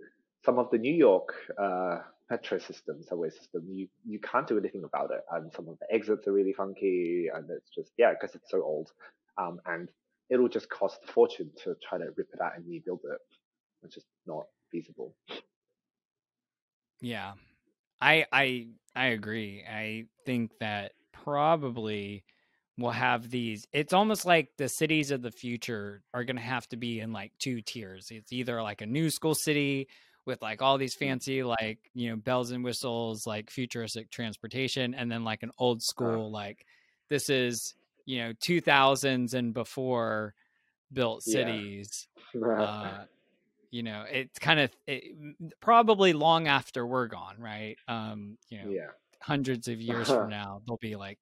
some 0.45 0.59
of 0.59 0.71
the 0.71 0.77
New 0.79 0.93
York 0.95 1.33
uh, 1.61 1.99
metro 2.31 2.57
system, 2.57 3.03
subway 3.03 3.29
system, 3.29 3.67
you 3.69 3.87
you 4.05 4.19
can't 4.19 4.47
do 4.47 4.57
anything 4.57 4.83
about 4.83 5.11
it, 5.11 5.21
and 5.31 5.51
some 5.53 5.67
of 5.67 5.77
the 5.79 5.93
exits 5.93 6.27
are 6.27 6.33
really 6.33 6.53
funky, 6.53 7.27
and 7.33 7.49
it's 7.49 7.69
just 7.69 7.91
yeah, 7.97 8.13
because 8.13 8.33
it's 8.35 8.49
so 8.49 8.63
old, 8.63 8.89
um, 9.37 9.59
and 9.67 9.89
it'll 10.29 10.47
just 10.47 10.69
cost 10.69 10.99
a 11.07 11.11
fortune 11.11 11.51
to 11.63 11.75
try 11.87 11.97
to 11.97 12.05
rip 12.15 12.29
it 12.33 12.41
out 12.41 12.53
and 12.55 12.65
rebuild 12.67 13.01
it, 13.03 13.19
which 13.81 13.97
is 13.97 14.05
not 14.25 14.45
feasible. 14.71 15.13
Yeah. 17.01 17.33
I 17.99 18.25
I 18.31 18.67
I 18.95 19.07
agree. 19.07 19.63
I 19.69 20.05
think 20.25 20.51
that 20.59 20.93
probably 21.11 22.23
we'll 22.77 22.91
have 22.91 23.29
these 23.29 23.67
it's 23.73 23.93
almost 23.93 24.25
like 24.25 24.49
the 24.57 24.69
cities 24.69 25.11
of 25.11 25.21
the 25.21 25.29
future 25.31 26.01
are 26.13 26.23
going 26.23 26.37
to 26.37 26.41
have 26.41 26.67
to 26.69 26.77
be 26.77 26.99
in 26.99 27.11
like 27.11 27.31
two 27.37 27.61
tiers. 27.61 28.07
It's 28.09 28.31
either 28.31 28.61
like 28.63 28.81
a 28.81 28.85
new 28.85 29.09
school 29.09 29.35
city 29.35 29.87
with 30.25 30.41
like 30.41 30.61
all 30.61 30.77
these 30.77 30.93
fancy 30.93 31.43
like, 31.43 31.79
you 31.93 32.09
know, 32.09 32.15
bells 32.15 32.51
and 32.51 32.63
whistles, 32.63 33.25
like 33.25 33.49
futuristic 33.49 34.09
transportation 34.11 34.93
and 34.93 35.11
then 35.11 35.23
like 35.23 35.43
an 35.43 35.51
old 35.57 35.81
school 35.81 36.31
like 36.31 36.65
this 37.09 37.29
is, 37.29 37.75
you 38.05 38.19
know, 38.19 38.33
2000s 38.33 39.33
and 39.33 39.53
before 39.53 40.33
built 40.93 41.23
Yeah. 41.25 41.33
cities 41.33 42.07
uh, 42.45 43.05
you 43.71 43.83
know, 43.83 44.03
it's 44.09 44.37
kind 44.37 44.59
of 44.59 44.69
it, 44.85 45.15
probably 45.61 46.11
long 46.11 46.47
after 46.47 46.85
we're 46.85 47.07
gone, 47.07 47.35
right? 47.39 47.77
Um, 47.87 48.37
you 48.49 48.61
know, 48.61 48.69
yeah. 48.69 48.87
hundreds 49.21 49.69
of 49.69 49.79
years 49.79 50.07
from 50.09 50.29
now, 50.29 50.61
there'll 50.65 50.77
be 50.77 50.97
like 50.97 51.19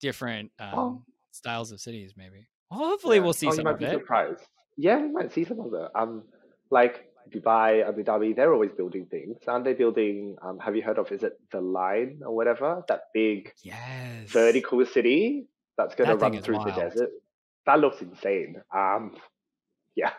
different 0.00 0.52
um, 0.60 0.78
Oh. 0.78 1.02
styles 1.32 1.72
of 1.72 1.80
cities, 1.80 2.14
maybe. 2.16 2.46
Well, 2.70 2.78
hopefully, 2.78 3.16
Yeah. 3.16 3.24
we'll 3.24 3.32
see 3.32 3.48
oh, 3.48 3.50
some 3.50 3.58
you 3.58 3.64
might 3.64 3.72
of 3.72 3.78
be 3.80 3.84
it. 3.86 3.92
surprised. 3.92 4.44
Yeah, 4.76 5.00
we 5.02 5.08
might 5.08 5.32
see 5.32 5.44
some 5.44 5.58
of 5.58 5.74
it. 5.74 5.90
Um, 5.96 6.22
like 6.70 7.07
Dubai, 7.30 7.86
Abu 7.86 8.02
Dhabi, 8.04 8.34
they're 8.36 8.52
always 8.52 8.70
building 8.76 9.06
things. 9.06 9.36
Aren't 9.46 9.64
they 9.64 9.74
building? 9.74 10.36
Um, 10.42 10.58
have 10.58 10.74
you 10.76 10.82
heard 10.82 10.98
of? 10.98 11.10
Is 11.12 11.22
it 11.22 11.38
the 11.52 11.60
Line 11.60 12.20
or 12.24 12.34
whatever? 12.34 12.84
That 12.88 13.04
big 13.14 13.52
Yes, 13.62 14.30
vertical 14.32 14.84
city 14.86 15.46
that's 15.76 15.94
going 15.94 16.08
to 16.10 16.16
That 16.16 16.22
run 16.22 16.42
through 16.42 16.56
wild. 16.56 16.66
the 16.68 16.80
desert. 16.80 17.10
That 17.66 17.80
looks 17.80 18.00
insane. 18.02 18.62
Um, 18.74 19.16
yeah. 19.94 20.10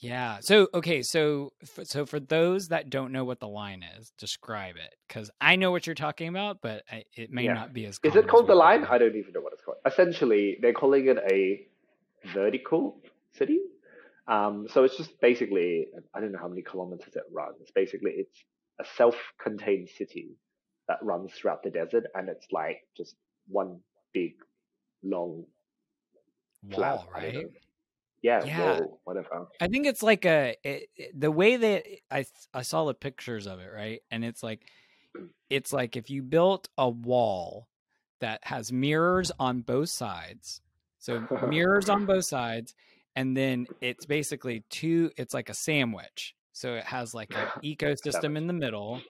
Yeah. 0.00 0.38
So 0.40 0.68
okay. 0.74 1.02
So 1.02 1.52
so 1.84 2.04
for 2.06 2.18
those 2.18 2.68
that 2.68 2.90
don't 2.90 3.12
know 3.12 3.24
what 3.24 3.38
the 3.38 3.46
line 3.48 3.84
is, 3.98 4.12
describe 4.18 4.74
it 4.76 4.94
because 5.06 5.30
I 5.40 5.54
know 5.54 5.70
what 5.70 5.86
you're 5.86 5.94
talking 5.94 6.26
about, 6.28 6.58
but 6.60 6.82
I, 6.90 7.04
it 7.14 7.30
may 7.30 7.44
Yeah. 7.44 7.54
not 7.54 7.72
be 7.72 7.86
as. 7.86 8.00
Is 8.02 8.16
it 8.16 8.26
called 8.26 8.48
the 8.48 8.54
Line? 8.56 8.84
I 8.90 8.98
don't 8.98 9.14
even 9.14 9.32
know 9.32 9.40
what 9.40 9.52
it's 9.52 9.62
called. 9.62 9.78
Essentially, 9.86 10.58
they're 10.60 10.72
calling 10.72 11.06
it 11.06 11.18
a 11.30 11.66
vertical 12.34 12.96
city. 13.32 13.60
Um, 14.26 14.66
so 14.68 14.84
it's 14.84 14.96
just 14.96 15.20
basically, 15.20 15.88
I 16.14 16.20
don't 16.20 16.32
know 16.32 16.38
how 16.38 16.48
many 16.48 16.62
kilometers 16.62 17.14
it 17.14 17.24
runs. 17.32 17.70
Basically, 17.74 18.12
it's 18.12 18.44
a 18.80 18.84
self-contained 18.96 19.88
city 19.90 20.36
that 20.88 20.98
runs 21.02 21.32
throughout 21.32 21.62
the 21.62 21.70
desert, 21.70 22.06
and 22.14 22.28
it's 22.28 22.46
like 22.52 22.78
just 22.96 23.16
one 23.48 23.80
big 24.12 24.34
long 25.02 25.44
Wall. 26.70 27.08
Right? 27.12 27.46
Yeah, 28.22 28.44
Yeah. 28.44 28.76
wall, 28.76 29.00
whatever. 29.04 29.48
I 29.60 29.66
think 29.68 29.86
it's 29.86 30.02
like 30.02 30.24
a 30.24 30.56
it, 30.62 30.88
it- 30.96 31.20
the 31.20 31.30
way 31.30 31.56
that 31.56 31.84
I 32.10 32.24
I 32.54 32.62
saw 32.62 32.84
the 32.84 32.94
pictures 32.94 33.46
of 33.46 33.58
it, 33.60 33.70
right? 33.72 34.00
And 34.10 34.24
it's 34.24 34.42
like 34.42 34.70
it's 35.50 35.72
like 35.72 35.96
if 35.96 36.08
you 36.08 36.22
built 36.22 36.68
a 36.78 36.88
wall 36.88 37.68
that 38.20 38.40
has 38.44 38.72
mirrors 38.72 39.32
on 39.38 39.60
both 39.62 39.90
sides. 39.90 40.60
So 40.98 41.26
mirrors 41.48 41.88
on 41.88 42.06
both 42.06 42.24
sides 42.26 42.74
and 43.16 43.36
then 43.36 43.68
it's 43.80 44.06
basically 44.06 44.64
two 44.70 45.10
it's 45.16 45.34
like 45.34 45.48
a 45.50 45.54
sandwich. 45.54 46.34
So 46.52 46.74
it 46.74 46.84
has 46.84 47.14
like 47.14 47.34
an 47.34 47.52
ecosystem 47.64 48.36
in 48.36 48.46
the 48.46 48.52
middle 48.52 49.02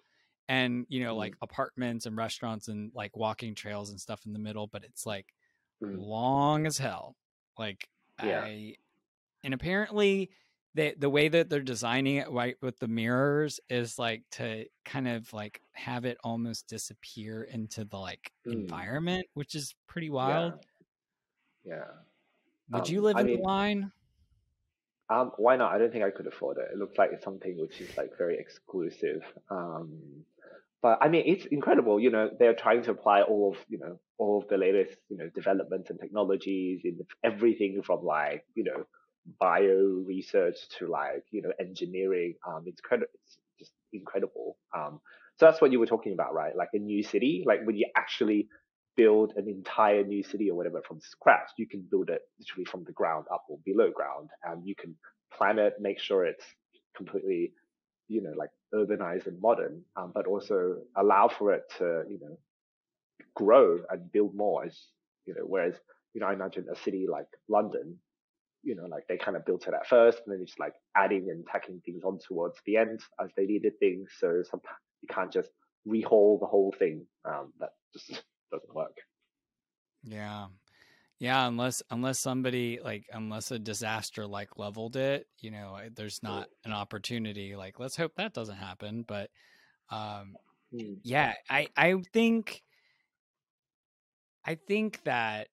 and 0.48 0.86
you 0.88 1.02
know 1.04 1.14
Mm. 1.14 1.18
like 1.18 1.34
apartments 1.42 2.06
and 2.06 2.16
restaurants 2.16 2.68
and 2.68 2.92
like 2.94 3.16
walking 3.16 3.54
trails 3.54 3.90
and 3.90 4.00
stuff 4.00 4.26
in 4.26 4.32
the 4.32 4.38
middle, 4.38 4.66
but 4.66 4.84
it's 4.84 5.06
like 5.06 5.34
Mm. 5.82 5.96
long 5.98 6.66
as 6.66 6.78
hell. 6.78 7.16
Like 7.58 7.88
Yeah. 8.22 8.40
I 8.40 8.76
and 9.44 9.54
apparently 9.54 10.30
the 10.74 10.94
the 10.98 11.10
way 11.10 11.28
that 11.28 11.50
they're 11.50 11.60
designing 11.62 12.16
it 12.16 12.30
right 12.30 12.56
with 12.62 12.78
the 12.78 12.88
mirrors 12.88 13.60
is 13.70 13.98
like 13.98 14.24
to 14.32 14.66
kind 14.84 15.08
of 15.08 15.32
like 15.32 15.62
have 15.72 16.04
it 16.04 16.18
almost 16.24 16.68
disappear 16.68 17.42
into 17.44 17.84
the 17.84 17.98
like 17.98 18.32
Mm. 18.46 18.52
environment, 18.54 19.26
which 19.34 19.54
is 19.54 19.74
pretty 19.86 20.08
Yeah. 20.08 20.12
wild. 20.14 20.66
Yeah. 21.64 22.02
Would 22.72 22.88
you 22.88 22.98
Um, 23.00 23.04
live 23.04 23.16
I 23.16 23.20
in 23.20 23.26
mean- 23.26 23.36
the 23.38 23.42
line? 23.42 23.92
Um, 25.10 25.32
why 25.36 25.56
not? 25.56 25.72
I 25.74 25.78
don't 25.78 25.92
think 25.92 26.04
I 26.04 26.10
could 26.10 26.26
afford 26.26 26.56
it. 26.56 26.68
It 26.72 26.78
looks 26.78 26.96
like 26.96 27.10
it's 27.12 27.24
something 27.24 27.58
which 27.58 27.80
is 27.82 27.94
like 27.98 28.16
very 28.16 28.38
exclusive. 28.38 29.22
Um, 29.50 30.24
but 30.80 30.98
I 31.02 31.08
mean, 31.08 31.24
it's 31.26 31.44
incredible. 31.46 32.00
You 32.00 32.10
know, 32.10 32.30
they're 32.38 32.54
trying 32.54 32.82
to 32.84 32.92
apply 32.92 33.22
all 33.22 33.50
of 33.52 33.58
you 33.68 33.78
know 33.78 33.98
all 34.16 34.40
of 34.40 34.48
the 34.48 34.56
latest 34.56 34.96
you 35.10 35.18
know 35.18 35.28
developments 35.34 35.90
and 35.90 36.00
technologies 36.00 36.80
in 36.84 37.00
everything 37.22 37.82
from 37.82 38.04
like 38.04 38.46
you 38.54 38.64
know 38.64 38.86
bio 39.38 40.02
research 40.06 40.56
to 40.78 40.86
like 40.88 41.24
you 41.30 41.42
know 41.42 41.52
engineering. 41.60 42.34
Um, 42.46 42.62
it's 42.66 42.80
credi- 42.80 43.04
It's 43.24 43.36
just 43.58 43.72
incredible. 43.92 44.56
Um, 44.74 45.00
so 45.38 45.46
that's 45.46 45.60
what 45.60 45.72
you 45.72 45.78
were 45.80 45.86
talking 45.86 46.14
about, 46.14 46.32
right? 46.32 46.56
Like 46.56 46.70
a 46.72 46.78
new 46.78 47.02
city, 47.02 47.44
like 47.46 47.66
when 47.66 47.76
you 47.76 47.86
actually 47.96 48.48
build 48.96 49.32
an 49.36 49.48
entire 49.48 50.04
new 50.04 50.22
city 50.22 50.50
or 50.50 50.56
whatever 50.56 50.82
from 50.86 51.00
scratch, 51.00 51.50
you 51.56 51.66
can 51.66 51.84
build 51.90 52.10
it 52.10 52.22
literally 52.38 52.64
from 52.64 52.84
the 52.84 52.92
ground 52.92 53.26
up 53.32 53.44
or 53.48 53.58
below 53.64 53.90
ground, 53.90 54.30
and 54.44 54.66
you 54.66 54.74
can 54.74 54.94
plan 55.36 55.58
it, 55.58 55.74
make 55.80 55.98
sure 55.98 56.24
it's 56.24 56.44
completely, 56.96 57.52
you 58.08 58.22
know, 58.22 58.32
like 58.36 58.50
urbanized 58.74 59.26
and 59.26 59.40
modern, 59.40 59.82
um, 59.96 60.12
but 60.14 60.26
also 60.26 60.76
allow 60.96 61.28
for 61.28 61.52
it 61.54 61.62
to, 61.78 62.02
you 62.08 62.18
know, 62.20 62.36
grow 63.34 63.78
and 63.90 64.12
build 64.12 64.34
more. 64.34 64.64
As 64.64 64.78
you 65.26 65.34
know, 65.34 65.42
whereas 65.46 65.74
you 66.14 66.20
know, 66.20 66.26
I 66.26 66.34
imagine 66.34 66.66
a 66.70 66.76
city 66.76 67.06
like 67.10 67.28
London, 67.48 67.96
you 68.62 68.74
know, 68.74 68.86
like 68.86 69.06
they 69.08 69.16
kind 69.16 69.36
of 69.36 69.44
built 69.46 69.66
it 69.66 69.74
at 69.74 69.86
first, 69.86 70.20
and 70.24 70.34
then 70.34 70.42
it's 70.42 70.58
like 70.58 70.74
adding 70.96 71.28
and 71.30 71.46
tacking 71.46 71.80
things 71.84 72.04
on 72.04 72.18
towards 72.18 72.58
the 72.66 72.76
end 72.76 73.00
as 73.22 73.30
they 73.36 73.46
needed 73.46 73.78
things. 73.78 74.10
So 74.18 74.42
sometimes 74.48 74.78
you 75.00 75.08
can't 75.12 75.32
just 75.32 75.50
rehaul 75.88 76.38
the 76.38 76.46
whole 76.46 76.74
thing. 76.78 77.06
Um, 77.24 77.52
that 77.60 77.70
just 77.92 78.22
doesn't 78.52 78.74
work. 78.74 78.96
Yeah. 80.04 80.46
Yeah, 81.18 81.46
unless 81.46 81.82
unless 81.90 82.18
somebody 82.20 82.80
like 82.82 83.06
unless 83.12 83.52
a 83.52 83.58
disaster 83.58 84.26
like 84.26 84.58
leveled 84.58 84.96
it, 84.96 85.28
you 85.40 85.52
know, 85.52 85.78
there's 85.94 86.22
not 86.22 86.48
an 86.64 86.72
opportunity. 86.72 87.54
Like, 87.54 87.78
let's 87.78 87.96
hope 87.96 88.14
that 88.16 88.34
doesn't 88.34 88.56
happen. 88.56 89.04
But 89.06 89.30
um 89.90 90.36
Mm. 90.74 91.00
yeah 91.04 91.34
i 91.50 91.68
i 91.76 91.94
think 92.14 92.62
i 94.44 94.54
think 94.54 95.02
that 95.04 95.48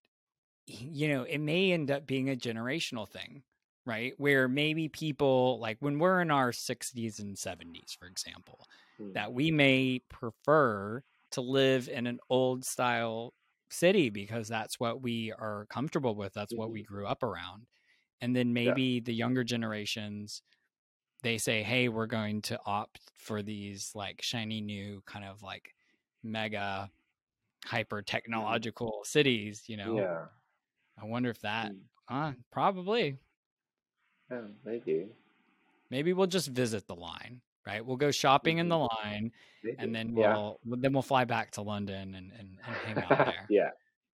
you 0.68 1.08
know 1.10 1.24
it 1.24 1.40
may 1.40 1.72
end 1.72 1.92
up 1.92 2.06
being 2.06 2.30
a 2.30 2.36
generational 2.36 3.08
thing 3.08 3.44
right 3.86 4.14
where 4.18 4.48
maybe 4.48 4.88
people 4.88 5.60
like 5.60 5.78
when 5.80 6.00
we're 6.00 6.22
in 6.22 6.32
our 6.32 6.52
60s 6.52 7.20
and 7.20 7.38
70s 7.38 7.98
for 8.00 8.08
example 8.08 8.66
Mm. 9.00 9.14
that 9.14 9.34
we 9.34 9.52
may 9.52 10.00
prefer 10.10 11.04
to 11.32 11.42
live 11.42 11.90
in 11.90 12.08
an 12.08 12.20
old 12.30 12.66
style 12.66 13.34
city 13.70 14.10
because 14.10 14.48
that's 14.48 14.80
what 14.80 15.02
we 15.02 15.32
are 15.32 15.68
comfortable 15.70 16.16
with 16.16 16.34
that's 16.34 16.54
what 16.56 16.72
we 16.72 16.82
grew 16.84 17.06
up 17.06 17.22
around. 17.24 17.68
And 18.22 18.36
then 18.36 18.52
maybe 18.52 19.00
the 19.00 19.14
younger 19.14 19.44
generations 19.44 20.42
they 21.22 21.38
say 21.38 21.62
hey 21.64 21.90
we're 21.90 22.08
going 22.08 22.42
to 22.44 22.60
opt 22.66 23.00
for 23.18 23.42
these 23.44 23.92
like 23.94 24.22
shiny 24.22 24.62
new 24.62 25.04
kind 25.06 25.26
of 25.26 25.44
like 25.44 25.76
mega 26.24 26.90
hyper 27.66 28.02
technological 28.02 29.02
cities 29.04 29.64
you 29.68 29.78
know? 29.78 29.98
Yeah. 29.98 30.26
i 31.02 31.06
wonder 31.06 31.30
if 31.30 31.42
that 31.42 31.72
Mm. 31.72 31.80
uh 32.10 32.32
probably. 32.52 33.18
Yeah, 34.32 34.42
maybe. 34.66 35.08
maybe 35.90 36.14
we'll 36.14 36.28
just 36.28 36.48
visit 36.50 36.88
the 36.88 36.96
line 36.96 37.42
right 37.70 37.86
we'll 37.86 37.98
go 37.98 38.12
shopping 38.12 38.58
in 38.58 38.68
the 38.70 38.76
Mm-hmm. 38.76 39.10
line 39.10 39.32
and 39.78 39.94
then 39.94 40.14
we'll 40.14 40.60
then 40.66 40.94
we'll 40.94 41.02
fly 41.02 41.26
back 41.26 41.52
to 41.52 41.62
london 41.62 42.16
and, 42.16 42.32
and, 42.38 42.58
and 42.66 42.76
hang 42.86 42.98
out 43.04 43.10
there 43.26 43.46
yeah. 43.50 43.70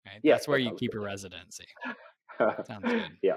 right 0.05 0.19
Yeah, 0.23 0.33
that's 0.35 0.47
where 0.47 0.57
you 0.57 0.71
keep 0.71 0.91
good. 0.91 0.97
your 0.97 1.03
residency 1.03 1.65
Sounds 2.65 2.83
good. 2.85 3.17
Yeah. 3.21 3.35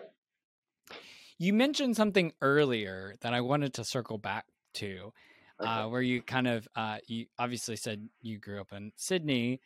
You 1.39 1.53
mentioned 1.53 1.97
something 1.97 2.33
earlier 2.41 3.15
that 3.21 3.35
I 3.35 3.43
wanted 3.43 3.75
to 3.75 3.85
circle 3.85 4.17
back 4.19 4.47
to, 4.75 5.13
Okay. 5.61 5.71
uh, 5.71 5.89
where 5.89 6.01
you 6.03 6.21
kind 6.23 6.47
of 6.49 6.67
uh, 6.77 6.99
you 7.07 7.27
obviously 7.39 7.77
said 7.77 8.09
you 8.23 8.39
grew 8.39 8.61
up 8.61 8.73
in 8.73 8.93
Sydney, 8.97 9.61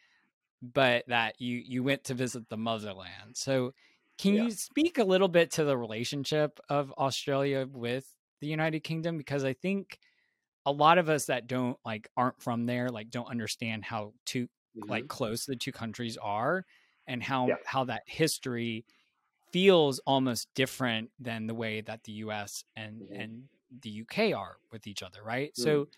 but 0.63 1.05
that 1.09 1.41
you 1.41 1.59
you 1.65 1.83
went 1.85 2.05
to 2.05 2.15
visit 2.15 2.49
the 2.49 2.57
motherland. 2.57 3.35
So, 3.37 3.73
can 4.19 4.35
Yeah. 4.35 4.45
you 4.45 4.51
speak 4.51 4.99
a 4.99 5.05
little 5.05 5.29
bit 5.29 5.51
to 5.53 5.65
the 5.65 5.77
relationship 5.77 6.59
of 6.69 6.93
Australia 6.99 7.67
with 7.71 8.07
the 8.41 8.47
United 8.49 8.81
Kingdom? 8.81 9.17
Because 9.19 9.45
I 9.45 9.53
think 9.53 9.99
a 10.67 10.73
lot 10.73 10.99
of 10.99 11.09
us 11.09 11.27
that 11.27 11.47
don't 11.47 11.79
like 11.85 12.09
aren't 12.17 12.41
from 12.43 12.67
there 12.67 12.91
like 12.91 13.11
don't 13.11 13.31
understand 13.31 13.85
how 13.85 14.13
two 14.27 14.49
Mhm. 14.75 14.87
like 14.89 15.09
close 15.09 15.45
the 15.47 15.57
two 15.57 15.73
countries 15.73 16.17
are 16.19 16.65
and 17.07 17.23
how 17.23 17.55
Yeah. 17.55 17.57
how 17.65 17.85
that 17.85 18.03
history 18.07 18.85
feels 19.53 19.99
almost 20.01 20.49
different 20.55 21.11
than 21.19 21.47
the 21.47 21.55
way 21.55 21.81
that 21.81 22.05
the 22.05 22.13
US 22.13 22.65
and 22.77 23.07
Mhm. 23.11 23.11
and 23.15 23.49
the 23.83 23.91
UK 23.91 24.33
are 24.33 24.59
with 24.73 24.87
each 24.87 25.03
other, 25.03 25.23
right? 25.23 25.57
Mm. 25.59 25.81
So 25.81 25.89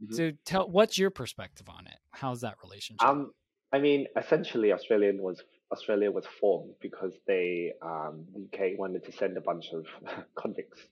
Mhm. 0.00 0.18
so 0.18 0.32
tell 0.46 0.70
what's 0.70 0.98
your 0.98 1.10
perspective 1.10 1.68
on 1.68 1.86
it? 1.86 1.98
How's 2.12 2.42
that 2.42 2.58
relationship? 2.62 3.08
Um, 3.08 3.32
I 3.72 3.78
mean, 3.78 4.06
essentially, 4.16 4.72
Australian 4.72 5.22
was 5.22 5.42
Australia 5.72 6.10
was 6.10 6.26
formed 6.26 6.74
because 6.80 7.18
they 7.26 7.72
um, 7.82 8.26
the 8.32 8.40
UK 8.40 8.76
wanted 8.76 9.04
to 9.04 9.12
send 9.12 9.36
a 9.36 9.40
bunch 9.40 9.72
of 9.72 9.86
convicts, 10.36 10.88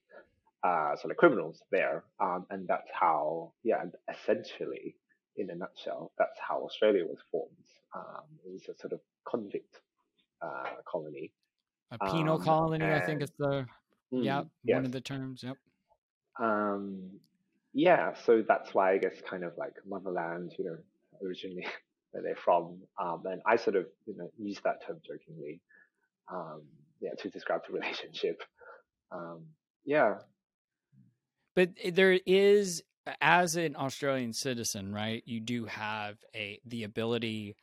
uh, 0.62 0.96
sort 0.96 1.10
of 1.10 1.16
criminals 1.16 1.62
there, 1.70 2.04
um, 2.20 2.46
and 2.50 2.66
that's 2.68 2.90
how, 2.92 3.52
yeah, 3.62 3.84
essentially, 4.10 4.96
in 5.36 5.50
a 5.50 5.54
nutshell, 5.54 6.12
that's 6.18 6.38
how 6.38 6.62
Australia 6.62 7.04
was 7.04 7.18
formed. 7.30 7.50
Um, 7.94 8.24
it 8.44 8.52
was 8.52 8.62
a 8.68 8.78
sort 8.78 8.92
of 8.92 9.00
convict 9.26 9.80
uh, 10.40 10.76
colony. 10.86 11.32
a 11.90 11.98
penal 12.10 12.36
um, 12.36 12.44
colony, 12.44 12.86
I 12.86 13.00
think 13.00 13.22
it's 13.22 13.32
the 13.38 13.66
Mm, 14.12 14.24
yeah, 14.24 14.42
yes. 14.64 14.74
one 14.76 14.84
of 14.84 14.92
the 14.92 15.00
terms. 15.00 15.42
Yep. 15.42 15.56
Um, 16.38 17.10
yeah, 17.72 18.12
so 18.26 18.42
that's 18.46 18.74
why 18.74 18.92
I 18.92 18.98
guess 18.98 19.14
kind 19.28 19.44
of 19.44 19.52
like 19.56 19.74
motherland, 19.86 20.52
you 20.58 20.64
know, 20.64 20.76
originally 21.24 21.66
where 22.10 22.22
they're 22.22 22.36
from. 22.36 22.82
Um, 23.00 23.22
and 23.24 23.40
I 23.46 23.56
sort 23.56 23.76
of, 23.76 23.86
you 24.06 24.16
know, 24.16 24.30
use 24.38 24.60
that 24.64 24.86
term 24.86 25.00
jokingly, 25.06 25.60
um, 26.30 26.62
yeah, 27.00 27.14
to 27.18 27.30
describe 27.30 27.62
the 27.66 27.72
relationship. 27.78 28.42
Um, 29.10 29.44
yeah. 29.84 30.16
But 31.54 31.70
there 31.92 32.18
is 32.26 32.82
as 33.20 33.56
an 33.56 33.76
Australian 33.76 34.32
citizen, 34.32 34.92
right? 34.92 35.22
You 35.26 35.40
do 35.40 35.66
have 35.66 36.16
a 36.34 36.60
the 36.64 36.84
ability 36.84 37.56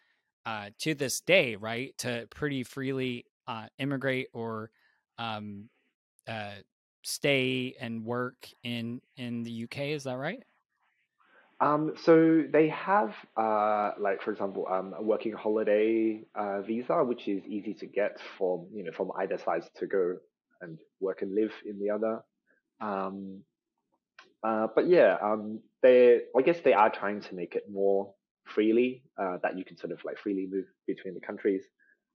uh, 0.46 0.70
to 0.80 0.96
this 0.96 1.22
day, 1.22 1.56
right, 1.56 1.98
to 2.00 2.28
pretty 2.30 2.64
freely 2.64 3.26
uh, 3.48 3.68
immigrate 3.78 4.28
or 4.34 4.72
um, 5.18 5.70
uh, 6.28 6.56
stay 7.04 7.76
and 7.80 8.06
work 8.06 8.48
in 8.64 9.02
in 9.18 9.44
the 9.44 9.64
UK. 9.64 9.80
Is 9.90 10.04
that 10.04 10.18
right? 10.18 10.44
Um, 11.62 11.94
so 11.98 12.44
they 12.50 12.70
have, 12.70 13.14
uh, 13.36 13.92
like 14.00 14.22
for 14.22 14.32
example, 14.32 14.66
um, 14.70 14.94
a 14.98 15.04
working 15.04 15.34
holiday 15.34 16.24
uh, 16.34 16.62
visa, 16.62 17.04
which 17.04 17.28
is 17.28 17.44
easy 17.46 17.74
to 17.76 17.86
get 17.86 18.18
from 18.38 18.68
you 18.74 18.84
know 18.84 18.92
from 18.92 19.12
either 19.18 19.38
side 19.38 19.64
to 19.76 19.88
go 19.88 20.18
and 20.62 20.80
work 21.00 21.22
and 21.22 21.36
live 21.36 21.52
in 21.66 21.80
the 21.80 21.90
other. 21.90 22.22
Um, 22.82 23.44
uh, 24.44 24.68
but 24.74 24.88
yeah, 24.88 25.18
um, 25.22 25.60
they 25.82 26.22
I 26.38 26.42
guess 26.42 26.60
they 26.62 26.74
are 26.74 26.90
trying 26.90 27.22
to 27.22 27.36
make 27.36 27.56
it 27.56 27.64
more 27.70 28.14
freely 28.46 29.04
uh, 29.22 29.38
that 29.44 29.58
you 29.58 29.66
can 29.66 29.78
sort 29.78 29.92
of 29.92 30.04
like 30.06 30.18
freely 30.18 30.48
move 30.50 30.66
between 30.88 31.14
the 31.14 31.20
countries. 31.20 31.64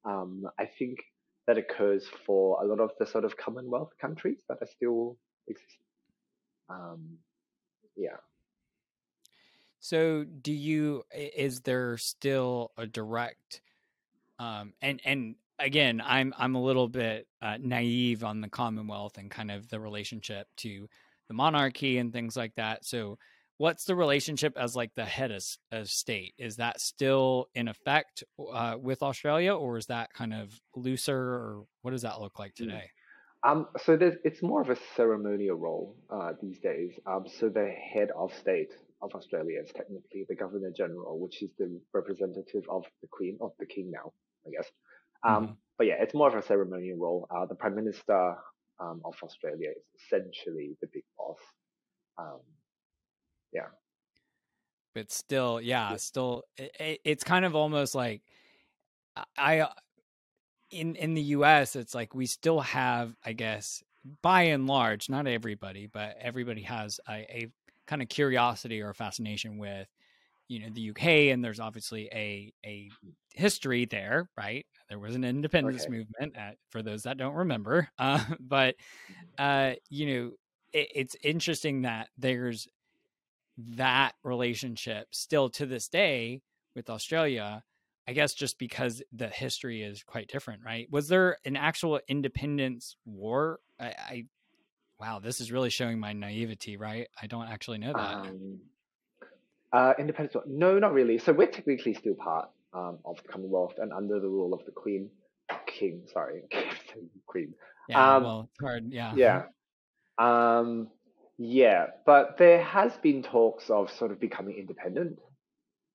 Um, 0.05 0.45
I 0.59 0.67
think 0.67 0.99
that 1.47 1.59
occurs 1.59 2.07
for 2.27 2.63
a 2.63 2.67
lot 2.67 2.81
of 2.81 2.91
the 2.99 3.07
sort 3.07 3.25
of 3.25 3.37
Commonwealth 3.37 3.91
countries 4.01 4.39
that 4.49 4.59
are 4.61 4.67
still 4.67 5.19
exist. 5.47 5.79
Um, 6.71 7.19
yeah. 7.97 8.17
So, 9.81 10.25
do 10.25 10.53
you? 10.53 11.05
Is 11.13 11.61
there 11.61 11.99
still 11.99 12.73
a 12.79 12.87
direct 12.87 13.61
um 14.39 14.73
and 14.83 15.01
and 15.05 15.37
again, 15.59 16.03
I'm 16.05 16.35
I'm 16.39 16.55
a 16.55 16.63
little 16.63 16.89
bit 16.89 17.27
uh, 17.43 17.59
naive 17.61 18.25
on 18.25 18.41
the 18.41 18.49
Commonwealth 18.49 19.19
and 19.19 19.31
kind 19.31 19.51
of 19.51 19.69
the 19.69 19.81
relationship 19.81 20.49
to 20.59 20.89
the 21.29 21.35
monarchy 21.35 21.99
and 21.99 22.13
things 22.13 22.37
like 22.37 22.55
that. 22.57 22.85
So, 22.85 23.19
what's 23.59 23.85
the 23.85 23.95
relationship 23.95 24.55
as 24.57 24.75
like 24.75 24.95
the 24.95 25.05
head 25.05 25.31
of, 25.31 25.45
of 25.73 25.89
state? 25.89 26.35
Is 26.39 26.57
that 26.57 26.81
still 26.81 27.47
in 27.55 27.69
effect 27.69 28.25
uh, 28.53 28.77
with 28.81 29.03
Australia, 29.03 29.55
or 29.55 29.77
is 29.77 29.87
that 29.87 30.13
kind 30.13 30.35
of 30.35 30.59
looser, 30.75 31.17
or 31.17 31.65
what 31.83 31.93
does 31.93 32.03
that 32.03 32.21
look 32.21 32.39
like 32.39 32.53
hmm. 32.59 32.65
today? 32.65 32.91
Um, 33.45 33.69
so 33.85 33.99
it's 34.01 34.43
more 34.43 34.63
of 34.63 34.71
a 34.71 34.77
ceremonial 34.97 35.57
role 35.57 35.97
uh, 36.11 36.33
these 36.41 36.59
days. 36.61 36.93
Um, 37.07 37.25
so 37.27 37.51
the 37.51 37.69
head 37.93 38.09
of 38.17 38.33
state 38.33 38.73
of 39.03 39.15
Australia 39.15 39.61
is 39.63 39.71
technically 39.71 40.25
the 40.27 40.35
Governor 40.35 40.73
General, 40.75 41.19
which 41.19 41.43
is 41.43 41.51
the 41.59 41.79
representative 41.93 42.65
of 42.71 42.85
the 43.03 43.09
Queen, 43.09 43.37
of 43.43 43.53
the 43.59 43.67
King 43.67 43.91
now, 43.91 44.13
I 44.47 44.51
guess. 44.51 44.71
Um, 45.23 45.35
mm-hmm. 45.35 45.53
But 45.77 45.87
yeah, 45.89 45.97
it's 46.01 46.15
more 46.15 46.29
of 46.29 46.35
a 46.35 46.47
ceremonial 46.47 46.99
role. 46.99 47.29
Uh, 47.31 47.45
the 47.45 47.55
Prime 47.55 47.75
Minister 47.75 48.37
um, 48.81 49.01
of 49.05 49.15
Australia 49.23 49.71
is 49.71 49.85
essentially 50.03 50.77
the 50.81 50.89
big 50.93 51.05
boss. 51.17 51.39
Um, 52.19 52.41
yeah. 53.53 53.69
But 54.95 55.11
still, 55.11 55.61
yeah, 55.61 55.91
yeah. 55.91 55.97
still, 55.97 56.45
it, 56.57 57.01
it's 57.05 57.25
kind 57.25 57.45
of 57.45 57.57
almost 57.57 57.95
like 57.95 58.23
I, 59.37 59.69
in 60.71 60.95
in 60.97 61.15
the 61.15 61.23
U.S., 61.23 61.77
it's 61.77 61.95
like 61.95 62.15
we 62.15 62.27
still 62.27 62.61
have, 62.61 63.15
I 63.25 63.33
guess, 63.33 63.83
by 64.23 64.43
and 64.43 64.67
large, 64.67 65.09
not 65.09 65.27
everybody, 65.27 65.87
but 65.87 66.17
everybody 66.21 66.63
has 66.63 67.01
a, 67.09 67.13
a 67.13 67.49
kind 67.87 68.03
of 68.03 68.09
curiosity 68.09 68.83
or 68.83 68.93
fascination 68.95 69.59
with 69.59 69.89
you 70.49 70.61
know 70.61 70.69
the 70.73 70.91
UK, 70.91 71.33
and 71.33 71.45
there's 71.45 71.61
obviously 71.61 72.09
a 72.13 72.53
a 72.65 72.91
history 73.35 73.87
there, 73.87 74.29
right? 74.37 74.67
There 74.95 75.01
was 75.01 75.17
an 75.17 75.25
independence 75.25 75.83
okay. 75.83 75.91
movement, 75.91 76.37
at, 76.37 76.57
for 76.71 76.81
those 76.81 77.03
that 77.03 77.19
don't 77.19 77.35
remember. 77.35 77.89
Uh, 77.99 78.23
but 78.39 78.77
uh, 79.39 79.73
you 79.91 80.07
know, 80.07 80.31
it, 80.73 80.89
it's 80.95 81.17
interesting 81.25 81.83
that 81.83 82.11
there's 82.17 82.69
that 83.59 84.13
relationship 84.23 85.09
still 85.11 85.49
to 85.49 85.67
this 85.67 85.89
day 85.89 86.43
with 86.77 86.91
Australia. 86.91 87.65
I 88.07 88.13
guess 88.13 88.35
just 88.35 88.57
because 88.57 89.03
the 89.13 89.27
history 89.27 89.83
is 89.83 90.05
quite 90.05 90.29
different, 90.29 90.63
right? 90.65 90.87
Was 90.93 91.09
there 91.09 91.39
an 91.45 91.57
actual 91.57 91.99
independence 92.07 92.97
war? 93.05 93.59
I, 93.81 93.87
I 93.87 94.25
wow, 95.01 95.19
this 95.19 95.41
is 95.41 95.51
really 95.51 95.71
showing 95.71 95.99
my 95.99 96.13
naivety, 96.13 96.77
right? 96.77 97.09
I 97.21 97.27
don't 97.27 97.49
actually 97.49 97.79
know 97.79 97.95
that. 97.95 98.15
Um, 98.15 98.61
uh, 99.73 99.95
independence? 99.99 100.37
No, 100.47 100.79
not 100.79 100.93
really. 100.93 101.19
So 101.19 101.33
we're 101.33 101.49
technically 101.49 101.95
still 101.95 102.15
part 102.15 102.49
um, 102.75 102.99
of 103.05 103.17
the 103.23 103.29
Commonwealth 103.29 103.75
and 103.79 103.93
under 103.93 104.21
the 104.21 104.29
rule 104.29 104.53
of 104.53 104.65
the 104.67 104.73
Queen, 104.73 105.11
King. 105.67 106.03
Sorry, 106.13 106.43
Queen. 107.27 107.55
Yeah, 107.89 108.17
um, 108.17 108.23
well, 108.25 108.49
it's 108.51 108.61
hard. 108.61 108.85
Yeah. 108.89 109.15
Yeah. 109.15 109.43
Um, 110.19 110.89
yeah, 111.37 111.87
but 112.07 112.39
there 112.39 112.63
has 112.63 112.97
been 112.99 113.23
talks 113.23 113.69
of 113.69 113.91
sort 113.91 114.13
of 114.13 114.21
becoming 114.21 114.57
independent. 114.57 115.19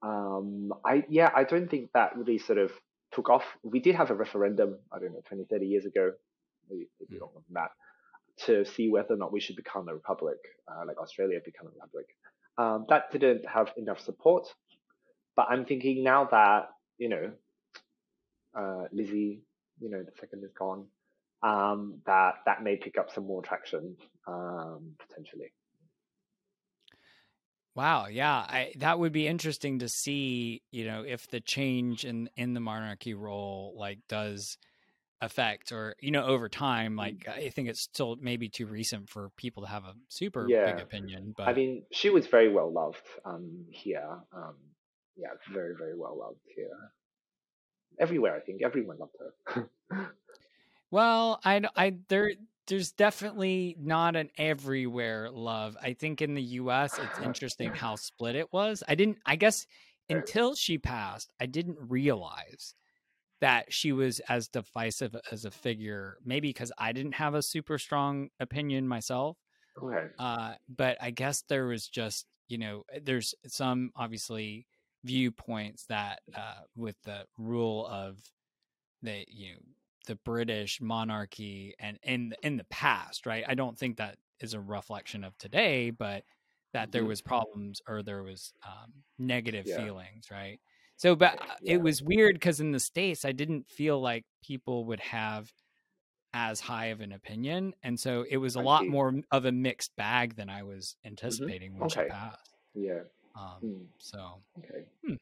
Um, 0.02 0.72
I 0.86 1.04
yeah, 1.10 1.30
I 1.36 1.44
don't 1.44 1.70
think 1.70 1.92
that 1.94 2.18
really 2.18 2.40
sort 2.40 2.58
of 2.58 2.72
took 3.14 3.30
off. 3.30 3.44
We 3.64 3.80
did 3.80 3.96
have 3.96 4.12
a 4.12 4.16
referendum, 4.16 4.78
I 4.92 5.00
don't 5.00 5.14
know, 5.14 5.22
20, 5.28 5.46
30 5.50 5.66
years 5.66 5.86
ago, 5.86 6.12
maybe, 6.70 6.88
maybe 7.00 7.20
longer 7.20 7.40
than 7.48 7.54
that, 7.54 7.72
to 8.46 8.66
see 8.66 8.90
whether 8.90 9.14
or 9.14 9.18
not 9.18 9.32
we 9.32 9.40
should 9.40 9.56
become 9.56 9.88
a 9.88 9.94
republic, 9.94 10.38
uh, 10.68 10.86
like 10.86 10.98
Australia 10.98 11.40
become 11.44 11.68
a 11.68 11.72
republic. 11.72 12.08
Um, 12.58 12.86
that 12.90 13.12
didn't 13.12 13.48
have 13.48 13.72
enough 13.78 14.02
support. 14.02 14.48
But 15.40 15.52
I'm 15.52 15.64
thinking 15.64 16.04
now 16.04 16.26
that, 16.32 16.68
you 16.98 17.08
know, 17.08 17.32
uh, 18.54 18.88
Lizzie, 18.92 19.40
you 19.80 19.90
know, 19.90 20.04
the 20.04 20.12
second 20.20 20.44
is 20.44 20.52
gone, 20.52 20.88
um, 21.42 22.02
that 22.06 22.40
that 22.46 22.62
may 22.62 22.76
pick 22.76 22.98
up 22.98 23.10
some 23.10 23.26
more 23.26 23.42
traction 23.42 23.96
um, 24.28 24.96
potentially. 25.00 25.54
Wow, 27.74 28.08
yeah, 28.08 28.36
I, 28.36 28.74
that 28.80 29.00
would 29.00 29.14
be 29.14 29.28
interesting 29.28 29.80
to 29.80 29.88
see. 29.88 30.62
You 30.72 30.84
know, 30.84 31.06
if 31.08 31.30
the 31.30 31.40
change 31.40 32.04
in 32.04 32.30
in 32.36 32.54
the 32.54 32.60
monarchy 32.60 33.14
role 33.14 33.76
like 33.78 34.00
does 34.10 34.58
effect 35.22 35.72
or 35.72 35.96
you 36.02 36.12
know 36.12 36.26
over 36.26 36.48
time 36.48 36.94
mm. 36.94 36.98
like 36.98 37.28
i 37.28 37.50
think 37.50 37.68
it's 37.68 37.82
still 37.82 38.16
maybe 38.22 38.48
too 38.48 38.66
recent 38.66 39.10
for 39.10 39.30
people 39.36 39.64
to 39.64 39.68
have 39.68 39.84
a 39.84 39.94
super 40.08 40.48
yeah. 40.48 40.72
big 40.72 40.82
opinion 40.82 41.34
but 41.36 41.46
i 41.46 41.52
mean 41.52 41.84
she 41.92 42.10
was 42.10 42.26
very 42.28 42.48
well 42.48 42.72
loved 42.72 43.06
um 43.26 43.66
here 43.70 44.18
um 44.32 44.56
yeah 45.20 45.30
very 45.54 45.76
very 45.76 45.96
well 45.96 46.18
loved 46.18 46.40
here. 46.56 46.92
Everywhere 48.00 48.36
i 48.36 48.40
think. 48.40 48.62
Everyone 48.64 48.98
loved 48.98 49.16
her. 49.20 49.70
Well 50.92 51.40
i 51.44 51.62
i 51.76 51.96
there 52.08 52.32
there's 52.66 52.92
definitely 52.92 53.76
not 53.80 54.16
an 54.16 54.30
everywhere 54.38 55.30
love. 55.32 55.78
I 55.82 55.94
think 55.94 56.22
in 56.22 56.34
the 56.34 56.42
us 56.44 56.98
it's 56.98 57.20
interesting 57.24 57.74
how 57.74 57.96
split 57.96 58.36
it 58.36 58.52
was. 58.52 58.84
I 58.88 58.96
didn't 58.96 59.18
i 59.26 59.36
guess 59.36 59.68
until 60.10 60.56
she 60.56 60.80
passed 60.80 61.32
i 61.40 61.46
didn't 61.46 61.78
realize 61.80 62.74
that 63.42 63.72
she 63.72 63.92
was 63.92 64.20
as 64.22 64.48
divisive 64.48 65.16
as 65.32 65.46
a 65.46 65.52
figure, 65.52 66.18
maybe 66.26 66.50
because 66.50 66.72
I 66.78 66.92
didn't 66.92 67.14
have 67.14 67.36
a 67.36 67.42
super 67.42 67.78
strong 67.78 68.30
opinion 68.40 68.88
myself. 68.88 69.38
Okay. 69.82 70.08
Uh, 70.18 70.54
but 70.68 70.98
I 71.02 71.12
guess 71.12 71.44
there 71.48 71.66
was 71.66 71.88
just, 71.88 72.26
you 72.50 72.58
know, 72.58 72.84
there's 73.02 73.34
some 73.48 73.92
obviously 73.96 74.68
viewpoints 75.04 75.86
that 75.86 76.20
uh, 76.36 76.62
with 76.76 76.96
the 77.04 77.26
rule 77.38 77.86
of 77.88 78.18
the, 79.02 79.26
you 79.28 79.54
know, 79.54 79.60
the 80.08 80.16
British 80.16 80.82
monarchy 80.82 81.76
and 81.80 82.00
in 82.02 82.34
in 82.42 82.58
the 82.58 82.66
past, 82.66 83.26
right? 83.26 83.44
I 83.48 83.54
don't 83.54 83.78
think 83.78 83.98
that 83.98 84.18
is 84.40 84.54
a 84.54 84.60
reflection 84.60 85.24
of 85.24 85.38
today, 85.38 85.92
but 85.92 86.24
that 86.74 86.92
there 86.92 87.02
mm-hmm. 87.02 87.10
was 87.10 87.22
problems 87.22 87.82
or 87.88 88.02
there 88.02 88.24
was 88.24 88.54
um, 88.66 88.92
negative 89.18 89.66
yeah. 89.68 89.78
feelings, 89.78 90.26
right? 90.32 90.60
So, 90.98 91.16
but 91.16 91.40
yeah. 91.62 91.76
it 91.76 91.82
was 91.82 92.02
weird 92.02 92.36
because 92.36 92.60
in 92.60 92.72
the 92.72 92.80
States, 92.80 93.24
I 93.24 93.32
didn't 93.32 93.70
feel 93.70 94.02
like 94.02 94.26
people 94.44 94.86
would 94.86 95.00
have 95.00 95.52
as 96.34 96.60
high 96.60 96.88
of 96.88 97.02
an 97.02 97.12
opinion. 97.12 97.74
And 97.84 98.00
so 98.00 98.26
it 98.30 98.38
was 98.38 98.56
a 98.56 98.60
I 98.60 98.64
lot 98.64 98.82
see. 98.82 98.90
more 98.90 99.14
of 99.32 99.46
a 99.46 99.52
mixed 99.52 99.96
bag 99.96 100.36
than 100.36 100.50
I 100.50 100.64
was 100.64 100.96
mm-hmm. 100.98 101.10
anticipating 101.10 101.72
mm-hmm. 101.72 101.80
when 101.80 101.88
okay. 101.88 102.04
she 102.04 102.10
passed. 102.10 102.50
Yeah. 102.74 103.00
Um, 103.36 103.58
mm. 103.64 103.86
So, 103.98 104.36
okay. 104.60 104.86
Hmm. 105.06 105.16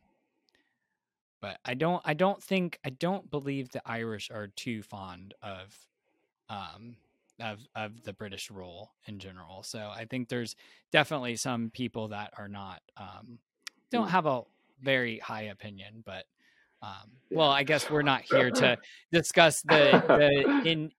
But 1.40 1.60
I 1.64 1.76
don't, 1.76 2.02
I 2.04 2.14
don't 2.14 2.42
think, 2.42 2.80
I 2.84 2.90
don't 2.90 3.30
believe 3.30 3.70
the 3.70 3.82
Irish 3.86 4.32
are 4.32 4.48
too 4.48 4.82
fond 4.82 5.34
of, 5.42 5.78
um, 6.50 6.96
of 7.40 7.60
of 7.76 8.04
the 8.04 8.14
British 8.14 8.50
rule 8.50 8.92
in 9.06 9.20
general. 9.20 9.64
So 9.64 9.92
I 9.94 10.06
think 10.06 10.30
there's 10.30 10.56
definitely 10.92 11.36
some 11.36 11.70
people 11.70 12.08
that 12.10 12.34
are 12.38 12.48
not 12.48 12.82
um, 12.98 13.40
don't 13.92 14.08
mm. 14.08 14.12
have 14.12 14.26
a 14.26 14.42
very 14.82 15.20
high 15.20 15.44
opinion, 15.44 16.04
but 16.06 16.26
um, 16.82 17.12
well, 17.32 17.50
I 17.50 17.64
guess 17.64 17.90
we're 17.90 18.04
not 18.04 18.22
here 18.22 18.52
to 18.52 18.78
discuss 19.12 19.62
the, 19.64 20.04
the 20.08 20.70
in 20.70 20.92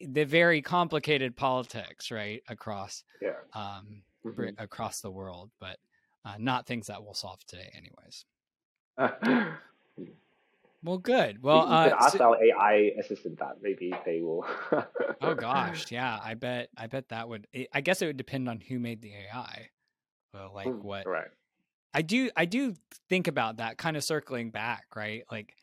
the 0.00 0.24
very 0.24 0.60
complicated 0.60 1.36
politics, 1.36 2.10
right, 2.10 2.42
across 2.48 3.04
yeah. 3.22 3.30
um, 3.54 4.02
mm-hmm. 4.24 4.48
across 4.58 5.00
the 5.00 5.10
world, 5.10 5.50
but 5.60 5.78
uh, 6.24 6.34
not 6.38 6.66
things 6.66 6.86
that 6.86 7.02
we'll 7.02 7.14
solve 7.14 7.44
today, 7.46 7.70
anyways. 7.76 8.24
well, 10.82 10.98
good. 10.98 11.42
Well, 11.42 11.60
uh, 11.60 11.90
ask 12.00 12.16
so, 12.16 12.32
our 12.32 12.42
AI 12.42 12.92
assistant 12.98 13.38
that. 13.38 13.56
Maybe 13.62 13.92
they 14.04 14.20
will. 14.20 14.46
oh 15.20 15.34
gosh, 15.38 15.90
yeah. 15.90 16.18
I 16.22 16.34
bet. 16.34 16.68
I 16.76 16.86
bet 16.86 17.08
that 17.08 17.28
would. 17.28 17.46
I 17.72 17.80
guess 17.80 18.02
it 18.02 18.06
would 18.06 18.16
depend 18.16 18.48
on 18.48 18.60
who 18.60 18.78
made 18.78 19.02
the 19.02 19.12
AI. 19.12 19.68
Well, 20.32 20.52
like 20.54 20.66
mm, 20.66 20.82
what? 20.82 21.06
Right. 21.06 21.28
I 21.94 22.02
do 22.02 22.30
I 22.36 22.44
do 22.44 22.74
think 23.08 23.28
about 23.28 23.58
that 23.58 23.78
kind 23.78 23.96
of 23.96 24.02
circling 24.02 24.50
back, 24.50 24.86
right? 24.96 25.24
Like 25.30 25.54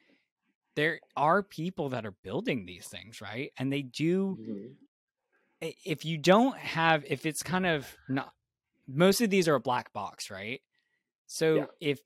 there 0.76 1.00
are 1.18 1.44
people 1.44 1.90
that 1.90 2.06
are 2.06 2.16
building 2.24 2.66
these 2.66 2.88
things, 2.88 3.22
right? 3.22 3.52
And 3.58 3.72
they 3.72 3.82
do 3.82 4.38
mm-hmm. 4.40 5.68
if 5.84 6.06
you 6.06 6.18
don't 6.18 6.58
have 6.58 7.04
if 7.08 7.26
it's 7.26 7.44
kind 7.44 7.66
of 7.66 7.86
not 8.08 8.32
most 8.94 9.22
of 9.22 9.30
these 9.30 9.48
are 9.48 9.56
a 9.56 9.60
black 9.60 9.94
box, 9.94 10.30
right? 10.30 10.62
So 11.28 11.56
yeah. 11.56 11.66
if 11.80 12.00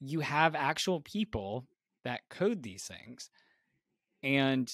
you 0.00 0.20
have 0.20 0.54
actual 0.54 1.00
people 1.00 1.66
that 2.04 2.20
code 2.28 2.62
these 2.62 2.84
things 2.84 3.30
and 4.22 4.70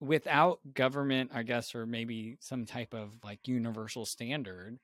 without 0.00 0.60
government, 0.72 1.30
I 1.34 1.42
guess, 1.42 1.74
or 1.74 1.86
maybe 1.86 2.38
some 2.40 2.64
type 2.64 2.94
of 2.94 3.12
like 3.22 3.46
universal 3.46 4.06
standard, 4.06 4.78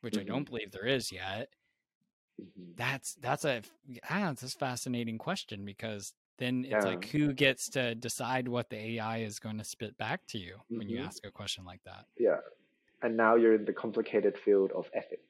which 0.00 0.14
mm-hmm. 0.14 0.22
I 0.22 0.24
don't 0.24 0.48
believe 0.48 0.72
there 0.72 0.86
is 0.86 1.12
yet, 1.12 1.50
Mm-hmm. 2.40 2.72
That's 2.76 3.14
that's 3.14 3.44
a 3.44 3.62
ah, 4.08 4.26
that's 4.28 4.42
a 4.42 4.58
fascinating 4.58 5.18
question 5.18 5.64
because 5.64 6.12
then 6.38 6.64
it's 6.64 6.84
yeah. 6.84 6.90
like 6.90 7.04
who 7.06 7.32
gets 7.32 7.68
to 7.70 7.94
decide 7.94 8.48
what 8.48 8.70
the 8.70 8.76
AI 8.76 9.18
is 9.18 9.38
going 9.38 9.58
to 9.58 9.64
spit 9.64 9.96
back 9.98 10.20
to 10.28 10.38
you 10.38 10.54
mm-hmm. 10.54 10.78
when 10.78 10.88
you 10.88 10.98
mm-hmm. 10.98 11.06
ask 11.06 11.26
a 11.26 11.30
question 11.30 11.64
like 11.64 11.82
that. 11.84 12.06
Yeah. 12.18 12.38
And 13.02 13.16
now 13.16 13.36
you're 13.36 13.54
in 13.54 13.64
the 13.64 13.72
complicated 13.72 14.36
field 14.38 14.72
of 14.72 14.90
ethics. 14.94 15.29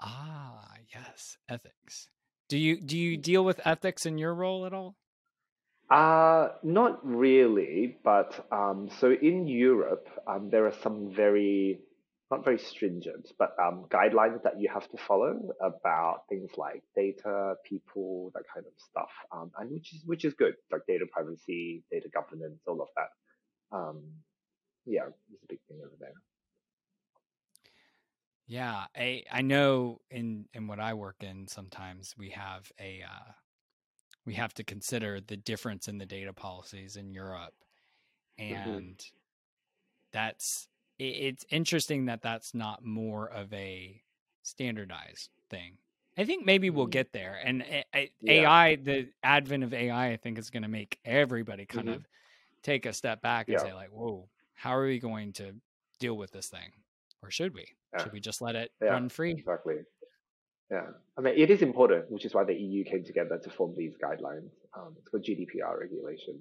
Ah, 0.00 0.74
yes, 0.94 1.36
ethics. 1.48 2.08
Do 2.48 2.56
you 2.56 2.80
do 2.80 2.96
you 2.96 3.18
mm. 3.18 3.22
deal 3.22 3.44
with 3.44 3.60
ethics 3.64 4.06
in 4.06 4.18
your 4.18 4.34
role 4.34 4.66
at 4.66 4.72
all? 4.72 4.96
Uh, 5.90 6.48
not 6.62 7.04
really, 7.04 7.96
but 8.04 8.46
um, 8.52 8.90
so 9.00 9.10
in 9.10 9.46
Europe, 9.46 10.06
um, 10.26 10.50
there 10.50 10.66
are 10.66 10.74
some 10.82 11.10
very, 11.14 11.80
not 12.30 12.44
very 12.44 12.58
stringent, 12.58 13.32
but 13.38 13.56
um, 13.58 13.86
guidelines 13.88 14.42
that 14.42 14.60
you 14.60 14.68
have 14.68 14.86
to 14.90 14.98
follow 14.98 15.34
about 15.62 16.24
things 16.28 16.50
like 16.58 16.82
data, 16.94 17.54
people, 17.64 18.30
that 18.34 18.42
kind 18.52 18.66
of 18.66 18.72
stuff, 18.76 19.08
um, 19.32 19.50
and 19.58 19.70
which 19.70 19.94
is 19.94 20.02
which 20.04 20.24
is 20.26 20.34
good, 20.34 20.54
like 20.70 20.82
data 20.86 21.06
privacy, 21.10 21.82
data 21.90 22.08
governance, 22.12 22.60
all 22.66 22.82
of 22.82 22.88
that. 22.94 23.76
Um, 23.76 24.02
yeah, 24.84 25.06
it's 25.32 25.42
a 25.42 25.46
big 25.48 25.60
thing 25.68 25.78
over 25.82 25.96
there. 25.98 26.12
Yeah, 28.48 28.84
I 28.96 29.24
I 29.30 29.42
know 29.42 30.00
in 30.10 30.46
in 30.54 30.66
what 30.66 30.80
I 30.80 30.94
work 30.94 31.16
in, 31.20 31.46
sometimes 31.46 32.14
we 32.16 32.30
have 32.30 32.72
a 32.80 33.02
uh, 33.06 33.32
we 34.24 34.34
have 34.34 34.54
to 34.54 34.64
consider 34.64 35.20
the 35.20 35.36
difference 35.36 35.86
in 35.86 35.98
the 35.98 36.06
data 36.06 36.32
policies 36.32 36.96
in 36.96 37.12
Europe, 37.12 37.52
mm-hmm. 38.40 38.70
and 38.70 38.96
mm-hmm. 38.96 39.16
that's 40.12 40.66
it, 40.98 41.04
it's 41.04 41.44
interesting 41.50 42.06
that 42.06 42.22
that's 42.22 42.54
not 42.54 42.82
more 42.82 43.28
of 43.28 43.52
a 43.52 44.00
standardized 44.42 45.28
thing. 45.50 45.76
I 46.16 46.24
think 46.24 46.46
maybe 46.46 46.70
we'll 46.70 46.86
mm-hmm. 46.86 46.92
get 46.92 47.12
there, 47.12 47.38
and 47.44 47.62
yeah. 47.68 48.06
AI, 48.32 48.76
the 48.76 49.08
advent 49.22 49.62
of 49.62 49.74
AI, 49.74 50.12
I 50.12 50.16
think 50.16 50.38
is 50.38 50.48
going 50.48 50.62
to 50.62 50.70
make 50.70 50.98
everybody 51.04 51.66
kind 51.66 51.88
mm-hmm. 51.88 51.96
of 51.96 52.08
take 52.62 52.86
a 52.86 52.94
step 52.94 53.20
back 53.20 53.48
and 53.48 53.58
yeah. 53.58 53.62
say 53.62 53.74
like, 53.74 53.90
"Whoa, 53.90 54.26
how 54.54 54.74
are 54.74 54.86
we 54.86 54.98
going 54.98 55.34
to 55.34 55.52
deal 56.00 56.16
with 56.16 56.32
this 56.32 56.48
thing?" 56.48 56.72
Or 57.22 57.30
should 57.30 57.54
we? 57.54 57.66
Yeah. 57.92 58.02
Should 58.02 58.12
we 58.12 58.20
just 58.20 58.40
let 58.40 58.54
it 58.54 58.70
run 58.80 59.08
free? 59.08 59.32
Exactly. 59.32 59.76
Yeah, 60.70 60.82
I 61.16 61.22
mean, 61.22 61.34
it 61.36 61.50
is 61.50 61.62
important, 61.62 62.10
which 62.10 62.26
is 62.26 62.34
why 62.34 62.44
the 62.44 62.54
EU 62.54 62.84
came 62.84 63.02
together 63.02 63.38
to 63.42 63.50
form 63.50 63.74
these 63.74 63.94
guidelines. 63.96 64.50
Um, 64.76 64.94
it's 64.98 65.08
called 65.08 65.24
GDPR 65.24 65.80
regulation. 65.80 66.40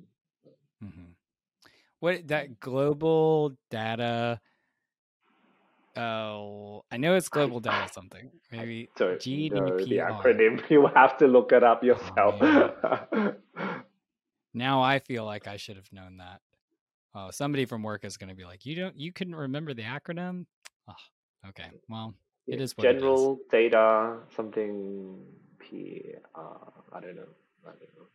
Mm-hmm. 0.83 1.11
What 1.99 2.27
that 2.27 2.59
global 2.59 3.53
data? 3.71 4.41
Oh, 5.95 6.83
I 6.91 6.97
know 6.97 7.15
it's 7.15 7.29
global 7.29 7.61
data 7.61 7.91
something. 7.91 8.29
Maybe 8.51 8.89
so, 8.97 9.15
GDPR. 9.15 9.87
the 9.87 9.97
acronym. 9.97 10.61
You 10.69 10.87
have 10.93 11.17
to 11.19 11.27
look 11.27 11.53
it 11.53 11.63
up 11.63 11.83
yourself. 11.83 12.35
Oh, 12.41 13.33
now 14.53 14.81
I 14.81 14.99
feel 14.99 15.25
like 15.25 15.47
I 15.47 15.55
should 15.55 15.77
have 15.77 15.91
known 15.93 16.17
that. 16.17 16.41
Oh, 17.15 17.31
somebody 17.31 17.65
from 17.65 17.81
work 17.81 18.03
is 18.03 18.17
going 18.17 18.29
to 18.29 18.35
be 18.35 18.43
like, 18.43 18.65
"You 18.65 18.75
don't, 18.75 18.99
you 18.99 19.11
couldn't 19.11 19.35
remember 19.35 19.73
the 19.73 19.83
acronym." 19.83 20.45
Oh, 20.89 21.49
okay, 21.49 21.69
well, 21.89 22.13
it 22.47 22.61
is 22.61 22.73
general 22.79 23.39
data 23.51 24.17
something 24.35 25.19
p 25.59 26.03
uh, 26.35 26.41
I 26.93 26.99
don't 26.99 27.15
know. 27.15 27.27
I 27.65 27.71
don't 27.71 27.95
know. 27.97 28.07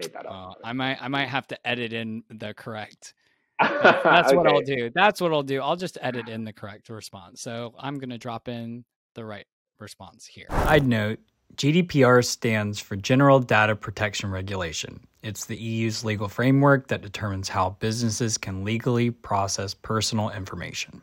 Made 0.00 0.12
that 0.12 0.26
up. 0.26 0.32
Uh, 0.32 0.54
I 0.64 0.72
might 0.72 0.98
I 1.00 1.08
might 1.08 1.28
have 1.28 1.46
to 1.48 1.66
edit 1.66 1.92
in 1.92 2.22
the 2.30 2.54
correct. 2.54 3.14
That's 3.60 4.28
okay. 4.28 4.36
what 4.36 4.46
I'll 4.46 4.60
do. 4.60 4.90
That's 4.94 5.20
what 5.20 5.32
I'll 5.32 5.42
do. 5.42 5.60
I'll 5.60 5.76
just 5.76 5.98
edit 6.00 6.28
in 6.28 6.44
the 6.44 6.52
correct 6.52 6.88
response. 6.90 7.40
So 7.40 7.74
I'm 7.78 7.98
going 7.98 8.10
to 8.10 8.18
drop 8.18 8.46
in 8.46 8.84
the 9.14 9.24
right 9.24 9.46
response 9.80 10.24
here. 10.26 10.46
I'd 10.50 10.86
note 10.86 11.18
GDPR 11.56 12.24
stands 12.24 12.78
for 12.78 12.94
General 12.94 13.40
Data 13.40 13.74
Protection 13.74 14.30
Regulation. 14.30 15.00
It's 15.22 15.46
the 15.46 15.56
EU's 15.56 16.04
legal 16.04 16.28
framework 16.28 16.86
that 16.88 17.02
determines 17.02 17.48
how 17.48 17.70
businesses 17.80 18.38
can 18.38 18.64
legally 18.64 19.10
process 19.10 19.74
personal 19.74 20.30
information. 20.30 21.02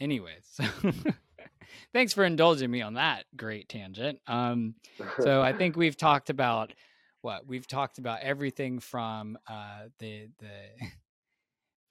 Anyways, 0.00 0.60
thanks 1.92 2.12
for 2.12 2.24
indulging 2.24 2.70
me 2.70 2.82
on 2.82 2.94
that 2.94 3.24
great 3.36 3.68
tangent. 3.68 4.20
Um, 4.26 4.74
so 5.20 5.42
I 5.42 5.52
think 5.56 5.76
we've 5.76 5.96
talked 5.96 6.30
about 6.30 6.72
what 7.20 7.46
we've 7.46 7.66
talked 7.66 7.98
about 7.98 8.20
everything 8.20 8.78
from 8.78 9.38
uh, 9.48 9.84
the 9.98 10.28
the 10.38 10.86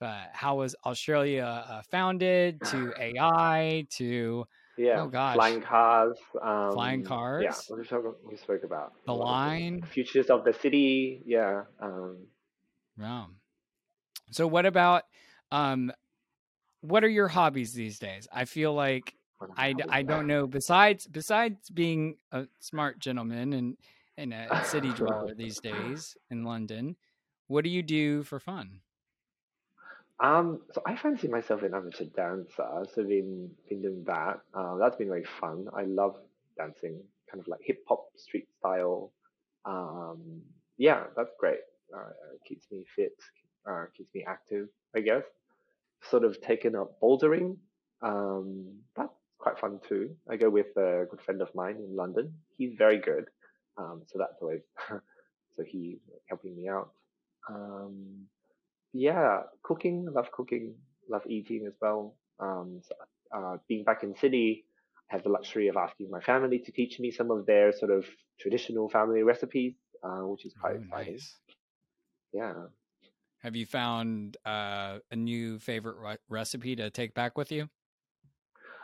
uh, 0.06 0.24
how 0.32 0.56
was 0.56 0.76
Australia 0.84 1.64
uh, 1.68 1.82
founded 1.90 2.60
to 2.66 2.92
AI 3.00 3.86
to 3.90 4.46
yeah, 4.76 5.02
oh 5.02 5.08
gosh, 5.08 5.34
flying 5.34 5.60
cars, 5.60 6.16
um, 6.42 6.72
flying 6.72 7.04
cars. 7.04 7.44
Yeah, 7.44 7.76
we 7.76 7.84
spoke, 7.84 8.18
we 8.28 8.36
spoke 8.36 8.64
about 8.64 8.92
the 9.06 9.14
line, 9.14 9.82
futures 9.82 10.30
of 10.30 10.44
the 10.44 10.52
city. 10.52 11.22
Yeah. 11.24 11.62
Um, 11.80 12.26
yeah. 12.98 13.26
So 14.30 14.46
what 14.46 14.66
about 14.66 15.04
um, 15.52 15.92
what 16.84 17.02
are 17.02 17.08
your 17.08 17.28
hobbies 17.28 17.72
these 17.72 17.98
days? 17.98 18.28
I 18.30 18.44
feel 18.44 18.74
like 18.74 19.14
I, 19.56 19.74
I 19.88 20.02
don't 20.02 20.26
know. 20.26 20.46
Besides 20.46 21.06
besides 21.06 21.70
being 21.70 22.16
a 22.30 22.46
smart 22.60 22.98
gentleman 22.98 23.54
and 23.54 23.76
and 24.18 24.34
a 24.34 24.64
city 24.66 24.92
dweller 24.96 25.34
these 25.34 25.60
days 25.62 26.16
in 26.30 26.44
London, 26.44 26.96
what 27.46 27.64
do 27.64 27.70
you 27.70 27.82
do 27.82 28.22
for 28.22 28.38
fun? 28.38 28.80
Um, 30.20 30.60
so 30.72 30.82
I 30.86 30.94
fancy 30.96 31.26
myself 31.26 31.62
an 31.62 31.74
amateur 31.74 32.04
dancer. 32.04 32.46
So 32.56 32.64
I've 33.00 33.08
been 33.08 33.50
been 33.68 33.82
doing 33.82 34.04
that. 34.06 34.40
Uh, 34.52 34.76
that's 34.76 34.96
been 34.96 35.08
very 35.08 35.24
fun. 35.40 35.66
I 35.74 35.84
love 35.84 36.16
dancing, 36.58 37.00
kind 37.30 37.40
of 37.40 37.48
like 37.48 37.60
hip 37.64 37.82
hop 37.88 38.08
street 38.16 38.46
style. 38.58 39.12
Um, 39.64 40.42
yeah, 40.76 41.04
that's 41.16 41.32
great. 41.40 41.60
Uh, 41.96 42.10
keeps 42.46 42.66
me 42.70 42.84
fit, 42.94 43.16
uh, 43.68 43.86
keeps 43.96 44.14
me 44.14 44.24
active, 44.26 44.68
I 44.94 45.00
guess 45.00 45.22
sort 46.10 46.24
of 46.24 46.40
taken 46.40 46.74
up 46.76 47.00
bouldering. 47.00 47.56
Um, 48.02 48.78
that's 48.96 49.12
quite 49.38 49.58
fun 49.58 49.80
too. 49.88 50.16
I 50.28 50.36
go 50.36 50.50
with 50.50 50.76
a 50.76 51.04
good 51.10 51.20
friend 51.20 51.40
of 51.42 51.54
mine 51.54 51.76
in 51.76 51.96
London. 51.96 52.34
He's 52.56 52.74
very 52.76 52.98
good. 52.98 53.26
Um, 53.76 54.02
so 54.06 54.18
that's 54.18 54.40
always, 54.40 54.62
so 54.88 55.62
he's 55.66 55.98
helping 56.28 56.56
me 56.56 56.68
out. 56.68 56.90
Um, 57.48 58.26
yeah, 58.92 59.42
cooking, 59.62 60.06
love 60.12 60.30
cooking, 60.32 60.74
love 61.10 61.22
eating 61.28 61.64
as 61.66 61.74
well. 61.80 62.14
Um, 62.38 62.80
so, 62.82 62.94
uh, 63.36 63.56
being 63.68 63.84
back 63.84 64.02
in 64.02 64.14
Sydney, 64.16 64.64
I 65.10 65.16
have 65.16 65.24
the 65.24 65.30
luxury 65.30 65.68
of 65.68 65.76
asking 65.76 66.10
my 66.10 66.20
family 66.20 66.60
to 66.60 66.72
teach 66.72 66.98
me 67.00 67.10
some 67.10 67.30
of 67.30 67.46
their 67.46 67.72
sort 67.72 67.90
of 67.90 68.06
traditional 68.40 68.88
family 68.88 69.22
recipes, 69.22 69.74
uh, 70.02 70.22
which 70.22 70.46
is 70.46 70.54
quite 70.58 70.76
oh, 70.76 70.82
exciting. 70.82 71.12
Nice. 71.14 71.36
Yeah. 72.32 72.52
Have 73.44 73.54
you 73.54 73.66
found 73.66 74.36
uh, 74.46 74.98
a 75.10 75.16
new 75.16 75.58
favorite 75.60 75.98
re- 75.98 76.16
recipe 76.28 76.74
to 76.76 76.90
take 76.90 77.14
back 77.14 77.36
with 77.38 77.52
you? 77.52 77.68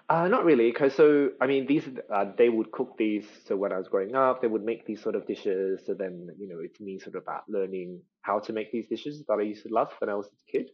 Uh, 0.09 0.27
not 0.27 0.45
really, 0.45 0.71
because 0.73 0.93
so 0.95 1.31
I 1.41 1.47
mean, 1.47 1.67
these 1.67 1.89
uh, 2.13 2.33
they 2.37 2.49
would 2.49 2.73
cook 2.73 2.97
these. 2.99 3.27
So 3.45 3.57
when 3.57 3.73
I 3.73 3.79
was 3.79 3.87
growing 3.89 4.15
up, 4.17 4.43
they 4.43 4.49
would 4.49 4.65
make 4.65 4.85
these 4.85 5.01
sort 5.01 5.15
of 5.15 5.27
dishes. 5.27 5.87
So 5.87 5.95
then 5.95 6.29
you 6.39 6.49
know, 6.49 6.59
it's 6.61 6.81
me 6.81 6.99
sort 6.99 7.15
of 7.15 7.23
about 7.23 7.49
learning 7.49 8.03
how 8.23 8.41
to 8.41 8.53
make 8.53 8.73
these 8.73 8.89
dishes 8.89 9.25
that 9.29 9.35
I 9.39 9.43
used 9.43 9.63
to 9.67 9.73
love 9.73 9.93
when 10.01 10.11
I 10.11 10.15
was 10.15 10.27
a 10.27 10.51
kid. 10.51 10.71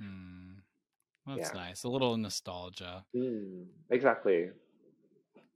Mm, 0.00 0.62
that's 1.26 1.52
yeah. 1.52 1.54
nice. 1.54 1.84
A 1.84 1.88
little 1.90 2.16
nostalgia. 2.18 3.06
Mm, 3.14 3.68
exactly. 3.90 4.50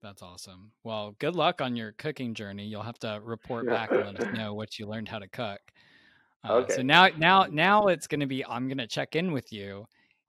That's 0.02 0.22
awesome. 0.22 0.72
Well, 0.82 1.12
good 1.12 1.36
luck 1.36 1.60
on 1.60 1.76
your 1.76 1.92
cooking 1.92 2.34
journey. 2.34 2.66
You'll 2.66 2.82
have 2.82 2.98
to 3.00 3.20
report 3.22 3.68
back 3.68 3.94
and 3.94 4.02
let 4.02 4.16
us 4.16 4.26
know 4.32 4.52
what 4.52 4.78
you 4.78 4.86
learned 4.86 5.08
how 5.08 5.20
to 5.20 5.28
cook. 5.28 5.60
Uh, 6.48 6.54
okay. 6.54 6.74
So 6.74 6.82
now, 6.82 7.08
now, 7.16 7.46
now 7.50 7.86
it's 7.86 8.06
going 8.06 8.20
to 8.20 8.26
be. 8.26 8.44
I'm 8.44 8.68
going 8.68 8.78
to 8.78 8.86
check 8.86 9.16
in 9.16 9.32
with 9.32 9.52
you, 9.52 9.86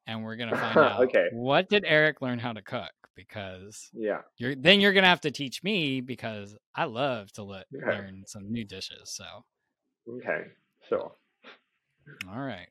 and 0.08 0.24
we're 0.24 0.36
going 0.36 0.50
to 0.50 0.58
find 0.58 0.78
out. 0.78 1.02
okay. 1.02 1.28
What 1.32 1.70
did 1.70 1.86
Eric 1.88 2.22
learn 2.22 2.40
how 2.40 2.54
to 2.54 2.62
cook? 2.62 2.92
Because 3.16 3.90
yeah, 3.94 4.22
you're 4.38 4.56
then 4.56 4.82
you're 4.82 4.94
going 4.94 5.04
to 5.04 5.10
have 5.10 5.22
to 5.22 5.32
teach 5.32 5.64
me 5.64 6.02
because 6.02 6.56
I 6.76 6.86
love 6.86 7.32
to 7.34 7.44
le- 7.44 7.64
yeah. 7.72 7.86
learn 7.88 8.24
some 8.26 8.52
new 8.52 8.66
dishes. 8.66 9.12
So. 9.12 9.26
Okay. 10.10 10.48
Sure. 10.90 11.12
All 12.30 12.40
right. 12.40 12.68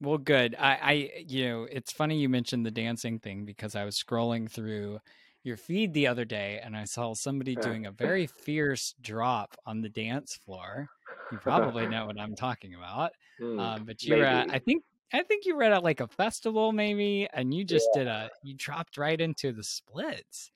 Well, 0.00 0.18
good. 0.18 0.54
I, 0.58 0.78
I, 0.82 1.10
you 1.26 1.48
know, 1.48 1.66
it's 1.70 1.90
funny 1.90 2.18
you 2.18 2.28
mentioned 2.28 2.66
the 2.66 2.70
dancing 2.70 3.18
thing 3.18 3.44
because 3.44 3.74
I 3.74 3.84
was 3.84 4.00
scrolling 4.00 4.50
through 4.50 5.00
your 5.42 5.56
feed 5.56 5.94
the 5.94 6.06
other 6.06 6.24
day 6.24 6.60
and 6.62 6.76
I 6.76 6.84
saw 6.84 7.14
somebody 7.14 7.56
doing 7.56 7.86
a 7.86 7.92
very 7.92 8.26
fierce 8.26 8.94
drop 9.00 9.56
on 9.64 9.80
the 9.80 9.88
dance 9.88 10.34
floor. 10.44 10.88
You 11.32 11.38
probably 11.42 11.86
know 11.86 12.06
what 12.06 12.18
I'm 12.18 12.34
talking 12.34 12.74
about. 12.74 13.12
Mm, 13.40 13.60
um, 13.60 13.84
but 13.84 14.02
you 14.02 14.16
were 14.16 14.24
at, 14.24 14.50
I 14.50 14.58
think 14.58 14.84
I 15.12 15.22
think 15.22 15.46
you 15.46 15.56
were 15.56 15.62
at 15.62 15.82
like 15.82 16.00
a 16.00 16.08
festival 16.08 16.72
maybe, 16.72 17.28
and 17.32 17.52
you 17.52 17.64
just 17.64 17.88
yeah. 17.94 18.00
did 18.00 18.08
a 18.08 18.30
you 18.42 18.54
dropped 18.54 18.98
right 18.98 19.20
into 19.20 19.52
the 19.52 19.62
splits. 19.62 20.50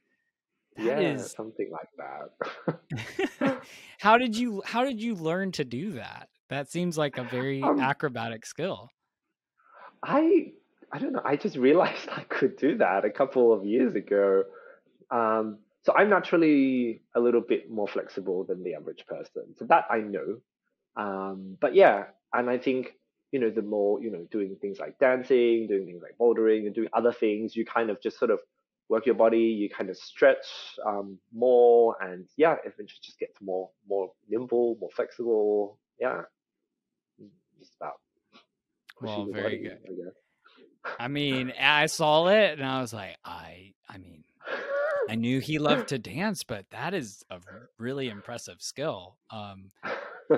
That 0.76 0.84
yeah, 0.84 1.00
is... 1.00 1.32
something 1.32 1.70
like 1.70 1.88
that. 3.38 3.62
how 4.00 4.18
did 4.18 4.36
you 4.36 4.62
how 4.64 4.84
did 4.84 5.00
you 5.00 5.14
learn 5.14 5.52
to 5.52 5.64
do 5.64 5.92
that? 5.92 6.28
That 6.48 6.70
seems 6.70 6.98
like 6.98 7.18
a 7.18 7.24
very 7.24 7.62
um, 7.62 7.80
acrobatic 7.80 8.44
skill. 8.46 8.88
I 10.02 10.52
I 10.92 10.98
don't 10.98 11.12
know. 11.12 11.22
I 11.24 11.36
just 11.36 11.56
realized 11.56 12.08
I 12.12 12.22
could 12.22 12.56
do 12.56 12.78
that 12.78 13.04
a 13.04 13.10
couple 13.10 13.52
of 13.52 13.64
years 13.64 13.94
ago. 13.94 14.44
Um, 15.10 15.58
so 15.82 15.94
I'm 15.96 16.10
naturally 16.10 17.02
a 17.14 17.20
little 17.20 17.40
bit 17.40 17.70
more 17.70 17.88
flexible 17.88 18.44
than 18.44 18.62
the 18.62 18.74
average 18.74 19.06
person. 19.06 19.54
So 19.58 19.64
that 19.66 19.86
I 19.90 19.98
know. 19.98 20.38
Um, 20.96 21.56
but 21.60 21.74
yeah, 21.74 22.04
and 22.32 22.48
I 22.50 22.58
think, 22.58 22.94
you 23.32 23.40
know, 23.40 23.50
the 23.50 23.62
more, 23.62 24.02
you 24.02 24.10
know, 24.10 24.26
doing 24.30 24.56
things 24.60 24.78
like 24.78 24.98
dancing, 24.98 25.66
doing 25.68 25.86
things 25.86 26.02
like 26.02 26.16
bouldering 26.20 26.66
and 26.66 26.74
doing 26.74 26.88
other 26.92 27.12
things, 27.12 27.54
you 27.54 27.64
kind 27.64 27.90
of 27.90 28.00
just 28.02 28.18
sort 28.18 28.30
of 28.30 28.40
work 28.88 29.06
your 29.06 29.14
body, 29.14 29.38
you 29.38 29.70
kind 29.70 29.88
of 29.88 29.96
stretch 29.96 30.46
um, 30.84 31.18
more, 31.32 31.96
and 32.02 32.26
yeah, 32.36 32.56
eventually 32.64 33.00
just 33.02 33.18
get 33.18 33.30
more 33.40 33.70
more 33.88 34.10
nimble, 34.28 34.76
more 34.80 34.90
flexible. 34.94 35.78
Yeah, 36.00 36.22
just 37.58 37.74
about. 37.80 37.94
Well, 39.00 39.28
very 39.32 39.56
body, 39.56 39.76
good. 39.86 40.12
I, 40.98 41.04
I 41.04 41.08
mean, 41.08 41.52
I 41.58 41.86
saw 41.86 42.28
it 42.28 42.58
and 42.58 42.66
I 42.66 42.80
was 42.80 42.92
like, 42.92 43.16
I, 43.24 43.74
I 43.88 43.98
mean, 43.98 44.24
I 45.08 45.14
knew 45.14 45.40
he 45.40 45.58
loved 45.58 45.88
to 45.88 45.98
dance, 45.98 46.42
but 46.44 46.66
that 46.70 46.94
is 46.94 47.24
a 47.30 47.38
really 47.78 48.08
impressive 48.08 48.56
skill. 48.60 49.16
Um, 49.30 49.70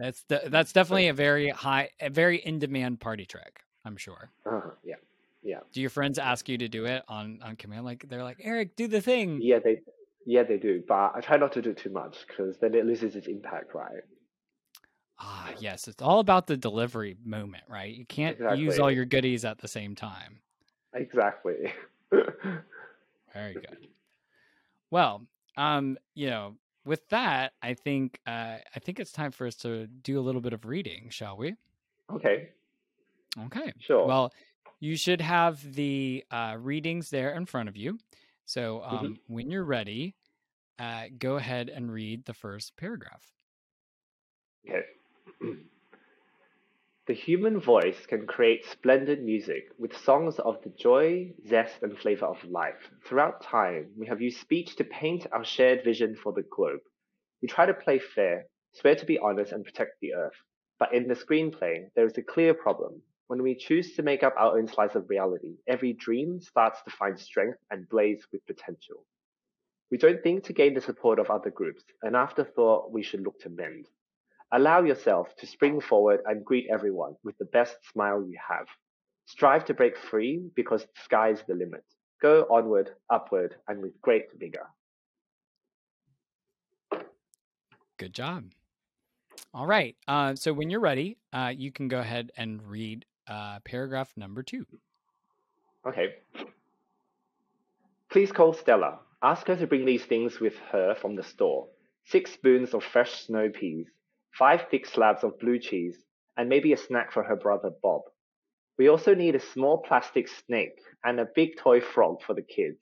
that's 0.00 0.22
the, 0.28 0.42
that's 0.46 0.72
definitely 0.72 1.08
a 1.08 1.14
very 1.14 1.48
high, 1.50 1.90
a 2.00 2.10
very 2.10 2.38
in 2.38 2.58
demand 2.58 3.00
party 3.00 3.26
trick. 3.26 3.60
I'm 3.84 3.96
sure. 3.96 4.30
Uh, 4.44 4.70
yeah, 4.84 4.96
yeah. 5.42 5.60
Do 5.72 5.80
your 5.80 5.90
friends 5.90 6.18
ask 6.18 6.48
you 6.48 6.58
to 6.58 6.68
do 6.68 6.86
it 6.86 7.02
on 7.08 7.40
on 7.42 7.56
command? 7.56 7.84
Like 7.84 8.08
they're 8.08 8.24
like, 8.24 8.38
Eric, 8.42 8.76
do 8.76 8.88
the 8.88 9.00
thing. 9.00 9.40
Yeah, 9.42 9.58
they 9.58 9.80
yeah 10.26 10.42
they 10.42 10.58
do, 10.58 10.82
but 10.86 11.12
I 11.14 11.20
try 11.20 11.36
not 11.36 11.52
to 11.52 11.62
do 11.62 11.74
too 11.74 11.90
much 11.90 12.26
because 12.26 12.58
then 12.58 12.74
it 12.74 12.86
loses 12.86 13.16
its 13.16 13.26
impact, 13.26 13.74
right? 13.74 14.02
Ah, 15.18 15.50
yes, 15.58 15.86
it's 15.86 16.00
all 16.00 16.20
about 16.20 16.46
the 16.46 16.56
delivery 16.56 17.16
moment, 17.22 17.64
right? 17.68 17.94
You 17.94 18.06
can't 18.06 18.36
exactly. 18.36 18.62
use 18.62 18.78
all 18.78 18.90
your 18.90 19.04
goodies 19.04 19.44
at 19.44 19.58
the 19.58 19.68
same 19.68 19.94
time. 19.94 20.40
Exactly. 20.94 21.72
Very 23.34 23.54
good. 23.54 23.88
Well, 24.90 25.26
um, 25.56 25.98
you 26.14 26.30
know, 26.30 26.56
with 26.84 27.08
that, 27.10 27.52
I 27.62 27.74
think 27.74 28.20
uh, 28.26 28.56
I 28.74 28.78
think 28.82 29.00
it's 29.00 29.12
time 29.12 29.32
for 29.32 29.46
us 29.46 29.56
to 29.56 29.86
do 29.86 30.18
a 30.18 30.22
little 30.22 30.40
bit 30.40 30.52
of 30.52 30.64
reading, 30.64 31.08
shall 31.10 31.36
we? 31.36 31.54
Okay. 32.12 32.50
Okay. 33.46 33.72
Sure. 33.78 34.06
Well, 34.06 34.32
you 34.80 34.96
should 34.96 35.20
have 35.20 35.74
the 35.74 36.24
uh, 36.30 36.56
readings 36.58 37.10
there 37.10 37.34
in 37.34 37.46
front 37.46 37.68
of 37.68 37.76
you. 37.76 37.98
So 38.46 38.82
um, 38.84 38.98
mm-hmm. 38.98 39.34
when 39.34 39.50
you're 39.50 39.64
ready, 39.64 40.16
uh, 40.78 41.04
go 41.18 41.36
ahead 41.36 41.68
and 41.68 41.92
read 41.92 42.24
the 42.24 42.34
first 42.34 42.76
paragraph. 42.76 43.30
Okay. 44.68 44.84
the 47.10 47.16
human 47.16 47.58
voice 47.58 48.06
can 48.06 48.24
create 48.24 48.64
splendid 48.64 49.20
music 49.20 49.64
with 49.76 49.96
songs 49.96 50.38
of 50.38 50.62
the 50.62 50.68
joy, 50.78 51.28
zest, 51.48 51.82
and 51.82 51.98
flavor 51.98 52.26
of 52.26 52.44
life. 52.44 52.88
Throughout 53.04 53.42
time, 53.42 53.90
we 53.98 54.06
have 54.06 54.20
used 54.20 54.38
speech 54.38 54.76
to 54.76 54.84
paint 54.84 55.26
our 55.32 55.44
shared 55.44 55.82
vision 55.82 56.14
for 56.14 56.32
the 56.32 56.44
globe. 56.54 56.78
We 57.42 57.48
try 57.48 57.66
to 57.66 57.74
play 57.74 57.98
fair, 57.98 58.44
swear 58.74 58.94
to 58.94 59.04
be 59.04 59.18
honest, 59.18 59.50
and 59.50 59.64
protect 59.64 59.98
the 60.00 60.14
earth. 60.14 60.36
But 60.78 60.94
in 60.94 61.08
the 61.08 61.16
screenplay, 61.16 61.86
there 61.96 62.06
is 62.06 62.16
a 62.16 62.22
clear 62.22 62.54
problem. 62.54 63.02
When 63.26 63.42
we 63.42 63.56
choose 63.56 63.96
to 63.96 64.04
make 64.04 64.22
up 64.22 64.34
our 64.38 64.56
own 64.56 64.68
slice 64.68 64.94
of 64.94 65.10
reality, 65.10 65.56
every 65.66 65.94
dream 65.94 66.40
starts 66.40 66.80
to 66.84 66.92
find 66.92 67.18
strength 67.18 67.58
and 67.72 67.88
blaze 67.88 68.24
with 68.30 68.46
potential. 68.46 69.04
We 69.90 69.98
don't 69.98 70.22
think 70.22 70.44
to 70.44 70.52
gain 70.52 70.74
the 70.74 70.80
support 70.80 71.18
of 71.18 71.28
other 71.28 71.50
groups, 71.50 71.82
and 72.04 72.14
after 72.14 72.44
thought, 72.44 72.92
we 72.92 73.02
should 73.02 73.22
look 73.22 73.40
to 73.40 73.50
mend. 73.50 73.88
Allow 74.52 74.82
yourself 74.82 75.34
to 75.36 75.46
spring 75.46 75.80
forward 75.80 76.20
and 76.26 76.44
greet 76.44 76.66
everyone 76.72 77.14
with 77.22 77.38
the 77.38 77.44
best 77.44 77.76
smile 77.92 78.22
you 78.22 78.36
have. 78.48 78.66
Strive 79.26 79.64
to 79.66 79.74
break 79.74 79.96
free 79.96 80.50
because 80.56 80.82
the 80.82 81.00
sky 81.04 81.30
is 81.30 81.42
the 81.46 81.54
limit. 81.54 81.84
Go 82.20 82.46
onward, 82.50 82.90
upward, 83.08 83.54
and 83.68 83.80
with 83.80 84.00
great 84.02 84.26
vigor. 84.36 84.66
Good 87.96 88.12
job. 88.12 88.44
All 89.54 89.66
right. 89.66 89.96
Uh, 90.08 90.34
so 90.34 90.52
when 90.52 90.68
you're 90.68 90.80
ready, 90.80 91.16
uh, 91.32 91.52
you 91.56 91.70
can 91.70 91.88
go 91.88 92.00
ahead 92.00 92.32
and 92.36 92.62
read 92.62 93.04
uh, 93.28 93.60
paragraph 93.64 94.12
number 94.16 94.42
two. 94.42 94.66
Okay. 95.86 96.14
Please 98.10 98.32
call 98.32 98.52
Stella. 98.52 98.98
Ask 99.22 99.46
her 99.46 99.56
to 99.56 99.66
bring 99.66 99.84
these 99.84 100.04
things 100.04 100.40
with 100.40 100.56
her 100.72 100.94
from 100.94 101.14
the 101.14 101.22
store. 101.22 101.68
Six 102.06 102.32
spoons 102.32 102.74
of 102.74 102.82
fresh 102.82 103.26
snow 103.26 103.50
peas, 103.50 103.86
five 104.38 104.66
thick 104.70 104.86
slabs 104.86 105.24
of 105.24 105.38
blue 105.38 105.58
cheese, 105.58 105.96
and 106.36 106.48
maybe 106.48 106.72
a 106.72 106.76
snack 106.76 107.12
for 107.12 107.22
her 107.22 107.36
brother 107.36 107.70
Bob. 107.82 108.02
We 108.78 108.88
also 108.88 109.14
need 109.14 109.34
a 109.34 109.40
small 109.40 109.78
plastic 109.78 110.28
snake 110.28 110.80
and 111.04 111.20
a 111.20 111.28
big 111.34 111.58
toy 111.58 111.80
frog 111.80 112.22
for 112.22 112.34
the 112.34 112.42
kids. 112.42 112.78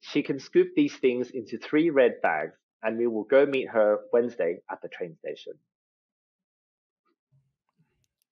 She 0.00 0.22
can 0.22 0.38
scoop 0.38 0.68
these 0.76 0.94
things 0.94 1.30
into 1.30 1.58
three 1.58 1.90
red 1.90 2.20
bags, 2.22 2.56
and 2.82 2.98
we 2.98 3.06
will 3.06 3.24
go 3.24 3.46
meet 3.46 3.68
her 3.70 4.00
Wednesday 4.12 4.58
at 4.70 4.80
the 4.82 4.88
train 4.88 5.16
station. 5.16 5.54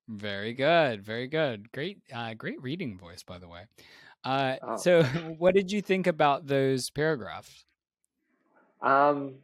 Very 0.09 0.53
good, 0.53 1.03
very 1.03 1.27
good. 1.27 1.73
Great, 1.73 2.03
uh, 2.15 2.35
great 2.35 2.61
reading 2.61 2.99
voice, 2.99 3.23
by 3.23 3.39
the 3.39 3.49
way. 3.49 3.63
Uh, 4.25 4.57
oh. 4.63 4.77
So, 4.77 5.03
what 5.39 5.55
did 5.55 5.73
you 5.73 5.81
think 5.81 6.07
about 6.07 6.47
those 6.47 6.91
paragraphs? 6.91 7.65
Um, 8.81 9.37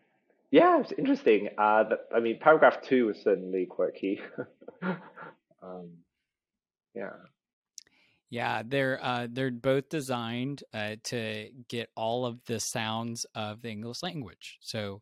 yeah, 0.50 0.80
it's 0.80 0.92
interesting. 0.92 1.50
Uh, 1.58 1.84
I 2.14 2.20
mean, 2.20 2.38
paragraph 2.40 2.80
two 2.82 3.06
was 3.06 3.18
certainly 3.22 3.66
quirky. 3.66 4.20
um, 5.62 5.90
yeah. 6.94 7.10
Yeah, 8.30 8.62
they're 8.64 9.02
uh, 9.02 9.26
they're 9.30 9.50
both 9.50 9.88
designed 9.88 10.62
uh, 10.74 10.96
to 11.04 11.48
get 11.68 11.88
all 11.96 12.26
of 12.26 12.44
the 12.46 12.60
sounds 12.60 13.24
of 13.34 13.62
the 13.62 13.70
English 13.70 14.02
language. 14.02 14.58
So, 14.60 15.00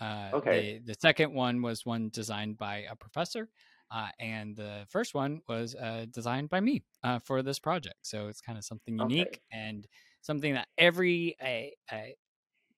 uh, 0.00 0.30
okay. 0.34 0.80
the 0.84 0.92
the 0.92 0.98
second 1.00 1.34
one 1.34 1.60
was 1.60 1.84
one 1.84 2.08
designed 2.12 2.56
by 2.56 2.84
a 2.88 2.94
professor, 2.94 3.48
uh, 3.90 4.08
and 4.20 4.54
the 4.54 4.86
first 4.88 5.12
one 5.12 5.40
was 5.48 5.74
uh, 5.74 6.06
designed 6.12 6.50
by 6.50 6.60
me 6.60 6.84
uh, 7.02 7.18
for 7.18 7.42
this 7.42 7.58
project. 7.58 7.96
So 8.02 8.28
it's 8.28 8.40
kind 8.40 8.56
of 8.56 8.64
something 8.64 8.96
unique 8.96 9.26
okay. 9.26 9.40
and 9.50 9.86
something 10.20 10.54
that 10.54 10.68
every 10.76 11.36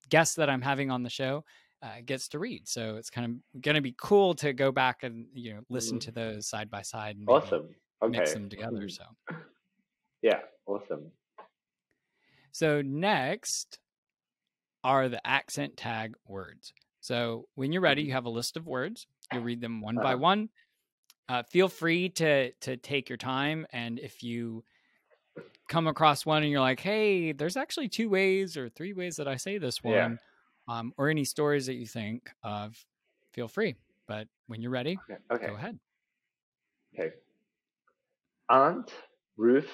guest 0.09 0.37
that 0.37 0.49
I'm 0.49 0.63
having 0.63 0.91
on 0.91 1.03
the 1.03 1.11
show 1.11 1.45
uh, 1.83 1.97
gets 2.05 2.29
to 2.29 2.39
read. 2.39 2.69
So 2.69 2.97
it's 2.97 3.11
kind 3.11 3.41
of 3.55 3.63
going 3.63 3.75
to 3.75 3.81
be 3.81 3.95
cool 3.97 4.35
to 4.35 4.53
go 4.53 4.73
back 4.73 5.03
and 5.03 5.27
you 5.35 5.55
know 5.55 5.61
listen 5.69 5.99
mm-hmm. 5.99 6.07
to 6.07 6.13
those 6.13 6.49
side 6.49 6.71
by 6.71 6.83
side 6.83 7.17
and 7.17 7.29
awesome. 7.29 7.69
Okay. 8.03 8.19
mix 8.19 8.33
them 8.33 8.49
together. 8.49 8.89
So 8.89 9.05
yeah, 10.23 10.41
awesome. 10.67 11.11
So 12.53 12.83
next 12.83 13.79
are 14.83 15.09
the 15.09 15.25
accent 15.27 15.77
tag 15.77 16.15
words. 16.27 16.73
So 17.01 17.47
when 17.55 17.73
you're 17.73 17.83
ready, 17.83 18.03
you 18.03 18.09
mm-hmm. 18.09 18.15
have 18.15 18.27
a 18.27 18.31
list 18.31 18.57
of 18.57 18.67
words. 18.67 19.07
You 19.33 19.41
read 19.41 19.61
them 19.61 19.81
one 19.81 19.99
uh-huh. 19.99 20.07
by 20.07 20.15
one. 20.17 20.49
Uh, 21.29 21.43
feel 21.45 21.69
free 21.69 22.09
to 22.09 22.51
to 22.53 22.77
take 22.77 23.09
your 23.09 23.19
time, 23.19 23.67
and 23.73 24.01
if 24.01 24.23
you 24.23 24.65
come 25.69 25.87
across 25.87 26.27
one 26.27 26.43
and 26.43 26.51
you're 26.51 26.61
like, 26.61 26.81
"Hey, 26.81 27.31
there's 27.31 27.57
actually 27.57 27.89
two 27.89 28.09
ways 28.09 28.57
or 28.57 28.69
three 28.69 28.93
ways 28.93 29.17
that 29.17 29.29
I 29.29 29.37
say 29.37 29.57
this 29.59 29.83
one," 29.83 29.95
yeah 29.95 30.17
um, 30.71 30.95
or 30.97 31.09
any 31.09 31.25
stories 31.25 31.67
that 31.67 31.75
you 31.75 31.87
think 31.87 32.31
of, 32.45 32.77
feel 33.33 33.49
free. 33.49 33.75
But 34.07 34.29
when 34.47 34.63
you're 34.63 34.71
ready, 34.71 34.99
okay. 35.11 35.21
okay. 35.33 35.47
go 35.49 35.55
ahead. 35.55 35.79
Okay. 36.95 37.11
Aunt, 38.49 38.93
roof, 39.37 39.69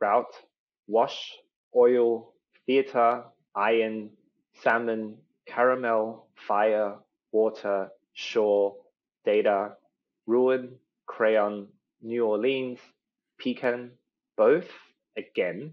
route, 0.00 0.34
wash, 0.86 1.32
oil, 1.76 2.32
theater, 2.66 3.24
iron, 3.54 4.10
salmon, 4.62 5.16
caramel, 5.46 6.26
fire, 6.34 6.96
water, 7.32 7.88
shore, 8.14 8.76
data, 9.26 9.72
ruin, 10.26 10.70
crayon, 11.06 11.66
New 12.02 12.26
Orleans, 12.26 12.78
pecan, 13.38 13.90
both, 14.36 14.68
again, 15.16 15.72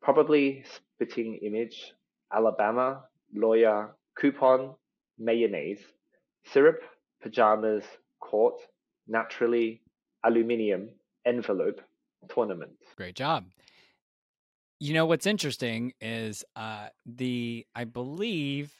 probably 0.00 0.64
spitting 0.96 1.36
image, 1.42 1.92
Alabama, 2.32 3.02
lawyer, 3.34 3.90
coupon, 4.18 4.74
mayonnaise, 5.18 5.80
syrup, 6.44 6.80
pajamas, 7.22 7.84
court, 8.20 8.60
naturally, 9.06 9.82
aluminium, 10.24 10.88
envelope, 11.26 11.80
tournament. 12.28 12.72
Great 12.96 13.16
job. 13.16 13.44
You 14.78 14.94
know 14.94 15.06
what's 15.06 15.26
interesting 15.26 15.92
is 16.00 16.44
uh, 16.56 16.88
the 17.06 17.66
I 17.74 17.84
believe, 17.84 18.72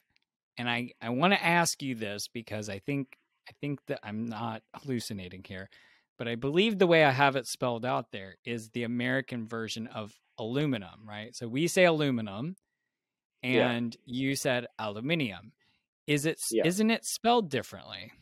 and 0.58 0.68
I 0.68 0.90
I 1.00 1.10
want 1.10 1.32
to 1.32 1.44
ask 1.44 1.80
you 1.82 1.94
this 1.94 2.28
because 2.28 2.68
I 2.68 2.80
think 2.80 3.16
I 3.48 3.52
think 3.60 3.80
that 3.86 4.00
I'm 4.02 4.26
not 4.26 4.62
hallucinating 4.74 5.44
here, 5.46 5.68
but 6.18 6.26
I 6.26 6.34
believe 6.34 6.78
the 6.78 6.86
way 6.86 7.04
I 7.04 7.10
have 7.10 7.36
it 7.36 7.46
spelled 7.46 7.84
out 7.84 8.10
there 8.10 8.36
is 8.44 8.70
the 8.70 8.82
American 8.82 9.46
version 9.46 9.86
of 9.86 10.12
aluminum, 10.38 11.06
right? 11.06 11.34
So 11.36 11.46
we 11.46 11.68
say 11.68 11.84
aluminum, 11.84 12.56
and 13.42 13.96
yeah. 14.04 14.22
you 14.24 14.36
said 14.36 14.66
aluminium. 14.78 15.52
Is 16.06 16.26
it 16.26 16.40
yeah. 16.50 16.64
not 16.64 16.90
it 16.90 17.04
spelled 17.04 17.50
differently? 17.50 18.12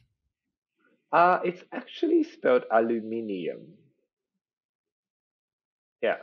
Uh 1.12 1.38
it's 1.44 1.62
actually 1.72 2.22
spelled 2.22 2.64
aluminium. 2.70 3.74
Yeah. 6.02 6.16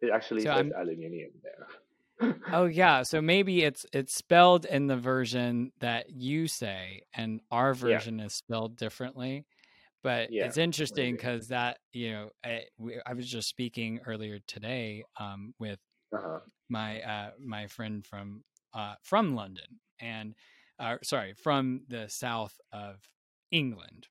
It 0.00 0.10
actually 0.12 0.42
so 0.42 0.50
says 0.50 0.58
I'm... 0.58 0.72
aluminium 0.80 1.30
there. 1.42 2.34
oh 2.52 2.64
yeah, 2.66 3.02
so 3.02 3.20
maybe 3.20 3.62
it's 3.62 3.86
it's 3.92 4.14
spelled 4.14 4.64
in 4.64 4.86
the 4.86 4.96
version 4.96 5.72
that 5.80 6.10
you 6.10 6.46
say 6.48 7.02
and 7.14 7.40
our 7.50 7.74
version 7.74 8.18
yeah. 8.18 8.26
is 8.26 8.34
spelled 8.34 8.76
differently. 8.76 9.46
But 10.02 10.32
yeah, 10.32 10.46
it's 10.46 10.56
interesting 10.56 11.14
because 11.14 11.48
that 11.48 11.78
you 11.92 12.12
know 12.12 12.30
I, 12.42 12.62
we, 12.78 12.96
I, 13.04 13.12
was 13.12 13.28
just 13.28 13.48
speaking 13.48 14.00
earlier 14.06 14.38
today 14.46 15.04
um, 15.18 15.52
with 15.58 15.78
uh-huh 16.14 16.38
my 16.70 17.00
uh, 17.02 17.32
my 17.40 17.66
friend 17.66 18.06
from 18.06 18.44
uh, 18.74 18.94
from 19.02 19.34
London 19.34 19.80
and 20.00 20.34
uh, 20.78 20.96
sorry 21.02 21.34
from 21.34 21.82
the 21.88 22.08
south 22.08 22.58
of 22.72 23.08
England, 23.50 24.08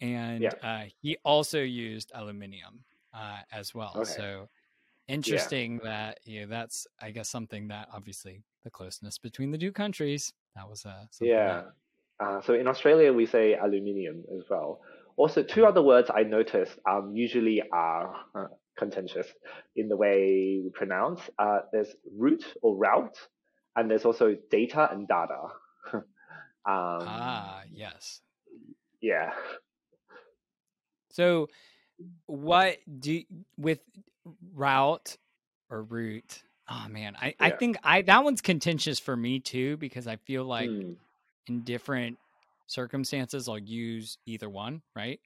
and 0.00 0.42
Yeah. 0.42 0.50
uh, 0.62 0.84
he 1.02 1.18
also 1.24 1.60
used 1.60 2.12
aluminium 2.14 2.84
uh, 3.14 3.40
as 3.52 3.74
well. 3.74 3.96
Okay. 3.96 4.04
So 4.04 4.48
interesting 5.08 5.80
that 5.84 6.18
you 6.24 6.40
know 6.42 6.46
that's 6.48 6.86
I 7.00 7.10
guess 7.12 7.28
something 7.28 7.68
that 7.68 7.88
obviously 7.92 8.42
the 8.64 8.70
closeness 8.70 9.18
between 9.18 9.50
the 9.52 9.58
two 9.58 9.72
countries 9.72 10.32
that 10.56 10.68
was 10.68 10.84
uh, 10.86 11.06
something 11.10 11.30
Yeah. 11.30 11.62
that- 11.62 11.74
Uh, 12.18 12.40
so 12.40 12.54
in 12.54 12.66
Australia, 12.66 13.12
we 13.12 13.26
say 13.26 13.54
aluminium 13.54 14.24
as 14.34 14.48
well. 14.48 14.80
Also, 15.16 15.42
two 15.42 15.66
other 15.66 15.82
words 15.82 16.10
I 16.14 16.22
noticed 16.22 16.78
um, 16.88 17.14
usually 17.14 17.62
are 17.70 18.24
contentious 18.76 19.26
in 19.74 19.88
the 19.88 19.96
way 19.96 20.60
we 20.62 20.70
pronounce. 20.72 21.20
Uh, 21.38 21.60
there's 21.72 21.94
root 22.16 22.44
or 22.62 22.76
route, 22.76 23.18
and 23.74 23.90
there's 23.90 24.04
also 24.04 24.36
data 24.50 24.88
and 24.90 25.08
data. 25.08 25.48
um, 25.94 26.04
ah 26.66 27.62
yes. 27.72 28.20
Yeah. 29.00 29.32
So, 31.10 31.48
what 32.26 32.78
do 33.00 33.22
with 33.56 33.80
route 34.54 35.16
or 35.70 35.82
root? 35.82 36.42
Oh 36.68 36.86
man, 36.88 37.16
I, 37.20 37.34
I 37.40 37.50
think 37.50 37.78
I 37.82 38.02
that 38.02 38.24
one's 38.24 38.40
contentious 38.40 38.98
for 38.98 39.16
me 39.16 39.40
too 39.40 39.76
because 39.76 40.06
I 40.06 40.16
feel 40.16 40.44
like 40.44 40.68
Mm, 40.70 40.96
in 41.46 41.62
different 41.62 42.18
circumstances 42.66 43.48
I'll 43.48 43.58
use 43.58 44.18
either 44.26 44.48
one, 44.50 44.82
right? 44.94 45.20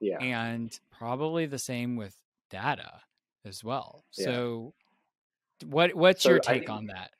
yeah. 0.00 0.18
And 0.20 0.78
probably 0.90 1.46
the 1.46 1.58
same 1.58 1.96
with 1.96 2.16
data 2.52 3.02
as 3.44 3.64
well. 3.64 4.04
Yeah. 4.16 4.26
So, 4.26 4.74
what 5.64 5.94
what's 5.94 6.22
So 6.22 6.30
your 6.30 6.40
I 6.46 6.60
take 6.60 6.70
on 6.70 6.86
that? 6.86 7.12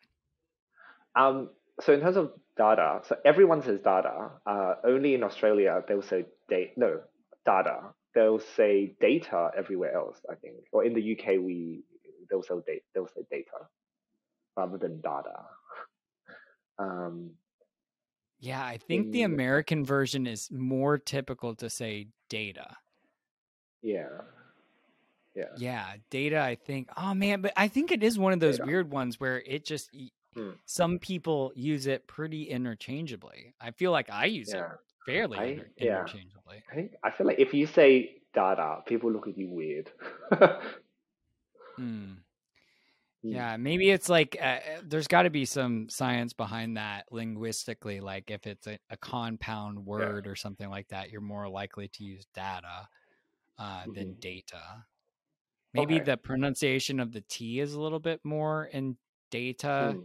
Um, 1.15 1.51
so 1.81 1.93
in 1.93 2.01
terms 2.01 2.17
of 2.17 2.33
data, 2.57 3.01
so 3.05 3.17
everyone 3.25 3.63
says 3.63 3.81
data. 3.81 4.31
Uh, 4.47 4.75
only 4.85 5.15
in 5.15 5.23
Australia 5.23 5.83
they'll 5.89 6.03
say 6.03 6.27
data. 6.49 6.73
No, 6.77 7.01
data. 7.47 7.95
They'll 8.15 8.41
say 8.41 8.95
data 9.01 9.51
everywhere 9.57 9.95
else. 9.95 10.21
I 10.31 10.35
think, 10.37 10.57
or 10.73 10.85
in 10.85 10.95
the 10.95 11.13
UK 11.19 11.39
we 11.41 11.85
they'll 12.31 12.43
say 12.43 12.55
data. 12.67 12.83
They'll 12.95 13.09
say 13.09 13.23
data 13.31 13.69
rather 14.57 14.79
than 14.79 15.01
data. 15.01 15.47
Um, 16.79 17.37
Yeah, 18.41 18.65
I 18.65 18.77
think 18.77 19.13
the 19.13 19.23
American 19.23 19.85
version 19.85 20.27
is 20.27 20.51
more 20.51 20.99
typical 20.99 21.55
to 21.57 21.71
say 21.71 22.09
data. 22.29 22.77
yeah, 23.83 24.23
yeah, 25.35 25.45
Yeah, 25.57 25.87
data. 26.11 26.41
I 26.41 26.55
think. 26.57 26.89
Oh 26.97 27.15
man, 27.15 27.41
but 27.43 27.53
I 27.57 27.69
think 27.69 27.91
it 27.93 28.03
is 28.03 28.19
one 28.19 28.33
of 28.33 28.41
those 28.41 28.59
Data. 28.59 28.67
weird 28.67 28.91
ones 28.91 29.19
where 29.21 29.41
it 29.47 29.65
just 29.65 29.91
Hmm. 30.35 30.51
some 30.65 30.99
people 30.99 31.53
use 31.55 31.87
it 31.87 32.07
pretty 32.07 32.45
interchangeably. 32.45 33.55
I 33.61 33.71
feel 33.73 33.91
like 33.93 34.09
I 34.11 34.25
use 34.27 34.51
yeah. 34.53 34.65
it 34.65 34.71
fairly 35.05 35.39
I- 35.39 35.45
inter- 35.45 35.71
yeah. 35.77 36.01
interchangeably. 36.01 36.63
I 36.71 36.75
think 36.75 36.93
I 37.05 37.11
feel 37.11 37.27
like 37.27 37.39
if 37.39 37.53
you 37.53 37.67
say 37.67 38.17
data, 38.35 38.83
people 38.87 39.13
look 39.13 39.29
at 39.29 39.37
you 39.37 39.49
weird. 39.51 39.91
Hmm. 41.77 41.83
Mm. 41.85 42.17
Yeah, 43.23 43.57
maybe 43.57 43.91
it's 43.91 44.09
like 44.09 44.37
uh, 44.41 44.45
uh, 44.45 44.61
there's 44.85 45.07
got 45.07 45.23
to 45.23 45.31
be 45.31 45.45
some 45.45 45.89
science 45.89 46.33
behind 46.33 46.77
that 46.77 47.05
linguistically. 47.13 48.01
Like 48.01 48.31
if 48.31 48.47
it's 48.49 48.67
a, 48.67 48.79
a 48.91 48.97
compound 48.97 49.87
word 49.87 50.27
or 50.27 50.35
something 50.35 50.69
like 50.69 50.89
that, 50.89 51.11
you're 51.11 51.21
more 51.21 51.49
likely 51.49 51.89
to 51.89 52.05
use 52.05 52.27
data 52.35 52.89
uh, 53.59 53.85
than 53.95 54.15
Mhm. 54.15 54.21
data. 54.21 54.63
Maybe 55.75 55.97
Okay. 55.97 56.05
the 56.05 56.17
pronunciation 56.17 57.01
of 57.01 57.13
the 57.13 57.23
T 57.23 57.61
is 57.61 57.75
a 57.75 57.81
little 57.81 58.01
bit 58.01 58.21
more 58.25 58.67
in 58.67 58.97
data. 59.31 59.95
Mm. 59.97 60.05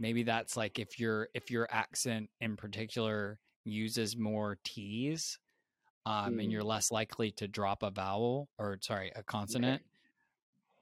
maybe 0.00 0.24
that's 0.24 0.56
like 0.56 0.80
if 0.80 0.98
your 0.98 1.28
if 1.34 1.48
your 1.50 1.68
accent 1.70 2.28
in 2.40 2.56
particular 2.56 3.38
uses 3.64 4.16
more 4.16 4.58
t's 4.64 5.38
um 6.06 6.40
and 6.40 6.48
Mm. 6.48 6.50
you're 6.50 6.64
less 6.64 6.90
likely 6.90 7.30
to 7.32 7.46
drop 7.46 7.84
a 7.84 7.90
vowel 7.92 8.48
or 8.58 8.78
sorry 8.80 9.12
a 9.14 9.22
consonant 9.22 9.80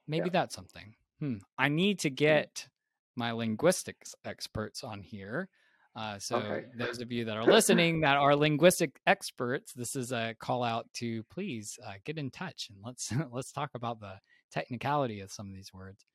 maybe 0.07 0.25
Yeah. 0.25 0.31
that's 0.31 0.55
something 0.55 0.95
hmm. 1.19 1.37
i 1.59 1.67
need 1.69 1.99
to 1.99 2.09
get 2.09 2.67
my 3.15 3.31
linguistics 3.31 4.15
experts 4.25 4.83
on 4.83 5.01
here 5.01 5.49
uh, 5.95 6.17
so 6.19 6.37
Okay. 6.37 6.65
those 6.77 6.99
of 6.99 7.11
you 7.11 7.25
that 7.25 7.35
are 7.37 7.43
listening 7.45 8.01
that 8.01 8.15
are 8.17 8.35
linguistic 8.35 8.99
experts 9.07 9.73
this 9.73 9.95
is 9.95 10.11
a 10.11 10.33
call 10.39 10.63
out 10.63 10.87
to 10.93 11.23
please 11.23 11.77
uh, 11.85 11.93
get 12.05 12.17
in 12.17 12.29
touch 12.31 12.69
and 12.69 12.77
let's 12.83 13.11
let's 13.31 13.51
talk 13.51 13.69
about 13.75 13.99
the 13.99 14.13
technicality 14.51 15.19
of 15.21 15.31
some 15.31 15.47
of 15.47 15.53
these 15.53 15.73
words 15.73 16.05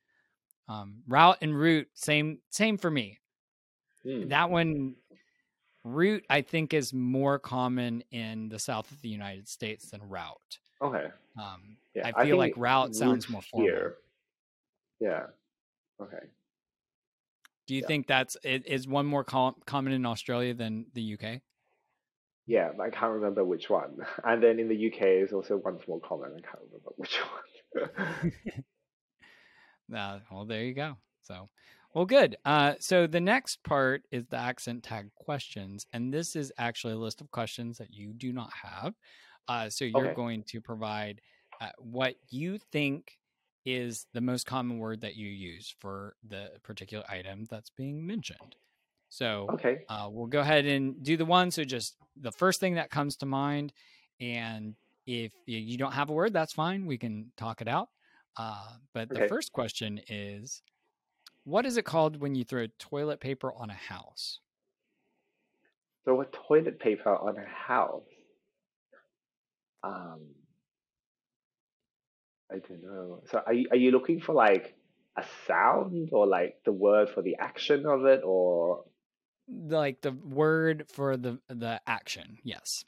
um, 0.69 0.97
route 1.07 1.37
and 1.41 1.57
root, 1.57 1.87
same 1.93 2.39
same 2.49 2.77
for 2.77 2.89
me 2.91 3.19
Mm. 4.05 4.29
that 4.29 4.49
one 4.49 4.95
route 5.83 6.23
i 6.29 6.41
think 6.41 6.73
is 6.73 6.93
more 6.93 7.39
common 7.39 8.03
in 8.11 8.47
the 8.47 8.59
south 8.59 8.89
of 8.91 9.01
the 9.01 9.09
united 9.09 9.47
states 9.47 9.89
than 9.89 10.01
route 10.01 10.59
Okay. 10.81 11.07
um, 11.37 11.77
Yeah. 11.95 12.11
i 12.15 12.23
feel 12.23 12.37
like 12.37 12.53
route 12.55 12.95
sounds 12.95 13.27
more 13.27 13.41
formal 13.41 13.67
here. 13.67 13.95
Yeah. 14.99 15.25
Okay. 16.01 16.25
Do 17.67 17.75
you 17.75 17.81
yeah. 17.81 17.87
think 17.87 18.07
that's 18.07 18.37
is 18.43 18.87
one 18.87 19.05
more 19.05 19.23
com- 19.23 19.55
common 19.65 19.93
in 19.93 20.05
australia 20.05 20.53
than 20.53 20.85
the 20.93 21.13
uk 21.13 21.41
Yeah, 22.45 22.71
I 22.79 22.89
can't 22.89 23.13
remember 23.13 23.43
which 23.43 23.69
one. 23.69 23.97
And 24.23 24.41
then 24.41 24.59
in 24.59 24.69
the 24.69 24.87
UK, 24.87 25.01
is 25.23 25.33
also 25.33 25.57
one 25.57 25.79
more 25.87 25.99
common. 25.99 26.31
I 26.37 26.41
can't 26.41 26.63
remember 26.65 26.91
which 26.95 27.17
one. 27.17 27.91
Uh, 29.95 30.19
well, 30.31 30.45
there 30.45 30.63
you 30.63 30.73
go. 30.73 30.97
So, 31.21 31.49
well, 31.93 32.05
good. 32.05 32.35
Uh, 32.45 32.73
so 32.79 33.07
the 33.07 33.21
next 33.21 33.63
part 33.63 34.03
is 34.11 34.25
the 34.27 34.37
accent 34.37 34.83
tag 34.83 35.09
questions, 35.15 35.85
and 35.93 36.13
this 36.13 36.35
is 36.35 36.51
actually 36.57 36.93
a 36.93 36.97
list 36.97 37.21
of 37.21 37.31
questions 37.31 37.77
that 37.77 37.93
you 37.93 38.13
do 38.13 38.33
not 38.33 38.51
have. 38.53 38.93
Uh, 39.47 39.69
so 39.69 39.85
you're 39.85 40.07
Okay. 40.07 40.13
going 40.13 40.43
to 40.43 40.59
provide 40.61 41.21
uh, 41.61 41.69
what 41.77 42.15
you 42.29 42.57
think 42.71 43.17
is 43.67 44.07
the 44.13 44.21
most 44.21 44.45
common 44.45 44.79
word 44.79 45.01
that 45.01 45.17
you 45.17 45.27
use 45.27 45.75
for 45.79 46.15
the 46.25 46.49
particular 46.63 47.03
item 47.09 47.45
that's 47.49 47.69
being 47.69 48.07
mentioned. 48.07 48.55
So 49.09 49.49
okay. 49.55 49.79
uh, 49.89 50.07
we'll 50.09 50.27
go 50.27 50.39
ahead 50.39 50.65
and 50.65 51.03
do 51.03 51.17
the 51.17 51.25
one. 51.25 51.51
So 51.51 51.65
just 51.65 51.97
the 52.15 52.31
first 52.31 52.61
thing 52.61 52.75
that 52.75 52.89
comes 52.89 53.17
to 53.17 53.25
mind, 53.25 53.73
and 54.21 54.73
if 55.05 55.33
you 55.45 55.77
don't 55.77 55.91
have 55.91 56.09
a 56.09 56.13
word, 56.13 56.31
that's 56.31 56.53
fine. 56.53 56.85
We 56.85 56.97
can 56.97 57.33
talk 57.35 57.59
it 57.59 57.67
out. 57.67 57.89
Uh, 58.37 58.69
but 58.93 59.09
the 59.09 59.27
first 59.27 59.51
question 59.51 59.99
is, 60.07 60.61
what 61.43 61.65
is 61.65 61.75
it 61.75 61.83
called 61.83 62.21
when 62.21 62.35
you 62.35 62.45
throw 62.45 62.67
toilet 62.79 63.19
paper 63.19 63.51
on 63.51 63.69
a 63.69 63.73
house? 63.73 64.39
Throw 66.05 66.21
a 66.21 66.25
toilet 66.25 66.79
paper 66.79 67.13
on 67.17 67.35
a 67.37 67.45
house. 67.45 68.03
Um, 69.83 70.21
I 72.51 72.59
don't 72.59 72.83
know. 72.83 73.21
So 73.31 73.41
are 73.45 73.53
you, 73.53 73.67
are 73.71 73.77
you 73.77 73.91
looking 73.91 74.21
for 74.21 74.33
like 74.33 74.75
a 75.17 75.23
sound 75.47 76.09
or 76.11 76.27
like 76.27 76.61
the 76.65 76.71
word 76.71 77.09
for 77.09 77.21
the 77.21 77.35
action 77.39 77.85
of 77.85 78.05
it 78.05 78.21
or 78.23 78.85
Like 79.49 80.01
the 80.01 80.11
word 80.11 80.85
for 80.89 81.17
the 81.17 81.39
the 81.47 81.81
action. 81.87 82.39
Yes. 82.43 82.85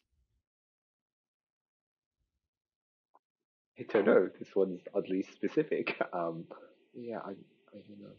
I 3.79 3.83
don't 3.83 4.05
know. 4.05 4.29
This 4.37 4.55
one's 4.55 4.81
oddly 4.93 5.23
specific. 5.23 5.97
Um, 6.13 6.45
yeah, 6.93 7.19
I, 7.19 7.31
I 7.31 7.81
don't 7.87 7.99
know. 8.01 8.15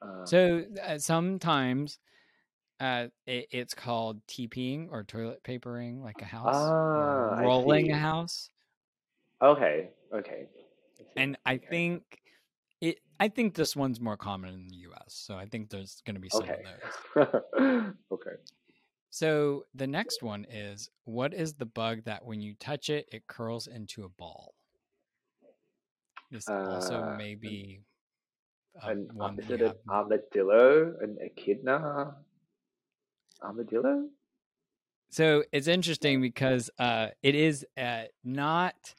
Uh, 0.00 0.24
So 0.26 0.64
uh, 0.82 0.98
sometimes 0.98 1.98
uh, 2.80 3.08
it, 3.26 3.48
it's 3.50 3.74
called 3.74 4.24
TPing 4.26 4.88
or 4.90 5.04
toilet 5.04 5.42
papering, 5.42 6.02
like 6.02 6.22
a 6.22 6.24
house, 6.24 6.74
Ah, 6.94 7.36
rolling 7.40 7.90
a 7.90 7.98
house. 7.98 8.50
okay, 9.40 9.90
okay. 10.14 10.46
And 11.16 11.36
I 11.44 11.58
think 11.58 12.02
it. 12.80 12.98
I 13.20 13.28
think 13.28 13.54
this 13.54 13.76
one's 13.76 14.00
more 14.00 14.16
common 14.16 14.54
in 14.54 14.66
the 14.68 14.76
U.S. 14.76 15.14
So 15.14 15.36
I 15.36 15.46
think 15.46 15.70
there's 15.70 16.02
going 16.04 16.16
to 16.16 16.20
be 16.20 16.28
some 16.28 16.42
Okay. 16.42 16.64
of 17.14 17.24
those. 17.24 17.92
okay. 18.12 18.30
So 19.10 19.64
the 19.74 19.86
next 19.86 20.22
one 20.22 20.46
is 20.50 20.90
what 21.04 21.34
is 21.34 21.54
the 21.54 21.66
bug 21.66 22.04
that 22.04 22.24
when 22.24 22.40
you 22.40 22.54
touch 22.54 22.88
it, 22.90 23.08
it 23.12 23.26
curls 23.26 23.66
into 23.66 24.04
a 24.04 24.08
ball? 24.08 24.54
This 26.30 26.48
also 26.48 27.02
Uh, 27.02 27.16
may 27.18 27.34
be 27.34 27.80
uh, 28.82 28.88
An, 28.88 29.08
one 29.12 29.38
is 29.38 29.50
it 29.50 29.60
an 29.60 29.74
armadillo? 29.88 30.96
An 31.00 31.18
echidna? 31.20 32.16
Armadillo? 33.42 34.08
So 35.10 35.44
it's 35.52 35.66
interesting 35.66 36.22
because 36.22 36.70
uh, 36.78 37.08
it 37.22 37.34
is 37.34 37.66
uh, 37.76 38.04
not. 38.24 38.94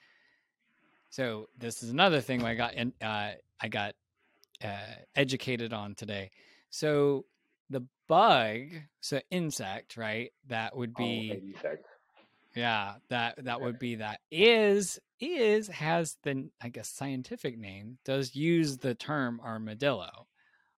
So 1.13 1.47
this 1.55 1.83
is 1.83 1.91
another 1.91 2.21
thing 2.21 2.43
I 2.43 2.55
got 2.55 2.73
in, 2.73 2.91
uh, 2.99 3.33
I 3.59 3.67
got 3.69 3.93
uh, 4.63 4.95
educated 5.15 5.71
on 5.71 5.93
today. 5.93 6.31
So 6.71 7.25
the 7.69 7.85
bug, 8.07 8.69
so 8.99 9.21
insect, 9.29 9.95
right? 9.95 10.31
That 10.47 10.75
would 10.75 10.95
Oh, 10.95 10.97
be 10.97 11.29
an 11.29 11.41
insect. 11.53 11.85
yeah. 12.55 12.95
That 13.09 13.45
that 13.45 13.61
Okay. 13.61 13.61
would 13.61 13.77
be 13.77 13.95
that 13.95 14.21
is 14.31 14.99
is 15.19 15.67
has 15.67 16.17
the 16.23 16.49
I 16.59 16.69
guess 16.69 16.89
scientific 16.89 17.59
name 17.59 17.99
does 18.05 18.35
use 18.35 18.77
the 18.79 18.95
term 18.95 19.39
armadillo. 19.39 20.27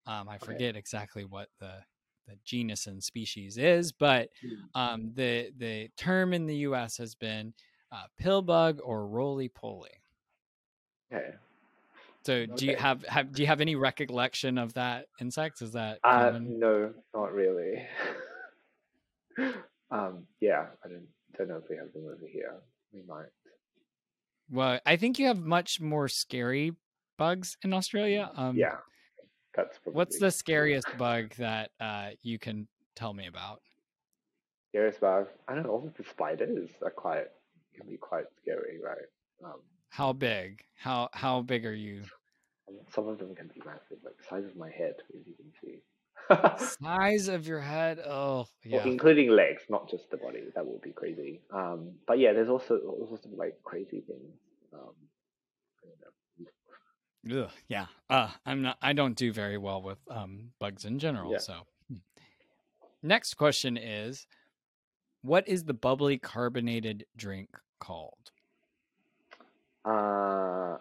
Um, 0.07 0.27
I 0.29 0.39
Okay. 0.41 0.45
forget 0.45 0.75
exactly 0.75 1.25
what 1.25 1.49
the 1.59 1.75
the 2.27 2.37
genus 2.43 2.87
and 2.87 3.03
species 3.03 3.59
is, 3.59 3.91
but 3.91 4.29
Mm. 4.43 4.69
um, 4.73 5.11
the 5.13 5.51
the 5.57 5.89
term 5.95 6.33
in 6.33 6.47
the 6.47 6.57
U.S. 6.57 6.97
has 6.97 7.13
been 7.13 7.53
uh, 7.91 8.05
pillbug 8.19 8.79
or 8.83 9.07
roly 9.07 9.49
poly. 9.49 10.02
Okay. 11.13 11.33
So, 12.25 12.45
do 12.45 12.65
you 12.65 12.75
have 12.77 13.03
have 13.03 13.33
do 13.33 13.41
you 13.41 13.47
have 13.47 13.59
any 13.59 13.75
recollection 13.75 14.57
of 14.57 14.73
that 14.75 15.07
insect? 15.19 15.61
Is 15.61 15.73
that 15.73 15.99
Uh, 16.03 16.31
common? 16.31 16.59
no, 16.59 16.93
not 17.13 17.33
really. 17.33 17.85
um, 19.91 20.25
yeah, 20.39 20.67
I 20.83 20.87
don't 20.87 21.07
don't 21.37 21.49
know 21.49 21.57
if 21.57 21.69
we 21.69 21.75
have 21.75 21.91
them 21.93 22.05
over 22.05 22.25
here. 22.27 22.55
We 22.93 23.01
might. 23.03 23.27
Well, 24.49 24.79
I 24.85 24.95
think 24.95 25.19
you 25.19 25.27
have 25.27 25.39
much 25.39 25.81
more 25.81 26.07
scary 26.07 26.75
bugs 27.17 27.57
in 27.63 27.73
Australia. 27.73 28.31
Um, 28.35 28.55
yeah, 28.55 28.77
that's 29.53 29.77
probably. 29.79 29.97
What's 29.97 30.19
the 30.19 30.31
scariest 30.31 30.87
bug 30.97 31.33
that 31.35 31.71
uh, 31.79 32.11
you 32.21 32.39
can 32.39 32.67
tell 32.95 33.13
me 33.13 33.27
about? 33.27 33.61
scariest 34.69 35.01
bug? 35.01 35.27
I 35.47 35.55
don't 35.55 35.63
know. 35.63 35.69
All 35.69 35.93
the 35.95 36.03
spiders 36.03 36.69
are 36.81 36.89
quite 36.89 37.27
can 37.75 37.87
be 37.87 37.97
quite 37.97 38.25
scary, 38.41 38.79
right? 38.83 39.07
Um, 39.43 39.59
How 39.93 40.11
big? 40.11 40.63
How 40.75 41.09
how 41.13 41.41
big 41.41 41.67
are 41.67 41.73
you? 41.73 42.01
some 42.89 43.07
of 43.07 43.19
them 43.19 43.35
can 43.35 43.47
be 43.47 43.61
massive, 43.63 43.97
like 44.03 44.17
the 44.17 44.23
size 44.27 44.43
of 44.43 44.55
my 44.55 44.71
head, 44.71 44.95
as 45.15 45.21
you 45.27 45.35
can 45.35 45.51
see. 45.61 46.75
Size 46.81 47.27
of 47.27 47.45
your 47.45 47.59
head? 47.59 47.99
Oh, 47.99 48.37
Well, 48.37 48.47
yeah. 48.65 48.85
including 48.85 49.29
legs, 49.29 49.61
not 49.69 49.87
just 49.87 50.09
the 50.09 50.17
body. 50.17 50.45
That 50.55 50.65
would 50.65 50.81
be 50.81 50.91
crazy. 50.91 51.41
Um, 51.51 51.91
but 52.07 52.17
yeah, 52.17 52.33
there's 52.33 52.49
also 52.49 52.77
all 52.79 53.05
sorts 53.07 53.25
of 53.25 53.33
like 53.33 53.61
crazy 53.63 54.01
things. 54.01 54.33
Um, 54.73 54.95
I 55.83 55.87
don't 56.01 57.35
know. 57.35 57.43
Ugh, 57.43 57.51
yeah. 57.67 57.85
Uh, 58.09 58.29
I'm 58.47 58.63
not. 58.63 58.77
I 58.81 58.93
don't 58.93 59.15
do 59.15 59.31
very 59.31 59.59
well 59.59 59.83
with 59.83 59.99
um, 60.09 60.49
bugs 60.59 60.85
in 60.85 60.97
general. 60.97 61.31
Yeah. 61.31 61.37
So, 61.37 61.53
hmm. 61.87 61.97
next 63.03 63.35
question 63.35 63.77
is, 63.77 64.25
what 65.21 65.47
is 65.47 65.65
the 65.65 65.75
bubbly 65.75 66.17
carbonated 66.17 67.05
drink 67.15 67.49
called? 67.79 68.32
Uh, 69.85 70.77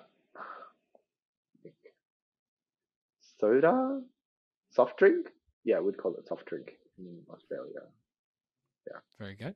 soda, 3.41 4.01
soft 4.71 4.99
drink. 4.99 5.29
Yeah, 5.65 5.81
we'd 5.81 5.97
call 5.97 6.15
it 6.15 6.29
soft 6.29 6.47
drink 6.47 6.73
in 6.99 7.19
Australia. 7.31 7.83
Yeah. 8.87 8.99
Very 9.19 9.35
good. 9.35 9.55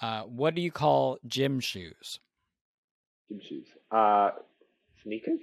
Uh, 0.00 0.22
what 0.22 0.54
do 0.54 0.62
you 0.62 0.70
call 0.70 1.18
gym 1.26 1.60
shoes? 1.60 2.20
Gym 3.28 3.40
shoes. 3.40 3.66
Uh, 3.90 4.30
sneakers. 5.02 5.40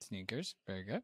Sneakers. 0.00 0.54
Very 0.66 0.82
good. 0.82 1.02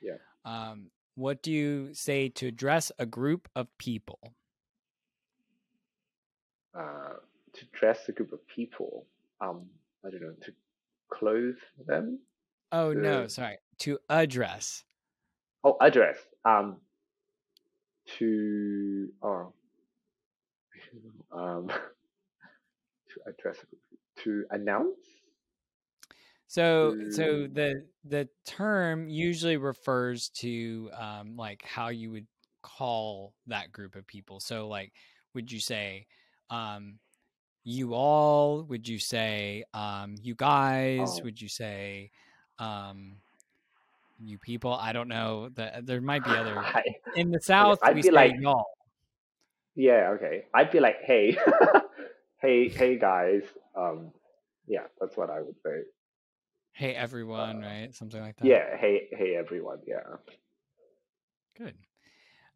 Yeah. 0.00 0.18
Um, 0.44 0.90
what 1.14 1.42
do 1.42 1.50
you 1.50 1.90
say 1.92 2.28
to 2.30 2.46
address 2.48 2.92
a 2.98 3.06
group 3.06 3.48
of 3.54 3.66
people? 3.78 4.20
Uh, 6.74 7.14
to 7.52 7.64
dress 7.72 8.08
a 8.08 8.12
group 8.12 8.32
of 8.32 8.46
people. 8.48 9.06
Um, 9.42 9.68
I 10.06 10.10
don't 10.10 10.22
know 10.22 10.34
to 10.42 10.52
clothe 11.10 11.58
them. 11.86 12.20
Oh 12.72 12.92
no, 12.92 13.24
Uh, 13.24 13.28
sorry. 13.28 13.58
To 13.80 13.98
address. 14.08 14.84
Oh, 15.64 15.76
address. 15.80 16.18
Um, 16.44 16.80
to 18.06 19.12
oh, 19.22 19.52
um, 21.32 21.68
to 23.08 23.20
address 23.26 23.64
to 24.16 24.44
announce. 24.50 24.98
So 26.46 26.96
so 27.10 27.46
the 27.46 27.86
the 28.04 28.28
term 28.44 29.08
usually 29.08 29.56
refers 29.56 30.28
to 30.40 30.90
um 30.94 31.36
like 31.36 31.62
how 31.64 31.88
you 31.88 32.10
would 32.10 32.26
call 32.62 33.34
that 33.46 33.72
group 33.72 33.96
of 33.96 34.06
people. 34.06 34.40
So 34.40 34.68
like 34.68 34.92
would 35.34 35.50
you 35.50 35.60
say 35.60 36.06
um 36.50 36.98
you 37.64 37.94
all? 37.94 38.62
Would 38.64 38.88
you 38.88 38.98
say 38.98 39.64
um 39.74 40.16
you 40.22 40.34
guys? 40.34 41.18
oh, 41.20 41.24
Would 41.24 41.40
you 41.40 41.48
say 41.48 42.10
um 42.58 43.16
you 44.24 44.38
people? 44.38 44.72
I 44.74 44.92
don't 44.92 45.08
know. 45.08 45.48
The, 45.48 45.80
there 45.82 46.00
might 46.00 46.24
be 46.24 46.30
other 46.36 46.58
I, 46.58 46.82
in 47.16 47.30
the 47.30 47.40
south 47.40 47.78
I'd 47.82 47.94
we 47.96 48.02
be 48.02 48.08
say 48.08 48.12
like, 48.12 48.32
y'all. 48.40 48.66
yeah, 49.74 50.10
okay. 50.16 50.44
I'd 50.54 50.70
be 50.70 50.80
like, 50.80 50.96
hey, 51.04 51.36
hey, 52.40 52.68
hey, 52.68 52.98
guys. 52.98 53.42
Um, 53.76 54.12
yeah, 54.66 54.84
that's 55.00 55.16
what 55.16 55.30
I 55.30 55.40
would 55.40 55.56
say. 55.64 55.82
Hey 56.74 56.94
everyone, 56.94 57.62
Uh, 57.62 57.66
right? 57.68 57.94
Something 57.94 58.20
like 58.22 58.36
that. 58.36 58.46
yeah, 58.46 58.76
hey, 58.78 59.08
hey, 59.12 59.34
everyone. 59.36 59.78
Yeah. 59.86 60.00
Good. 61.56 61.74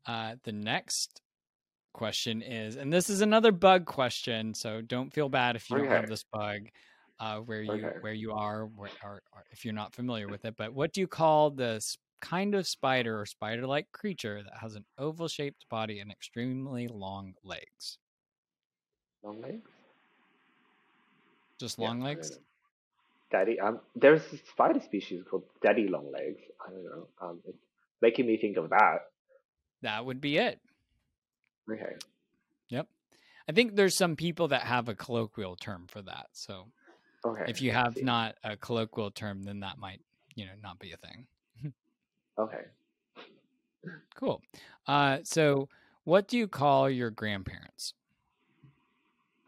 Uh, 0.07 0.37
the 0.45 0.53
next 0.53 1.21
question 1.97 2.43
is, 2.43 2.77
and 2.77 2.93
this 2.93 3.09
is 3.09 3.23
another 3.23 3.53
bug 3.53 3.87
question, 3.87 4.53
so 4.55 4.83
don't 4.83 5.13
feel 5.13 5.29
bad 5.29 5.57
if 5.57 5.71
you 5.71 5.77
don't 5.79 5.89
have 5.89 6.07
this 6.09 6.25
bug 6.31 6.69
uh, 7.19 7.39
where 7.39 7.63
you 7.63 7.87
Okay. 7.87 7.97
where 8.03 8.13
you 8.13 8.33
are, 8.33 8.67
where, 8.67 8.91
or, 9.03 9.23
or 9.33 9.45
if 9.51 9.65
you're 9.65 9.75
not 9.75 9.95
familiar 9.95 10.29
with 10.29 10.45
it. 10.45 10.55
But 10.57 10.75
what 10.75 10.93
do 10.93 11.01
you 11.01 11.09
call 11.09 11.51
this 11.51 11.97
kind 12.21 12.55
of 12.55 12.67
spider 12.67 13.21
or 13.21 13.27
spider-like 13.27 13.91
creature 13.93 14.43
that 14.43 14.59
has 14.61 14.75
an 14.75 14.85
oval-shaped 14.99 15.65
body 15.71 16.01
and 16.01 16.11
extremely 16.11 16.87
long 16.89 17.33
legs? 17.43 17.99
Long 19.23 19.41
legs. 19.41 19.71
Just 21.59 21.79
long 21.79 22.01
don't 22.01 22.09
legs? 22.09 22.39
Daddy. 23.31 23.59
Um, 23.59 23.81
there's 23.95 24.23
a 24.33 24.37
spider 24.53 24.81
species 24.81 25.25
called 25.29 25.45
daddy 25.63 25.89
long 25.89 26.13
legs. 26.13 26.43
I 26.65 26.71
don't 26.71 26.85
know. 26.85 27.09
Um, 27.21 27.41
it's 27.47 27.59
making 28.03 28.27
me 28.27 28.37
think 28.37 28.59
of 28.59 28.69
that. 28.71 28.99
That 29.83 30.05
would 30.05 30.21
be 30.21 30.37
it. 30.37 30.61
Okay. 31.71 31.97
Yep. 32.69 32.89
I 33.49 33.53
think 33.53 33.77
there's 33.77 33.97
some 33.97 34.17
people 34.17 34.49
that 34.49 34.63
have 34.63 34.89
a 34.89 34.95
colloquial 34.95 35.57
term 35.57 35.87
for 35.89 36.03
that. 36.03 36.27
So 36.33 36.67
Okay. 37.25 37.45
if 37.47 37.61
you 37.61 37.73
have 37.73 38.01
not 38.03 38.37
a 38.45 38.57
colloquial 38.57 39.11
term, 39.11 39.43
then 39.43 39.61
that 39.61 39.79
might, 39.79 40.01
you 40.35 40.47
know, 40.47 40.53
not 40.63 40.79
be 40.79 40.93
a 40.93 40.97
thing. 40.97 41.27
Okay. 42.39 42.67
Cool. 44.15 44.43
Uh, 44.87 45.19
so 45.25 45.71
what 46.05 46.29
do 46.29 46.37
you 46.37 46.49
call 46.49 46.91
your 46.91 47.11
grandparents? 47.11 47.95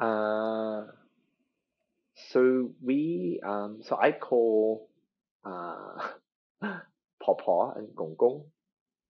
Uh, 0.01 0.85
so 2.31 2.73
we 2.83 3.41
um, 3.45 3.81
so 3.83 3.99
I 4.01 4.13
call 4.13 4.89
uh, 5.45 6.09
Papa 7.23 7.73
and 7.77 7.95
Gong 7.95 8.17
Gong, 8.19 8.45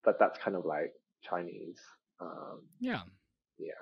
but 0.04 0.18
that's 0.18 0.38
kind 0.38 0.56
of 0.56 0.64
like 0.64 0.92
Chinese. 1.22 1.80
Um, 2.20 2.62
Yeah. 2.80 3.02
yeah. 3.58 3.72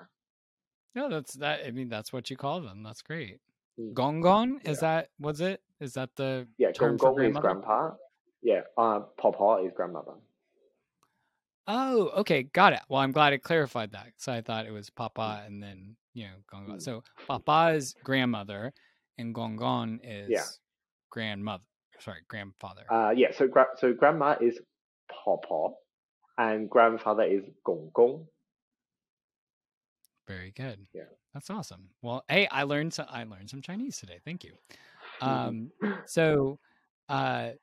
No, 0.95 1.09
that's 1.09 1.33
that. 1.35 1.65
I 1.65 1.71
mean, 1.71 1.89
that's 1.89 2.11
what 2.11 2.29
you 2.29 2.37
call 2.37 2.61
them. 2.61 2.83
That's 2.83 3.01
great. 3.01 3.39
Mm, 3.79 3.93
Gong 3.93 4.21
Gong 4.21 4.59
is 4.63 4.79
that? 4.79 5.09
Was 5.19 5.41
it? 5.41 5.61
Is 5.79 5.93
that 5.93 6.15
the 6.15 6.47
Yeah. 6.57 6.71
term 6.71 6.97
Gong 6.97 7.15
Gong 7.15 7.25
is 7.25 7.37
grandpa. 7.37 7.91
Yeah. 8.41 8.61
Uh, 8.77 9.01
Papa 9.17 9.61
is 9.65 9.71
grandmother. 9.75 10.15
Oh, 11.67 12.09
okay, 12.21 12.43
got 12.43 12.73
it. 12.73 12.79
Well, 12.87 13.01
I'm 13.01 13.11
glad 13.11 13.33
it 13.33 13.39
clarified 13.43 13.91
that. 13.91 14.13
So 14.17 14.31
I 14.31 14.41
thought 14.41 14.65
it 14.65 14.71
was 14.71 14.89
Papa 14.89 15.43
and 15.45 15.61
then 15.61 15.95
you 16.13 16.25
know 16.25 16.33
Gong 16.49 16.65
Gong. 16.67 16.77
Mm, 16.77 16.81
So 16.81 17.03
Papa 17.27 17.73
is 17.75 17.93
grandmother, 18.03 18.73
and 19.17 19.33
Gong 19.35 19.55
Gong 19.57 19.99
Yeah. 20.03 20.41
is 20.41 20.59
grandmother. 21.09 21.63
Sorry, 21.99 22.21
grandfather. 22.27 22.85
Uh, 22.91 23.09
yeah. 23.15 23.31
So 23.33 23.47
gra- 23.47 23.75
so 23.75 23.93
grandma 23.93 24.37
is 24.39 24.59
Papa, 25.09 25.73
and 26.37 26.69
grandfather 26.69 27.23
is 27.23 27.43
Gong 27.63 27.91
Gong. 27.93 28.27
Very 30.27 30.51
good. 30.51 30.87
Yeah. 30.93 31.03
That's 31.33 31.49
awesome. 31.49 31.89
Well, 32.01 32.23
hey, 32.27 32.47
I 32.47 32.63
learned 32.63 32.93
some. 32.93 33.07
I 33.09 33.23
learned 33.23 33.49
some 33.49 33.61
Chinese 33.61 33.97
today. 33.97 34.19
Thank 34.23 34.43
you. 34.43 34.53
Um, 35.19 35.71
so, 36.05 36.59
uh, 37.09 37.53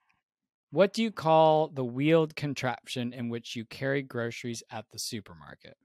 what 0.72 0.92
do 0.92 1.04
you 1.04 1.12
call 1.12 1.68
the 1.68 1.84
wheeled 1.84 2.34
contraption 2.34 3.12
in 3.12 3.28
which 3.28 3.54
you 3.54 3.64
carry 3.64 4.02
groceries 4.02 4.60
at 4.72 4.86
the 4.90 4.98
supermarket? 4.98 5.76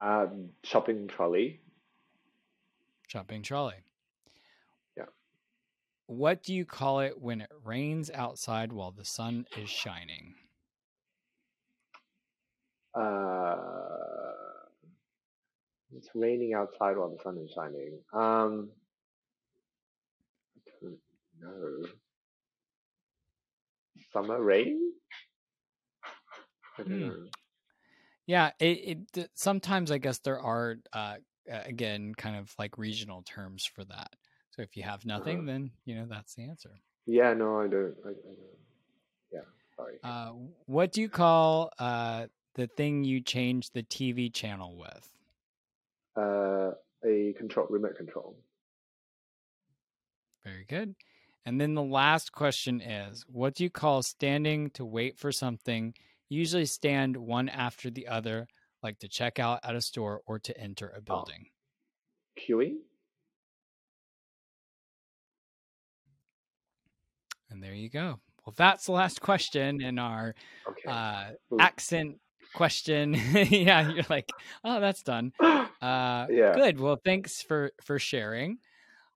um, 0.00 0.50
shopping 0.64 1.08
trolley. 1.08 1.60
Shopping 3.08 3.42
trolley. 3.42 3.82
Yeah. 4.96 5.04
What 6.06 6.42
do 6.42 6.54
you 6.54 6.64
call 6.64 7.00
it 7.00 7.20
when 7.20 7.40
it 7.40 7.50
rains 7.64 8.10
outside 8.12 8.72
while 8.72 8.92
the 8.92 9.04
sun 9.04 9.46
is 9.58 9.68
shining? 9.68 10.34
Uh, 12.94 14.32
it's 15.96 16.08
raining 16.14 16.54
outside 16.54 16.96
while 16.96 17.10
the 17.10 17.22
sun 17.22 17.38
is 17.38 17.52
shining. 17.52 17.98
Um, 18.12 18.70
I 20.66 20.70
don't 20.82 20.98
know. 21.40 21.88
Summer 24.12 24.42
rain? 24.42 24.92
I 26.78 26.82
don't 26.82 26.90
Hmm. 26.90 27.08
know. 27.08 27.26
Yeah, 28.26 28.52
it, 28.60 29.08
it 29.16 29.30
sometimes 29.34 29.90
I 29.90 29.98
guess 29.98 30.18
there 30.18 30.40
are 30.40 30.76
uh, 30.92 31.16
uh, 31.50 31.62
again 31.64 32.14
kind 32.14 32.36
of 32.36 32.54
like 32.58 32.78
regional 32.78 33.22
terms 33.22 33.64
for 33.64 33.84
that. 33.84 34.14
So 34.50 34.62
if 34.62 34.76
you 34.76 34.82
have 34.84 35.04
nothing, 35.04 35.38
Uh-huh. 35.38 35.46
then 35.46 35.70
you 35.84 35.96
know 35.96 36.06
that's 36.08 36.34
the 36.34 36.44
answer. 36.44 36.70
Yeah, 37.06 37.34
no, 37.34 37.60
I 37.60 37.66
don't. 37.68 37.96
I, 38.04 38.10
I 38.10 38.12
don't. 39.32 39.44
Sorry. 39.76 39.98
Uh, 40.02 40.32
what 40.66 40.92
do 40.92 41.00
you 41.00 41.08
call 41.08 41.72
uh, 41.78 42.26
the 42.54 42.66
thing 42.66 43.04
you 43.04 43.20
change 43.20 43.70
the 43.70 43.82
TV 43.82 44.32
channel 44.32 44.76
with? 44.76 45.08
Uh, 46.16 46.72
a 47.04 47.32
control 47.38 47.66
remote 47.70 47.96
control. 47.96 48.36
Very 50.44 50.64
good. 50.68 50.94
And 51.46 51.60
then 51.60 51.74
the 51.74 51.82
last 51.82 52.32
question 52.32 52.80
is 52.80 53.24
what 53.26 53.54
do 53.54 53.64
you 53.64 53.70
call 53.70 54.02
standing 54.02 54.70
to 54.70 54.84
wait 54.84 55.18
for 55.18 55.32
something? 55.32 55.94
Usually 56.28 56.66
stand 56.66 57.16
one 57.16 57.48
after 57.48 57.90
the 57.90 58.06
other, 58.08 58.46
like 58.82 58.98
to 59.00 59.08
check 59.08 59.38
out 59.38 59.60
at 59.64 59.74
a 59.74 59.80
store 59.80 60.20
or 60.26 60.38
to 60.40 60.56
enter 60.58 60.92
a 60.96 61.00
building. 61.00 61.46
Oh. 61.48 62.40
Queuing. 62.40 62.76
And 67.50 67.62
there 67.62 67.74
you 67.74 67.90
go. 67.90 68.20
Well, 68.44 68.54
that's 68.56 68.86
the 68.86 68.92
last 68.92 69.20
question 69.22 69.80
in 69.82 69.98
our 69.98 70.34
Okay. 70.68 70.88
uh, 70.88 71.30
accent 71.58 72.18
question. 72.54 73.14
yeah, 73.34 73.90
you're 73.90 74.04
like, 74.08 74.30
oh, 74.64 74.80
that's 74.80 75.02
done. 75.02 75.32
Uh, 75.40 75.66
Yeah. 76.30 76.54
Good. 76.54 76.80
Well, 76.80 77.00
thanks 77.04 77.42
for 77.42 77.72
for 77.82 77.98
sharing. 77.98 78.58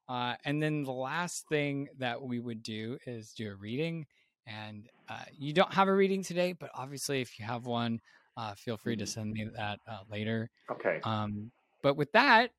Uh, 0.08 0.34
and 0.44 0.62
then 0.62 0.82
the 0.82 0.92
last 0.92 1.48
thing 1.48 1.88
that 1.98 2.20
we 2.20 2.38
would 2.38 2.62
do 2.62 2.98
is 3.06 3.32
do 3.32 3.50
a 3.50 3.54
reading. 3.54 4.06
And 4.46 4.88
uh, 5.08 5.24
you 5.38 5.52
don't 5.54 5.72
have 5.72 5.88
a 5.88 5.94
reading 5.94 6.22
today, 6.22 6.52
but 6.52 6.70
obviously, 6.74 7.22
if 7.22 7.38
you 7.38 7.46
have 7.46 7.64
one, 7.66 8.00
uh, 8.36 8.54
feel 8.54 8.76
free 8.76 8.96
to 8.96 9.06
send 9.06 9.32
me 9.32 9.48
that 9.56 9.78
uh, 9.88 10.00
later. 10.10 10.50
okay. 10.70 11.00
Um, 11.02 11.50
but 11.82 11.96
with 11.96 12.12
that, 12.12 12.50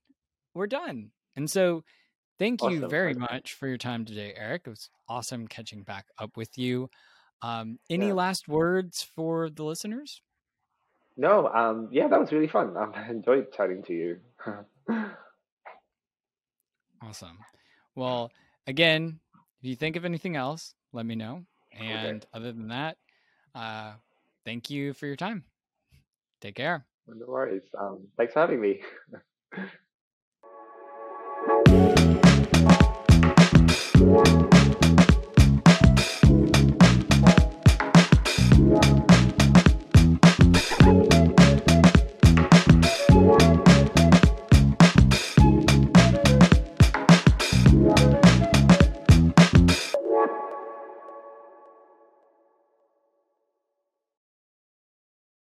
we're 0.55 0.67
done. 0.67 1.11
And 1.35 1.49
so, 1.49 1.83
thank 2.39 2.63
you 2.63 2.87
very 2.87 3.13
much 3.13 3.53
for 3.53 3.67
your 3.67 3.77
time 3.77 4.05
today, 4.05 4.33
Eric. 4.35 4.63
It 4.65 4.69
was 4.71 4.89
awesome 5.07 5.47
catching 5.47 5.83
back 5.83 6.05
up 6.17 6.37
with 6.37 6.57
you. 6.57 6.89
Um, 7.41 7.77
any 7.89 8.07
Yeah. 8.07 8.13
last 8.13 8.47
words 8.47 9.03
for 9.03 9.49
the 9.49 9.63
listeners? 9.63 10.21
No, 11.17 11.47
um, 11.47 11.87
yeah, 11.91 12.07
that 12.07 12.19
was 12.19 12.31
really 12.31 12.47
fun. 12.47 12.75
I 12.77 13.09
enjoyed 13.09 13.51
chatting 13.53 13.83
to 13.83 13.93
you. 13.93 14.17
awesome. 17.01 17.37
Well, 17.95 18.31
again, 18.67 19.19
if 19.59 19.69
you 19.69 19.75
think 19.75 19.95
of 19.95 20.05
anything 20.05 20.35
else, 20.35 20.73
let 20.91 21.05
me 21.05 21.15
know. 21.15 21.45
And 21.77 22.17
okay. 22.17 22.27
other 22.33 22.51
than 22.51 22.69
that, 22.69 22.97
uh, 23.53 23.93
thank 24.45 24.69
you 24.69 24.93
for 24.93 25.07
your 25.07 25.15
time. 25.15 25.43
Take 26.41 26.55
care. 26.55 26.85
No 27.07 27.25
worries. 27.27 27.63
Um, 27.79 28.07
thanks 28.17 28.33
for 28.33 28.39
having 28.39 28.61
me. 28.61 28.81
Thank 31.47 31.99
you. 33.99 34.44